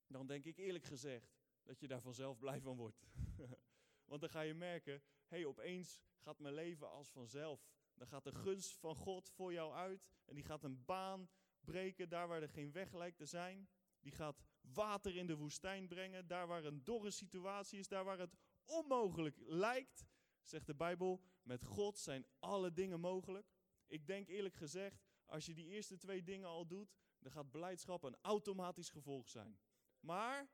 dan 0.06 0.26
denk 0.26 0.44
ik 0.44 0.56
eerlijk 0.56 0.84
gezegd 0.84 1.34
dat 1.62 1.80
je 1.80 1.88
daar 1.88 2.00
vanzelf 2.00 2.38
blij 2.38 2.60
van 2.60 2.76
wordt. 2.76 3.06
Want 4.10 4.20
dan 4.20 4.30
ga 4.30 4.40
je 4.40 4.54
merken, 4.54 5.02
hey, 5.32 5.46
opeens 5.46 6.00
gaat 6.18 6.38
mijn 6.38 6.54
leven 6.54 6.90
als 6.90 7.10
vanzelf. 7.10 7.66
Dan 7.94 8.06
gaat 8.06 8.24
de 8.24 8.32
gunst 8.32 8.78
van 8.78 8.96
God 8.96 9.30
voor 9.30 9.52
jou 9.52 9.74
uit 9.74 10.06
en 10.24 10.34
die 10.34 10.44
gaat 10.44 10.64
een 10.64 10.84
baan 10.84 11.28
breken 11.60 12.08
daar 12.08 12.28
waar 12.28 12.42
er 12.42 12.48
geen 12.48 12.72
weg 12.72 12.92
lijkt 12.92 13.16
te 13.16 13.26
zijn. 13.26 13.68
Die 14.00 14.12
gaat 14.12 14.42
water 14.60 15.16
in 15.16 15.26
de 15.26 15.36
woestijn 15.36 15.88
brengen, 15.88 16.26
daar 16.26 16.46
waar 16.46 16.64
een 16.64 16.84
dorre 16.84 17.10
situatie 17.10 17.78
is, 17.78 17.88
daar 17.88 18.04
waar 18.04 18.18
het 18.18 18.36
onmogelijk 18.64 19.36
lijkt, 19.40 20.06
zegt 20.42 20.66
de 20.66 20.74
Bijbel, 20.74 21.22
met 21.42 21.64
God 21.64 21.98
zijn 21.98 22.26
alle 22.38 22.72
dingen 22.72 23.00
mogelijk. 23.00 23.52
Ik 23.86 24.06
denk 24.06 24.28
eerlijk 24.28 24.54
gezegd, 24.54 25.04
als 25.26 25.46
je 25.46 25.54
die 25.54 25.66
eerste 25.66 25.96
twee 25.96 26.22
dingen 26.22 26.48
al 26.48 26.66
doet, 26.66 26.94
dan 27.18 27.32
gaat 27.32 27.50
blijdschap 27.50 28.02
een 28.02 28.16
automatisch 28.20 28.90
gevolg 28.90 29.28
zijn. 29.28 29.60
Maar, 30.00 30.50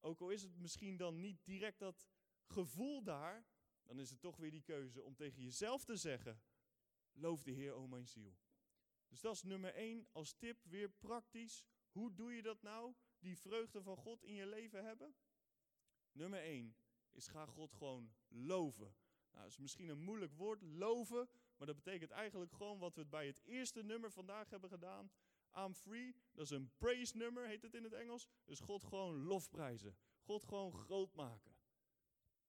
ook 0.00 0.20
al 0.20 0.30
is 0.30 0.42
het 0.42 0.56
misschien 0.56 0.96
dan 0.96 1.20
niet 1.20 1.44
direct 1.44 1.78
dat 1.78 2.06
gevoel 2.46 3.02
daar, 3.02 3.46
dan 3.86 3.98
is 3.98 4.10
het 4.10 4.20
toch 4.20 4.36
weer 4.36 4.50
die 4.50 4.62
keuze 4.62 5.02
om 5.02 5.14
tegen 5.14 5.42
jezelf 5.42 5.84
te 5.84 5.96
zeggen: 5.96 6.40
Loof 7.12 7.42
de 7.42 7.50
Heer, 7.50 7.72
o 7.72 7.86
mijn 7.86 8.06
ziel. 8.06 8.36
Dus 9.08 9.20
dat 9.20 9.34
is 9.34 9.42
nummer 9.42 9.74
één 9.74 10.06
als 10.12 10.32
tip, 10.32 10.64
weer 10.64 10.90
praktisch. 10.90 11.64
Hoe 11.90 12.14
doe 12.14 12.32
je 12.32 12.42
dat 12.42 12.62
nou? 12.62 12.94
Die 13.18 13.38
vreugde 13.38 13.82
van 13.82 13.96
God 13.96 14.22
in 14.22 14.34
je 14.34 14.46
leven 14.46 14.84
hebben? 14.84 15.14
Nummer 16.12 16.40
één 16.40 16.76
is 17.10 17.26
ga 17.26 17.46
God 17.46 17.72
gewoon 17.72 18.14
loven. 18.28 18.94
Nou, 19.30 19.42
dat 19.42 19.52
is 19.52 19.58
misschien 19.58 19.88
een 19.88 20.02
moeilijk 20.02 20.32
woord, 20.34 20.62
loven. 20.62 21.28
Maar 21.56 21.66
dat 21.66 21.76
betekent 21.76 22.10
eigenlijk 22.10 22.52
gewoon 22.52 22.78
wat 22.78 22.94
we 22.94 23.04
bij 23.04 23.26
het 23.26 23.40
eerste 23.44 23.82
nummer 23.82 24.12
vandaag 24.12 24.50
hebben 24.50 24.70
gedaan. 24.70 25.10
I'm 25.56 25.74
free. 25.74 26.16
Dat 26.32 26.44
is 26.44 26.50
een 26.50 26.72
praise 26.78 27.16
nummer, 27.16 27.46
heet 27.46 27.62
het 27.62 27.74
in 27.74 27.84
het 27.84 27.92
Engels. 27.92 28.28
Dus 28.44 28.60
God 28.60 28.84
gewoon 28.84 29.22
lofprijzen. 29.22 29.96
God 30.20 30.44
gewoon 30.44 30.72
groot 30.72 31.14
maken. 31.14 31.56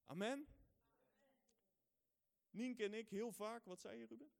Amen. 0.05 0.47
Nienke 2.56 2.84
en 2.84 2.93
ik 2.93 3.10
heel 3.10 3.32
vaak, 3.32 3.66
wat 3.66 3.80
zei 3.80 3.97
je 3.97 4.06
Ruben? 4.06 4.32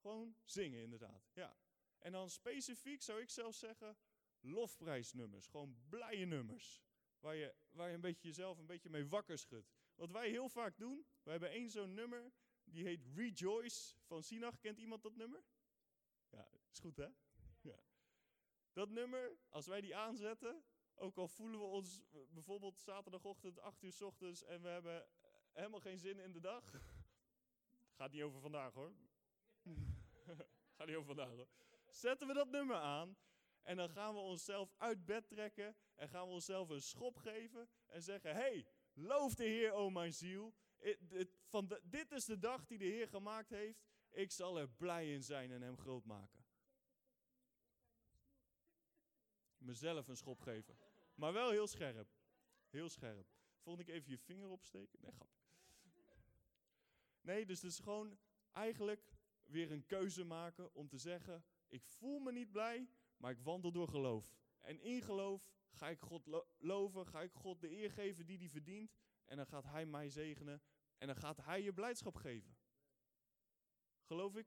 Gewoon 0.00 0.36
zingen 0.44 0.82
inderdaad, 0.82 1.30
ja. 1.32 1.56
En 1.98 2.12
dan 2.12 2.30
specifiek 2.30 3.02
zou 3.02 3.20
ik 3.20 3.30
zelf 3.30 3.54
zeggen, 3.54 3.96
lofprijsnummers. 4.40 5.46
Gewoon 5.46 5.76
blije 5.88 6.24
nummers. 6.24 6.84
Waar 7.18 7.34
je, 7.34 7.54
waar 7.70 7.88
je 7.88 7.94
een 7.94 8.00
beetje 8.00 8.28
jezelf 8.28 8.58
een 8.58 8.66
beetje 8.66 8.90
mee 8.90 9.06
wakker 9.06 9.38
schudt. 9.38 9.72
Wat 9.94 10.10
wij 10.10 10.30
heel 10.30 10.48
vaak 10.48 10.78
doen, 10.78 11.06
we 11.22 11.30
hebben 11.30 11.50
één 11.50 11.70
zo'n 11.70 11.94
nummer, 11.94 12.32
die 12.64 12.84
heet 12.84 13.04
Rejoice 13.14 13.94
van 14.02 14.22
Sinach. 14.22 14.58
Kent 14.58 14.78
iemand 14.78 15.02
dat 15.02 15.16
nummer? 15.16 15.44
Ja, 16.28 16.48
is 16.70 16.78
goed 16.78 16.96
hè? 16.96 17.08
Ja. 17.60 17.78
Dat 18.72 18.88
nummer, 18.88 19.36
als 19.48 19.66
wij 19.66 19.80
die 19.80 19.96
aanzetten, 19.96 20.64
ook 20.94 21.16
al 21.16 21.28
voelen 21.28 21.60
we 21.60 21.66
ons 21.66 22.02
bijvoorbeeld 22.28 22.78
zaterdagochtend 22.78 23.58
8 23.58 23.82
uur 23.82 23.92
s 23.92 24.00
ochtends 24.00 24.44
en 24.44 24.62
we 24.62 24.68
hebben 24.68 25.08
helemaal 25.52 25.80
geen 25.80 25.98
zin 25.98 26.18
in 26.18 26.32
de 26.32 26.40
dag. 26.40 26.94
Gaat 27.96 28.12
niet 28.12 28.22
over 28.22 28.40
vandaag 28.40 28.72
hoor. 28.72 28.92
Gaat 30.76 30.86
niet 30.86 30.96
over 30.96 31.14
vandaag 31.14 31.28
hoor. 31.28 31.48
Zetten 31.86 32.26
we 32.26 32.34
dat 32.34 32.50
nummer 32.50 32.76
aan 32.76 33.16
en 33.62 33.76
dan 33.76 33.88
gaan 33.88 34.14
we 34.14 34.20
onszelf 34.20 34.74
uit 34.76 35.04
bed 35.04 35.28
trekken 35.28 35.76
en 35.94 36.08
gaan 36.08 36.26
we 36.26 36.32
onszelf 36.32 36.68
een 36.68 36.82
schop 36.82 37.16
geven 37.16 37.68
en 37.86 38.02
zeggen: 38.02 38.34
Hey, 38.34 38.66
loof 38.92 39.34
de 39.34 39.44
Heer, 39.44 39.72
o 39.72 39.90
mijn 39.90 40.12
ziel. 40.12 40.54
Van 41.48 41.78
dit 41.82 42.12
is 42.12 42.24
de 42.24 42.38
dag 42.38 42.66
die 42.66 42.78
de 42.78 42.84
Heer 42.84 43.08
gemaakt 43.08 43.50
heeft. 43.50 43.84
Ik 44.10 44.30
zal 44.30 44.58
er 44.58 44.68
blij 44.68 45.12
in 45.12 45.22
zijn 45.22 45.52
en 45.52 45.62
hem 45.62 45.76
groot 45.76 46.04
maken. 46.04 46.44
Mezelf 49.58 50.08
een 50.08 50.16
schop 50.16 50.40
geven. 50.40 50.78
Maar 51.14 51.32
wel 51.32 51.50
heel 51.50 51.66
scherp. 51.66 52.08
Heel 52.68 52.88
scherp. 52.88 53.26
Volgende 53.58 53.90
keer 53.90 54.00
even 54.00 54.10
je 54.10 54.18
vinger 54.18 54.48
opsteken. 54.48 54.98
Nee, 55.00 55.12
grap. 55.12 55.35
Nee, 57.26 57.46
dus 57.46 57.62
het 57.62 57.70
is 57.70 57.78
gewoon 57.78 58.18
eigenlijk 58.52 59.12
weer 59.42 59.72
een 59.72 59.86
keuze 59.86 60.24
maken 60.24 60.74
om 60.74 60.88
te 60.88 60.98
zeggen: 60.98 61.44
ik 61.66 61.84
voel 61.84 62.18
me 62.18 62.32
niet 62.32 62.52
blij, 62.52 62.88
maar 63.16 63.30
ik 63.30 63.40
wandel 63.40 63.72
door 63.72 63.88
geloof. 63.88 64.36
En 64.60 64.80
in 64.80 65.02
geloof 65.02 65.50
ga 65.70 65.88
ik 65.88 66.00
God 66.00 66.26
lo 66.26 66.46
loven, 66.56 67.06
ga 67.06 67.22
ik 67.22 67.32
God 67.32 67.60
de 67.60 67.70
eer 67.70 67.90
geven 67.90 68.26
die 68.26 68.38
hij 68.38 68.48
verdient. 68.48 68.96
En 69.24 69.36
dan 69.36 69.46
gaat 69.46 69.64
hij 69.64 69.86
mij 69.86 70.10
zegenen 70.10 70.62
en 70.98 71.06
dan 71.06 71.16
gaat 71.16 71.36
hij 71.36 71.62
je 71.62 71.72
blijdschap 71.72 72.16
geven. 72.16 72.56
Geloof 74.02 74.36
ik? 74.36 74.46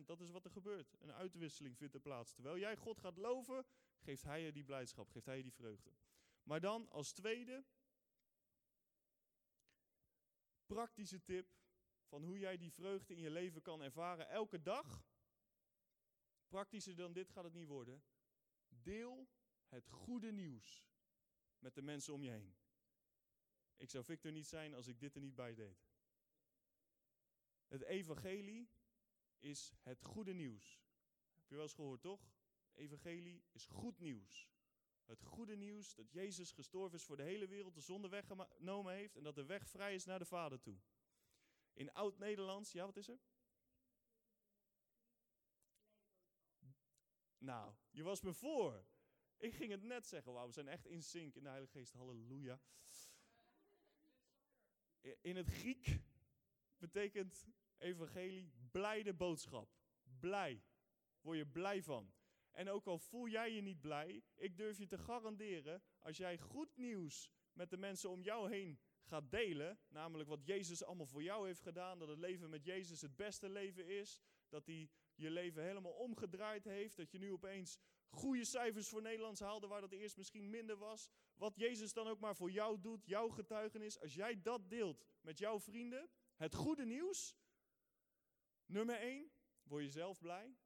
100%. 0.00 0.04
Dat 0.04 0.20
is 0.20 0.30
wat 0.30 0.44
er 0.44 0.50
gebeurt. 0.50 0.94
Een 0.98 1.12
uitwisseling 1.12 1.76
vindt 1.76 1.94
er 1.94 2.00
plaats. 2.00 2.32
Terwijl 2.32 2.58
jij 2.58 2.76
God 2.76 2.98
gaat 2.98 3.16
loven, 3.16 3.66
geeft 3.98 4.22
hij 4.22 4.42
je 4.42 4.52
die 4.52 4.64
blijdschap, 4.64 5.08
geeft 5.10 5.26
hij 5.26 5.36
je 5.36 5.42
die 5.42 5.54
vreugde. 5.54 5.90
Maar 6.42 6.60
dan 6.60 6.88
als 6.88 7.12
tweede, 7.12 7.64
praktische 10.66 11.22
tip 11.22 11.54
van 12.06 12.22
hoe 12.22 12.38
jij 12.38 12.56
die 12.56 12.72
vreugde 12.72 13.14
in 13.14 13.20
je 13.20 13.30
leven 13.30 13.62
kan 13.62 13.82
ervaren 13.82 14.28
elke 14.28 14.62
dag. 14.62 15.04
Praktischer 16.48 16.96
dan 16.96 17.12
dit 17.12 17.30
gaat 17.30 17.44
het 17.44 17.54
niet 17.54 17.68
worden. 17.68 18.02
Deel 18.68 19.28
het 19.66 19.88
goede 19.88 20.32
nieuws 20.32 20.86
met 21.58 21.74
de 21.74 21.82
mensen 21.82 22.14
om 22.14 22.22
je 22.22 22.30
heen. 22.30 22.56
Ik 23.76 23.90
zou 23.90 24.04
Victor 24.04 24.32
niet 24.32 24.46
zijn 24.46 24.74
als 24.74 24.86
ik 24.86 25.00
dit 25.00 25.14
er 25.14 25.20
niet 25.20 25.34
bij 25.34 25.54
deed. 25.54 25.86
Het 27.66 27.82
evangelie 27.82 28.70
is 29.38 29.72
het 29.82 30.02
goede 30.02 30.32
nieuws. 30.32 30.80
Heb 31.34 31.48
je 31.48 31.54
wel 31.54 31.64
eens 31.64 31.74
gehoord, 31.74 32.00
toch? 32.00 32.34
Evangelie 32.74 33.44
is 33.52 33.66
goed 33.66 33.98
nieuws. 33.98 34.50
Het 35.04 35.22
goede 35.22 35.56
nieuws 35.56 35.94
dat 35.94 36.10
Jezus 36.10 36.52
gestorven 36.52 36.98
is 36.98 37.04
voor 37.04 37.16
de 37.16 37.22
hele 37.22 37.46
wereld, 37.46 37.74
de 37.74 37.80
zonde 37.80 38.08
weggenomen 38.08 38.94
heeft 38.94 39.16
en 39.16 39.22
dat 39.22 39.34
de 39.34 39.44
weg 39.44 39.68
vrij 39.68 39.94
is 39.94 40.04
naar 40.04 40.18
de 40.18 40.24
Vader 40.24 40.60
toe. 40.60 40.78
In 41.76 41.92
oud-Nederlands, 41.92 42.72
ja, 42.72 42.84
wat 42.84 42.96
is 42.96 43.08
er? 43.08 43.18
Nou, 47.38 47.74
je 47.90 48.02
was 48.02 48.20
me 48.20 48.32
voor. 48.32 48.86
Ik 49.36 49.54
ging 49.54 49.70
het 49.70 49.82
net 49.82 50.06
zeggen. 50.06 50.32
Wauw, 50.32 50.46
we 50.46 50.52
zijn 50.52 50.68
echt 50.68 50.86
in 50.86 51.02
sync 51.02 51.34
in 51.34 51.42
de 51.42 51.48
Heilige 51.48 51.72
Geest. 51.72 51.92
Halleluja. 51.92 52.60
In 55.20 55.36
het 55.36 55.48
Griek 55.48 56.00
betekent 56.76 57.46
evangelie 57.76 58.52
blijde 58.70 59.14
boodschap. 59.14 59.70
Blij. 60.02 60.64
Word 61.20 61.38
je 61.38 61.46
blij 61.46 61.82
van. 61.82 62.14
En 62.50 62.68
ook 62.68 62.86
al 62.86 62.98
voel 62.98 63.28
jij 63.28 63.52
je 63.52 63.60
niet 63.60 63.80
blij, 63.80 64.24
ik 64.34 64.56
durf 64.56 64.78
je 64.78 64.86
te 64.86 64.98
garanderen, 64.98 65.82
als 65.98 66.16
jij 66.16 66.38
goed 66.38 66.76
nieuws 66.76 67.30
met 67.52 67.70
de 67.70 67.76
mensen 67.76 68.10
om 68.10 68.22
jou 68.22 68.50
heen 68.50 68.80
gaat 69.06 69.30
delen, 69.30 69.78
namelijk 69.88 70.28
wat 70.28 70.46
Jezus 70.46 70.84
allemaal 70.84 71.06
voor 71.06 71.22
jou 71.22 71.46
heeft 71.46 71.62
gedaan, 71.62 71.98
dat 71.98 72.08
het 72.08 72.18
leven 72.18 72.50
met 72.50 72.64
Jezus 72.64 73.00
het 73.00 73.16
beste 73.16 73.48
leven 73.48 73.86
is, 73.86 74.20
dat 74.48 74.66
hij 74.66 74.90
je 75.14 75.30
leven 75.30 75.62
helemaal 75.62 75.92
omgedraaid 75.92 76.64
heeft, 76.64 76.96
dat 76.96 77.10
je 77.10 77.18
nu 77.18 77.32
opeens 77.32 77.78
goede 78.08 78.44
cijfers 78.44 78.88
voor 78.88 79.02
Nederlands 79.02 79.40
haalde 79.40 79.66
waar 79.66 79.80
dat 79.80 79.92
eerst 79.92 80.16
misschien 80.16 80.50
minder 80.50 80.76
was, 80.76 81.10
wat 81.34 81.56
Jezus 81.56 81.92
dan 81.92 82.06
ook 82.06 82.20
maar 82.20 82.36
voor 82.36 82.50
jou 82.50 82.80
doet, 82.80 83.06
jouw 83.06 83.28
getuigenis, 83.28 84.00
als 84.00 84.14
jij 84.14 84.42
dat 84.42 84.70
deelt 84.70 85.04
met 85.20 85.38
jouw 85.38 85.60
vrienden, 85.60 86.08
het 86.36 86.54
goede 86.54 86.84
nieuws, 86.84 87.36
nummer 88.66 88.96
1, 88.96 89.30
word 89.62 89.82
je 89.82 89.90
zelf 89.90 90.20
blij, 90.20 90.56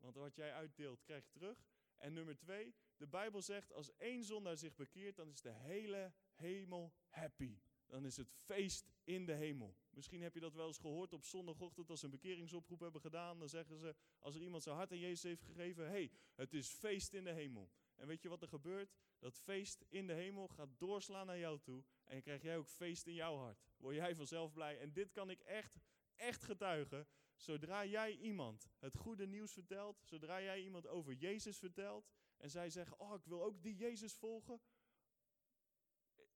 want 0.00 0.14
wat 0.14 0.36
jij 0.36 0.52
uitdeelt 0.52 1.02
krijg 1.02 1.24
je 1.24 1.30
terug. 1.30 1.58
En 1.96 2.12
nummer 2.12 2.36
2, 2.36 2.74
de 2.96 3.06
Bijbel 3.06 3.42
zegt 3.42 3.72
als 3.72 3.96
één 3.96 4.24
zondaar 4.24 4.56
zich 4.56 4.74
bekeert, 4.74 5.16
dan 5.16 5.28
is 5.28 5.40
de 5.40 5.52
hele 5.52 6.12
hemel 6.34 6.92
happy. 7.08 7.58
Dan 7.86 8.04
is 8.04 8.16
het 8.16 8.32
feest 8.32 8.92
in 9.04 9.26
de 9.26 9.32
hemel. 9.32 9.76
Misschien 9.90 10.22
heb 10.22 10.34
je 10.34 10.40
dat 10.40 10.54
wel 10.54 10.66
eens 10.66 10.78
gehoord 10.78 11.12
op 11.12 11.24
zondagochtend 11.24 11.90
als 11.90 11.98
ze 11.98 12.04
een 12.04 12.10
bekeringsoproep 12.10 12.80
hebben 12.80 13.00
gedaan. 13.00 13.38
Dan 13.38 13.48
zeggen 13.48 13.78
ze, 13.78 13.94
als 14.18 14.34
er 14.34 14.42
iemand 14.42 14.62
zijn 14.62 14.76
hart 14.76 14.90
aan 14.90 14.98
Jezus 14.98 15.22
heeft 15.22 15.42
gegeven, 15.42 15.88
hey, 15.88 16.10
het 16.34 16.52
is 16.52 16.68
feest 16.68 17.14
in 17.14 17.24
de 17.24 17.32
hemel. 17.32 17.70
En 17.94 18.06
weet 18.06 18.22
je 18.22 18.28
wat 18.28 18.42
er 18.42 18.48
gebeurt? 18.48 18.94
Dat 19.18 19.38
feest 19.38 19.84
in 19.88 20.06
de 20.06 20.12
hemel 20.12 20.48
gaat 20.48 20.78
doorslaan 20.78 21.26
naar 21.26 21.38
jou 21.38 21.60
toe. 21.60 21.84
En 22.04 22.22
krijg 22.22 22.42
jij 22.42 22.56
ook 22.56 22.68
feest 22.68 23.06
in 23.06 23.14
jouw 23.14 23.36
hart. 23.36 23.66
Word 23.76 23.94
jij 23.94 24.14
vanzelf 24.14 24.52
blij. 24.52 24.80
En 24.80 24.92
dit 24.92 25.12
kan 25.12 25.30
ik 25.30 25.40
echt, 25.40 25.78
echt 26.14 26.42
getuigen. 26.42 27.06
Zodra 27.36 27.84
jij 27.84 28.16
iemand 28.16 28.68
het 28.78 28.96
goede 28.96 29.26
nieuws 29.26 29.52
vertelt, 29.52 30.02
zodra 30.04 30.42
jij 30.42 30.62
iemand 30.62 30.86
over 30.86 31.12
Jezus 31.12 31.58
vertelt, 31.58 32.10
en 32.36 32.50
zij 32.50 32.70
zeggen, 32.70 32.98
oh, 32.98 33.14
ik 33.14 33.24
wil 33.24 33.42
ook 33.42 33.62
die 33.62 33.76
Jezus 33.76 34.14
volgen, 34.14 34.60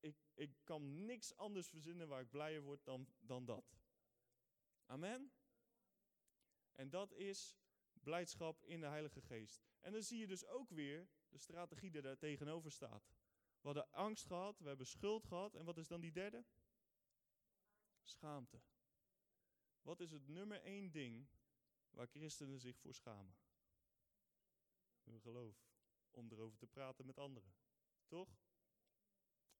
ik, 0.00 0.16
ik 0.34 0.50
kan 0.64 1.04
niks 1.04 1.36
anders 1.36 1.68
verzinnen 1.68 2.08
waar 2.08 2.20
ik 2.20 2.30
blijer 2.30 2.62
word 2.62 2.84
dan, 2.84 3.08
dan 3.18 3.44
dat. 3.44 3.78
Amen? 4.86 5.32
En 6.72 6.90
dat 6.90 7.12
is 7.12 7.58
blijdschap 7.92 8.64
in 8.64 8.80
de 8.80 8.86
Heilige 8.86 9.20
Geest. 9.20 9.62
En 9.80 9.92
dan 9.92 10.02
zie 10.02 10.18
je 10.18 10.26
dus 10.26 10.46
ook 10.46 10.70
weer 10.70 11.08
de 11.28 11.38
strategie 11.38 11.90
die 11.90 12.02
daar 12.02 12.18
tegenover 12.18 12.72
staat. 12.72 13.10
We 13.60 13.66
hadden 13.66 13.92
angst 13.92 14.26
gehad, 14.26 14.58
we 14.58 14.68
hebben 14.68 14.86
schuld 14.86 15.24
gehad. 15.24 15.54
En 15.54 15.64
wat 15.64 15.78
is 15.78 15.88
dan 15.88 16.00
die 16.00 16.12
derde? 16.12 16.44
Schaamte. 18.02 18.60
Wat 19.82 20.00
is 20.00 20.10
het 20.10 20.28
nummer 20.28 20.62
één 20.62 20.90
ding 20.90 21.28
waar 21.90 22.06
christenen 22.06 22.60
zich 22.60 22.78
voor 22.78 22.94
schamen? 22.94 23.36
Hun 25.02 25.20
geloof. 25.20 25.69
Om 26.10 26.28
erover 26.30 26.58
te 26.58 26.66
praten 26.66 27.06
met 27.06 27.18
anderen. 27.18 27.52
Toch? 28.06 28.28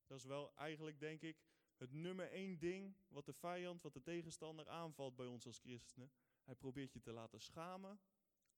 Dat 0.07 0.19
is 0.19 0.25
wel 0.25 0.55
eigenlijk, 0.57 1.01
denk 1.01 1.23
ik, 1.23 1.37
het 1.77 1.93
nummer 1.93 2.31
één 2.31 2.59
ding 2.59 2.97
wat 3.09 3.27
de 3.27 3.33
vijand, 3.33 3.83
wat 3.83 3.93
de 3.93 4.03
tegenstander 4.03 4.69
aanvalt 4.69 5.17
bij 5.17 5.27
ons 5.27 5.47
als 5.47 5.59
christenen. 5.59 6.13
Hij 6.45 6.55
probeert 6.55 6.93
je 6.93 7.01
te 7.01 7.13
laten 7.13 7.41
schamen 7.41 8.01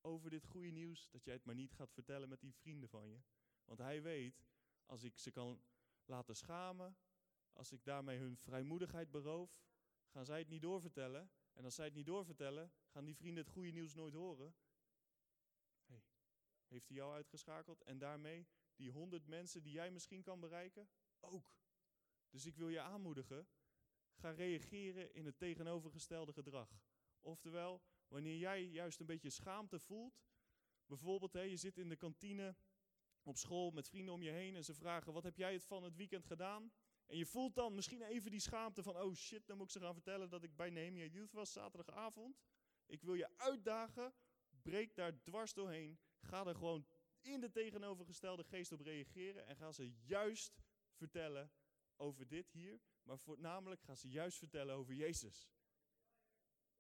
over 0.01 0.31
dit 0.31 0.45
goede 0.45 0.71
nieuws, 0.71 1.11
dat 1.11 1.25
jij 1.25 1.35
het 1.35 1.45
maar 1.45 1.55
niet 1.55 1.75
gaat 1.75 1.93
vertellen 1.93 2.29
met 2.29 2.41
die 2.41 2.55
vrienden 2.55 2.89
van 2.89 3.09
je. 3.09 3.21
Want 3.65 3.79
hij 3.79 4.03
weet, 4.03 4.45
als 4.87 5.03
ik 5.03 5.19
ze 5.19 5.31
kan 5.31 5.63
laten 6.05 6.37
schamen, 6.37 6.97
als 7.53 7.73
ik 7.73 7.85
daarmee 7.85 8.19
hun 8.19 8.37
vrijmoedigheid 8.37 9.11
beroof, 9.11 9.61
gaan 10.07 10.25
zij 10.25 10.39
het 10.39 10.49
niet 10.49 10.63
doorvertellen. 10.63 11.31
En 11.53 11.65
als 11.65 11.75
zij 11.75 11.85
het 11.85 11.95
niet 11.95 12.07
doorvertellen, 12.07 12.73
gaan 12.87 13.05
die 13.05 13.17
vrienden 13.17 13.45
het 13.45 13.53
goede 13.53 13.71
nieuws 13.71 13.95
nooit 13.95 14.15
horen. 14.15 14.55
Heeft 16.73 16.89
hij 16.89 16.97
jou 16.97 17.15
uitgeschakeld? 17.15 17.83
En 17.83 17.99
daarmee 17.99 18.47
die 18.77 18.91
honderd 18.91 19.27
mensen 19.27 19.63
die 19.63 19.73
jij 19.73 19.91
misschien 19.91 20.23
kan 20.23 20.41
bereiken, 20.41 20.89
ook. 21.21 21.57
Dus 22.31 22.47
ik 22.47 22.57
wil 22.57 22.69
je 22.69 22.81
aanmoedigen, 22.81 23.49
ga 24.15 24.31
reageren 24.31 25.15
in 25.15 25.25
het 25.25 25.39
tegenovergestelde 25.39 26.33
gedrag. 26.33 26.81
Oftewel, 27.21 27.83
wanneer 28.09 28.37
jij 28.37 28.65
juist 28.65 29.01
een 29.01 29.07
beetje 29.07 29.31
schaamte 29.31 29.79
voelt, 29.79 30.23
Bijvoorbeeld, 30.93 31.33
hè, 31.33 31.41
je 31.41 31.57
zit 31.57 31.79
in 31.79 31.89
de 31.89 31.97
kantine 31.97 32.57
op 33.23 33.37
school 33.37 33.71
met 33.71 33.89
vrienden 33.89 34.15
om 34.15 34.23
je 34.23 34.31
heen 34.31 34.57
en 34.57 34.65
ze 34.65 34.75
vragen: 34.75 35.13
Wat 35.13 35.23
heb 35.23 35.37
jij 35.37 35.53
het 35.53 35.65
van 35.65 35.83
het 35.83 35.97
weekend 35.97 36.27
gedaan? 36.27 36.73
En 37.07 37.17
je 37.17 37.27
voelt 37.27 37.55
dan 37.55 37.75
misschien 37.75 38.03
even 38.03 38.31
die 38.31 38.41
schaamte 38.41 38.83
van: 38.83 38.97
Oh 38.97 39.15
shit, 39.15 39.47
dan 39.47 39.57
moet 39.57 39.67
ik 39.67 39.73
ze 39.73 39.81
gaan 39.81 39.95
vertellen 39.95 40.31
dat 40.31 40.43
ik 40.43 40.57
bij 40.57 40.71
Nehemia 40.71 41.05
Youth 41.05 41.33
was 41.33 41.53
zaterdagavond. 41.53 42.41
Ik 42.87 43.03
wil 43.03 43.15
je 43.15 43.39
uitdagen, 43.39 44.15
breek 44.63 44.95
daar 44.95 45.23
dwars 45.23 45.53
doorheen. 45.53 45.99
Ga 46.23 46.47
er 46.47 46.55
gewoon 46.55 46.87
in 47.21 47.41
de 47.41 47.51
tegenovergestelde 47.51 48.45
geest 48.45 48.73
op 48.73 48.81
reageren 48.81 49.47
en 49.47 49.57
ga 49.57 49.73
ze 49.73 49.93
juist 49.93 50.63
vertellen 50.93 51.53
over 51.97 52.29
dit 52.29 52.51
hier, 52.51 52.81
maar 53.03 53.19
voornamelijk 53.19 53.83
ga 53.83 53.95
ze 53.95 54.09
juist 54.09 54.39
vertellen 54.39 54.75
over 54.75 54.95
Jezus. 54.95 55.51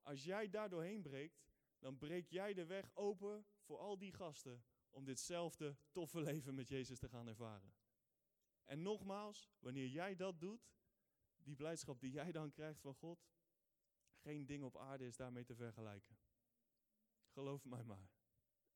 Als 0.02 0.24
jij 0.24 0.50
daar 0.50 0.68
doorheen 0.68 1.02
breekt, 1.02 1.44
dan 1.78 1.98
breek 1.98 2.28
jij 2.28 2.54
de 2.54 2.66
weg 2.66 2.94
open 2.94 3.46
voor 3.60 3.78
al 3.78 3.98
die 3.98 4.12
gasten 4.12 4.64
om 4.90 5.04
ditzelfde 5.04 5.76
toffe 5.90 6.20
leven 6.20 6.54
met 6.54 6.68
Jezus 6.68 6.98
te 6.98 7.08
gaan 7.08 7.28
ervaren. 7.28 7.74
En 8.64 8.82
nogmaals, 8.82 9.50
wanneer 9.58 9.88
jij 9.88 10.16
dat 10.16 10.40
doet, 10.40 10.72
die 11.36 11.56
blijdschap 11.56 12.00
die 12.00 12.10
jij 12.10 12.32
dan 12.32 12.50
krijgt 12.50 12.80
van 12.80 12.94
God, 12.94 13.26
geen 14.14 14.46
ding 14.46 14.64
op 14.64 14.76
aarde 14.76 15.06
is 15.06 15.16
daarmee 15.16 15.44
te 15.44 15.54
vergelijken. 15.54 16.18
Geloof 17.26 17.64
mij 17.64 17.84
maar. 17.84 18.10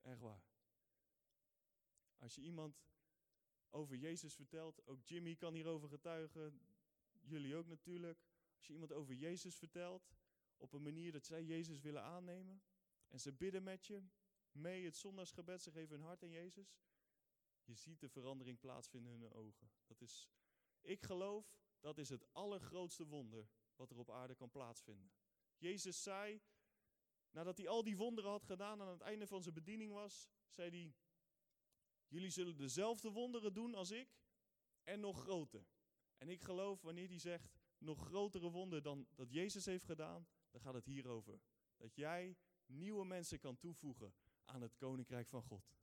Echt 0.00 0.20
waar. 0.20 0.44
Als 2.18 2.34
je 2.34 2.40
iemand 2.42 2.82
over 3.70 3.96
Jezus 3.96 4.34
vertelt, 4.34 4.86
ook 4.86 5.02
Jimmy 5.04 5.34
kan 5.34 5.54
hierover 5.54 5.88
getuigen, 5.88 6.60
jullie 7.20 7.56
ook 7.56 7.66
natuurlijk. 7.66 8.26
Als 8.56 8.66
je 8.66 8.72
iemand 8.72 8.92
over 8.92 9.14
Jezus 9.14 9.56
vertelt, 9.56 10.10
op 10.56 10.72
een 10.72 10.82
manier 10.82 11.12
dat 11.12 11.26
zij 11.26 11.44
Jezus 11.44 11.80
willen 11.80 12.02
aannemen, 12.02 12.62
en 13.08 13.20
ze 13.20 13.32
bidden 13.32 13.62
met 13.62 13.86
je, 13.86 14.02
mee 14.52 14.84
het 14.84 14.96
zondagsgebed, 14.96 15.62
ze 15.62 15.70
geven 15.70 15.96
hun 15.96 16.04
hart 16.04 16.22
aan 16.22 16.30
Jezus, 16.30 16.78
je 17.64 17.74
ziet 17.74 18.00
de 18.00 18.08
verandering 18.08 18.58
plaatsvinden 18.58 19.12
in 19.12 19.20
hun 19.20 19.32
ogen. 19.32 19.70
Dat 19.86 20.00
is, 20.00 20.28
ik 20.80 21.02
geloof, 21.02 21.58
dat 21.80 21.98
is 21.98 22.08
het 22.08 22.32
allergrootste 22.32 23.06
wonder 23.06 23.48
wat 23.76 23.90
er 23.90 23.98
op 23.98 24.10
aarde 24.10 24.34
kan 24.34 24.50
plaatsvinden. 24.50 25.12
Jezus 25.56 26.02
zei, 26.02 26.40
nadat 27.30 27.56
hij 27.58 27.68
al 27.68 27.82
die 27.82 27.96
wonderen 27.96 28.30
had 28.30 28.44
gedaan 28.44 28.80
aan 28.80 28.88
het 28.88 29.00
einde 29.00 29.26
van 29.26 29.42
zijn 29.42 29.54
bediening 29.54 29.92
was, 29.92 30.28
zei 30.50 30.70
hij, 30.70 30.94
jullie 32.08 32.30
zullen 32.30 32.56
dezelfde 32.56 33.10
wonderen 33.10 33.54
doen 33.54 33.74
als 33.74 33.90
ik 33.90 34.08
en 34.84 35.00
nog 35.00 35.20
groter. 35.20 35.66
En 36.18 36.28
ik 36.28 36.40
geloof, 36.40 36.82
wanneer 36.82 37.08
hij 37.08 37.18
zegt, 37.18 37.56
nog 37.78 38.06
grotere 38.06 38.50
wonderen 38.50 38.82
dan 38.84 39.06
dat 39.14 39.32
Jezus 39.32 39.64
heeft 39.64 39.84
gedaan, 39.84 40.26
dan 40.50 40.60
gaat 40.60 40.74
het 40.74 40.84
hierover. 40.84 41.40
Dat 41.76 41.94
jij 41.94 42.36
nieuwe 42.66 43.04
mensen 43.04 43.38
kan 43.38 43.58
toevoegen 43.58 44.14
aan 44.44 44.62
het 44.62 44.76
koninkrijk 44.76 45.28
van 45.28 45.42
God. 45.42 45.74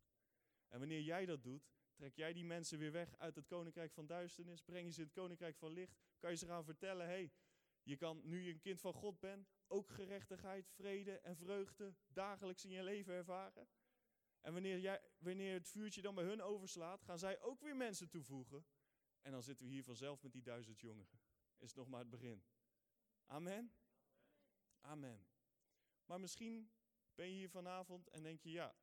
En 0.67 0.79
wanneer 0.79 1.01
jij 1.01 1.25
dat 1.25 1.43
doet, 1.43 1.71
trek 1.93 2.15
jij 2.15 2.33
die 2.33 2.45
mensen 2.45 2.79
weer 2.79 2.91
weg 2.91 3.17
uit 3.17 3.35
het 3.35 3.45
koninkrijk 3.45 3.93
van 3.93 4.05
duisternis, 4.05 4.61
breng 4.61 4.85
je 4.85 4.91
ze 4.91 4.99
in 4.99 5.05
het 5.05 5.15
koninkrijk 5.15 5.57
van 5.57 5.71
licht, 5.71 5.99
kan 6.19 6.29
je 6.29 6.37
ze 6.37 6.45
gaan 6.45 6.65
vertellen, 6.65 7.05
hey, 7.05 7.31
je 7.83 7.95
kan, 7.95 8.21
nu 8.23 8.41
je 8.41 8.53
een 8.53 8.59
kind 8.59 8.81
van 8.81 8.93
God 8.93 9.19
bent, 9.19 9.49
ook 9.67 9.89
gerechtigheid, 9.89 10.69
vrede 10.69 11.19
en 11.19 11.35
vreugde 11.35 11.95
dagelijks 12.07 12.65
in 12.65 12.71
je 12.71 12.83
leven 12.83 13.13
ervaren. 13.13 13.67
En 14.43 14.53
wanneer, 14.53 14.79
jij, 14.79 15.01
wanneer 15.17 15.53
het 15.53 15.69
vuurtje 15.69 16.01
dan 16.01 16.15
bij 16.15 16.23
hun 16.23 16.41
overslaat, 16.41 17.03
gaan 17.03 17.19
zij 17.19 17.41
ook 17.41 17.61
weer 17.61 17.75
mensen 17.75 18.09
toevoegen. 18.09 18.65
En 19.21 19.31
dan 19.31 19.43
zitten 19.43 19.65
we 19.65 19.71
hier 19.71 19.83
vanzelf 19.83 20.21
met 20.21 20.31
die 20.31 20.41
duizend 20.41 20.79
jongeren. 20.79 21.19
Is 21.57 21.73
nog 21.73 21.87
maar 21.87 21.99
het 21.99 22.09
begin. 22.09 22.43
Amen? 23.25 23.73
Amen. 24.81 25.27
Maar 26.05 26.19
misschien 26.19 26.71
ben 27.15 27.27
je 27.27 27.33
hier 27.33 27.49
vanavond 27.49 28.07
en 28.09 28.23
denk 28.23 28.41
je, 28.41 28.51
ja, 28.51 28.75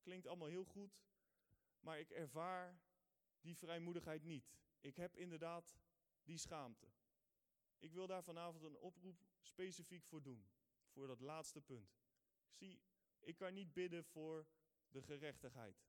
klinkt 0.00 0.26
allemaal 0.26 0.48
heel 0.48 0.64
goed, 0.64 1.02
maar 1.80 1.98
ik 1.98 2.10
ervaar 2.10 2.80
die 3.40 3.56
vrijmoedigheid 3.56 4.22
niet. 4.22 4.58
Ik 4.80 4.96
heb 4.96 5.16
inderdaad 5.16 5.78
die 6.22 6.38
schaamte. 6.38 6.86
Ik 7.78 7.92
wil 7.92 8.06
daar 8.06 8.22
vanavond 8.22 8.64
een 8.64 8.78
oproep 8.78 9.26
specifiek 9.40 10.04
voor 10.04 10.22
doen, 10.22 10.48
voor 10.88 11.06
dat 11.06 11.20
laatste 11.20 11.60
punt. 11.60 11.98
Zie, 12.50 12.80
ik 13.20 13.36
kan 13.36 13.54
niet 13.54 13.72
bidden 13.72 14.04
voor 14.04 14.46
de 14.96 15.02
gerechtigheid. 15.02 15.84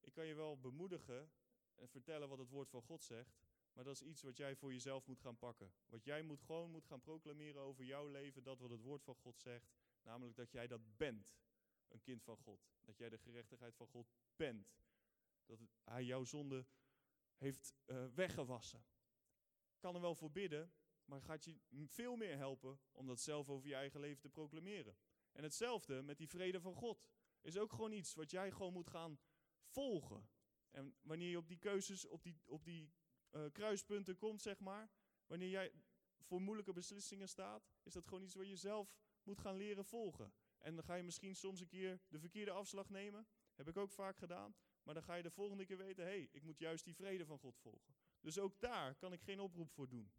Ik 0.00 0.12
kan 0.12 0.26
je 0.26 0.34
wel 0.34 0.58
bemoedigen 0.58 1.30
en 1.74 1.88
vertellen 1.88 2.28
wat 2.28 2.38
het 2.38 2.48
woord 2.48 2.70
van 2.70 2.82
God 2.82 3.02
zegt, 3.02 3.40
maar 3.72 3.84
dat 3.84 3.94
is 3.94 4.02
iets 4.02 4.22
wat 4.22 4.36
jij 4.36 4.56
voor 4.56 4.72
jezelf 4.72 5.06
moet 5.06 5.20
gaan 5.20 5.38
pakken. 5.38 5.72
Wat 5.86 6.04
jij 6.04 6.22
moet 6.22 6.42
gewoon 6.42 6.70
moet 6.70 6.86
gaan 6.86 7.00
proclameren 7.00 7.60
over 7.60 7.84
jouw 7.84 8.06
leven, 8.06 8.42
dat 8.42 8.58
wat 8.58 8.70
het 8.70 8.82
woord 8.82 9.02
van 9.02 9.14
God 9.14 9.38
zegt, 9.38 9.72
namelijk 10.02 10.36
dat 10.36 10.52
jij 10.52 10.66
dat 10.66 10.96
bent, 10.96 11.38
een 11.88 12.00
kind 12.00 12.22
van 12.22 12.36
God. 12.36 12.68
Dat 12.84 12.98
jij 12.98 13.08
de 13.08 13.18
gerechtigheid 13.18 13.76
van 13.76 13.86
God 13.86 14.12
bent. 14.36 14.76
Dat 15.46 15.58
hij 15.84 16.04
jouw 16.04 16.24
zonde 16.24 16.66
heeft 17.36 17.74
uh, 17.86 18.06
weggewassen. 18.14 18.84
Kan 19.78 19.94
er 19.94 20.00
wel 20.00 20.14
voor 20.14 20.30
bidden, 20.30 20.72
maar 21.04 21.22
gaat 21.22 21.44
je 21.44 21.58
veel 21.86 22.16
meer 22.16 22.36
helpen 22.36 22.80
om 22.92 23.06
dat 23.06 23.20
zelf 23.20 23.48
over 23.48 23.68
je 23.68 23.74
eigen 23.74 24.00
leven 24.00 24.20
te 24.20 24.28
proclameren. 24.28 24.96
En 25.32 25.42
hetzelfde 25.42 26.02
met 26.02 26.18
die 26.18 26.28
vrede 26.28 26.60
van 26.60 26.74
God. 26.74 27.06
Is 27.40 27.58
ook 27.58 27.72
gewoon 27.72 27.92
iets 27.92 28.14
wat 28.14 28.30
jij 28.30 28.50
gewoon 28.50 28.72
moet 28.72 28.88
gaan 28.88 29.18
volgen. 29.64 30.28
En 30.70 30.96
wanneer 31.00 31.30
je 31.30 31.38
op 31.38 31.48
die 31.48 31.58
keuzes, 31.58 32.06
op 32.06 32.22
die, 32.22 32.40
op 32.44 32.64
die 32.64 32.92
uh, 33.30 33.44
kruispunten 33.52 34.16
komt, 34.16 34.42
zeg 34.42 34.60
maar. 34.60 34.90
Wanneer 35.26 35.48
jij 35.48 35.72
voor 36.20 36.40
moeilijke 36.40 36.72
beslissingen 36.72 37.28
staat, 37.28 37.68
is 37.82 37.92
dat 37.92 38.06
gewoon 38.06 38.22
iets 38.22 38.34
waar 38.34 38.44
je 38.44 38.56
zelf 38.56 38.96
moet 39.22 39.38
gaan 39.38 39.56
leren 39.56 39.84
volgen. 39.84 40.32
En 40.58 40.74
dan 40.74 40.84
ga 40.84 40.94
je 40.94 41.02
misschien 41.02 41.36
soms 41.36 41.60
een 41.60 41.66
keer 41.66 42.00
de 42.08 42.18
verkeerde 42.18 42.50
afslag 42.50 42.88
nemen. 42.88 43.26
Heb 43.54 43.68
ik 43.68 43.76
ook 43.76 43.92
vaak 43.92 44.16
gedaan. 44.16 44.54
Maar 44.82 44.94
dan 44.94 45.02
ga 45.02 45.14
je 45.14 45.22
de 45.22 45.30
volgende 45.30 45.64
keer 45.64 45.76
weten, 45.76 46.04
hé, 46.04 46.10
hey, 46.10 46.28
ik 46.32 46.42
moet 46.42 46.58
juist 46.58 46.84
die 46.84 46.94
vrede 46.94 47.26
van 47.26 47.38
God 47.38 47.58
volgen. 47.58 47.94
Dus 48.20 48.38
ook 48.38 48.60
daar 48.60 48.94
kan 48.94 49.12
ik 49.12 49.22
geen 49.22 49.40
oproep 49.40 49.70
voor 49.70 49.88
doen. 49.88 50.12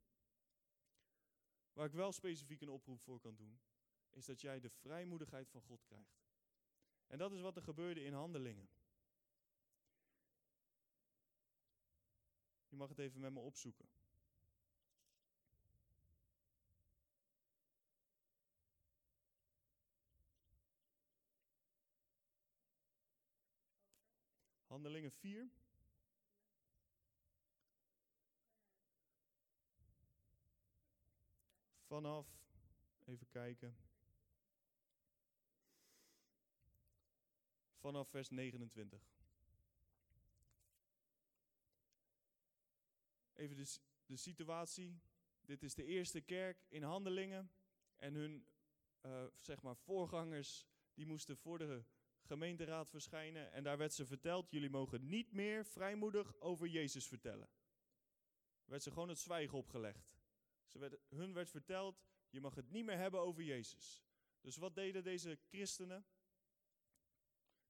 Waar 1.74 1.86
ik 1.86 1.94
wel 1.94 2.12
specifiek 2.12 2.62
een 2.62 2.70
oproep 2.70 3.00
voor 3.00 3.20
kan 3.20 3.36
doen, 3.36 3.60
is 4.10 4.26
dat 4.26 4.42
jij 4.42 4.60
de 4.60 4.70
vrijmoedigheid 4.70 5.50
van 5.50 5.62
God 5.62 5.84
krijgt. 5.84 6.29
En 7.10 7.18
dat 7.18 7.32
is 7.32 7.42
wat 7.42 7.56
er 7.56 7.62
gebeurde 7.62 8.04
in 8.04 8.14
handelingen. 8.14 8.70
Je 12.68 12.76
mag 12.76 12.90
het 12.90 13.00
even 13.00 13.20
met 13.20 13.34
me 13.34 13.40
opzoeken. 13.40 13.90
Handelingen 24.68 25.12
4. 25.12 25.50
Vanaf, 31.88 32.28
even 33.06 33.30
kijken. 33.30 33.89
Vanaf 37.80 38.10
vers 38.10 38.30
29. 38.30 39.02
Even 43.34 43.56
de, 43.56 43.78
de 44.06 44.16
situatie. 44.16 45.02
Dit 45.42 45.64
is 45.64 45.74
de 45.74 45.86
eerste 45.86 46.22
kerk 46.22 46.66
in 46.68 46.84
handelingen. 46.84 47.52
En 47.96 48.14
hun 48.14 48.48
uh, 49.02 49.26
zeg 49.38 49.62
maar 49.62 49.76
voorgangers 49.76 50.68
die 50.94 51.06
moesten 51.06 51.38
voor 51.38 51.58
de 51.58 51.84
gemeenteraad 52.22 52.90
verschijnen. 52.90 53.52
En 53.52 53.64
daar 53.64 53.78
werd 53.78 53.94
ze 53.94 54.06
verteld: 54.06 54.52
jullie 54.52 54.70
mogen 54.70 55.10
niet 55.10 55.32
meer 55.32 55.66
vrijmoedig 55.66 56.40
over 56.40 56.68
Jezus 56.68 57.08
vertellen. 57.08 57.50
Er 58.64 58.70
werd 58.70 58.84
ze 58.84 58.92
gewoon 58.92 59.10
het 59.10 59.20
zwijgen 59.20 59.58
opgelegd. 59.58 60.12
Ze 60.66 60.80
werd, 60.80 60.98
hun 61.10 61.34
werd 61.34 61.50
verteld: 61.50 62.04
je 62.30 62.42
mag 62.42 62.56
het 62.56 62.70
niet 62.70 62.86
meer 62.86 62.98
hebben 62.98 63.20
over 63.20 63.44
Jezus. 63.44 64.04
Dus 64.42 64.58
wat 64.58 64.76
deden 64.76 65.04
deze 65.04 65.40
christenen? 65.48 66.06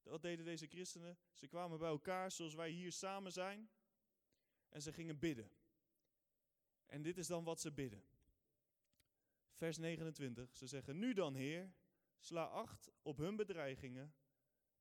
Wat 0.04 0.22
deden 0.22 0.46
deze 0.46 0.68
christenen? 0.68 1.18
Ze 1.34 1.48
kwamen 1.48 1.80
bij 1.80 1.90
elkaar 1.90 2.32
zoals 2.32 2.54
wij 2.54 2.70
hier 2.70 2.92
samen 2.92 3.32
zijn. 3.32 3.70
En 4.70 4.82
ze 4.82 4.94
gingen 4.94 5.20
bidden. 5.20 5.52
En 6.86 7.02
dit 7.02 7.18
is 7.18 7.28
dan 7.28 7.44
wat 7.44 7.62
ze 7.62 7.72
bidden. 7.72 8.04
Vers 9.54 9.78
29. 9.78 10.56
Ze 10.56 10.68
zeggen: 10.68 11.00
Nu 11.00 11.14
dan, 11.14 11.36
Heer, 11.36 11.74
sla 12.20 12.44
acht 12.44 12.92
op 13.02 13.18
hun 13.18 13.36
bedreigingen 13.36 14.14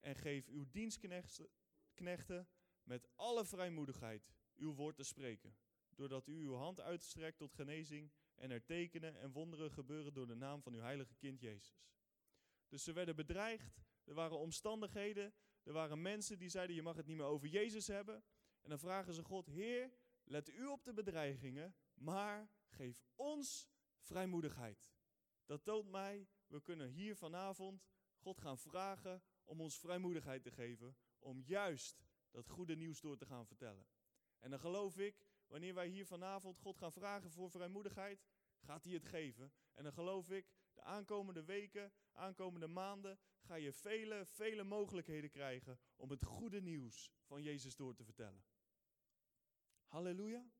en 0.01 0.17
geef 0.17 0.49
uw 0.49 0.71
dienstknechten 0.71 2.49
met 2.83 3.09
alle 3.15 3.45
vrijmoedigheid 3.45 4.31
uw 4.57 4.75
woord 4.75 4.97
te 4.97 5.03
spreken, 5.03 5.57
doordat 5.89 6.27
u 6.27 6.33
uw 6.33 6.55
hand 6.55 6.81
uitstrekt 6.81 7.39
tot 7.39 7.55
genezing 7.55 8.13
en 8.35 8.51
er 8.51 8.65
tekenen 8.65 9.21
en 9.21 9.33
wonderen 9.33 9.71
gebeuren 9.71 10.15
door 10.15 10.27
de 10.27 10.35
naam 10.35 10.63
van 10.63 10.75
uw 10.75 10.81
heilige 10.81 11.15
kind 11.15 11.41
Jezus. 11.41 11.87
Dus 12.69 12.85
ze 12.85 12.93
werden 12.93 13.17
bedreigd, 13.17 13.88
er 14.09 14.15
waren 14.15 14.39
omstandigheden, 14.39 15.35
er 15.63 15.73
waren 15.73 16.03
mensen 16.03 16.39
die 16.39 16.49
zeiden 16.49 16.77
je 16.77 16.83
mag 16.83 16.97
het 16.97 17.07
niet 17.07 17.17
meer 17.17 17.27
over 17.27 17.49
Jezus 17.49 17.87
hebben. 17.87 18.25
En 18.63 18.71
dan 18.71 18.79
vragen 18.79 19.15
ze 19.15 19.23
God, 19.23 19.47
Heer, 19.47 19.93
let 20.25 20.49
u 20.49 20.67
op 20.67 20.85
de 20.85 20.93
bedreigingen, 20.93 21.75
maar 21.95 22.51
geef 22.69 23.05
ons 23.15 23.69
vrijmoedigheid. 24.01 24.93
Dat 25.47 25.65
toont 25.65 25.91
mij, 25.91 26.29
we 26.47 26.63
kunnen 26.63 26.89
hier 26.89 27.17
vanavond 27.17 27.87
God 28.17 28.41
gaan 28.41 28.59
vragen 28.59 29.23
om 29.45 29.61
ons 29.61 29.79
vrijmoedigheid 29.79 30.43
te 30.43 30.51
geven 30.51 30.97
om 31.19 31.41
juist 31.41 32.05
dat 32.31 32.49
goede 32.49 32.77
nieuws 32.77 33.01
door 33.01 33.17
te 33.17 33.27
gaan 33.27 33.47
vertellen. 33.47 33.87
En 34.39 34.51
dan 34.51 34.59
geloof 34.59 34.99
ik, 34.99 35.27
wanneer 35.47 35.75
wij 35.75 35.89
hier 35.89 36.07
vanavond 36.07 36.59
God 36.59 36.79
gaan 36.79 36.93
vragen 36.93 37.31
voor 37.31 37.51
vrijmoedigheid, 37.51 38.27
gaat 38.59 38.85
hij 38.85 38.93
het 38.93 39.05
geven. 39.05 39.53
En 39.75 39.83
dan 39.83 39.93
geloof 39.93 40.31
ik, 40.31 40.53
de 40.73 40.83
aankomende 40.83 41.45
weken, 41.45 41.93
aankomende 42.13 42.67
maanden, 42.67 43.19
ga 43.49 43.55
je 43.55 43.73
vele, 43.73 44.27
vele 44.27 44.65
mogelijkheden 44.65 45.31
krijgen 45.31 45.79
om 45.97 46.11
het 46.11 46.25
goede 46.25 46.61
nieuws 46.61 47.13
van 47.23 47.43
Jezus 47.43 47.77
door 47.77 47.95
te 47.95 48.05
vertellen. 48.05 48.45
Halleluja. 49.87 50.51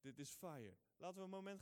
Dit 0.00 0.18
is 0.18 0.34
fire. 0.34 0.76
Laten 0.96 1.18
we 1.18 1.24
een 1.24 1.30
moment 1.30 1.56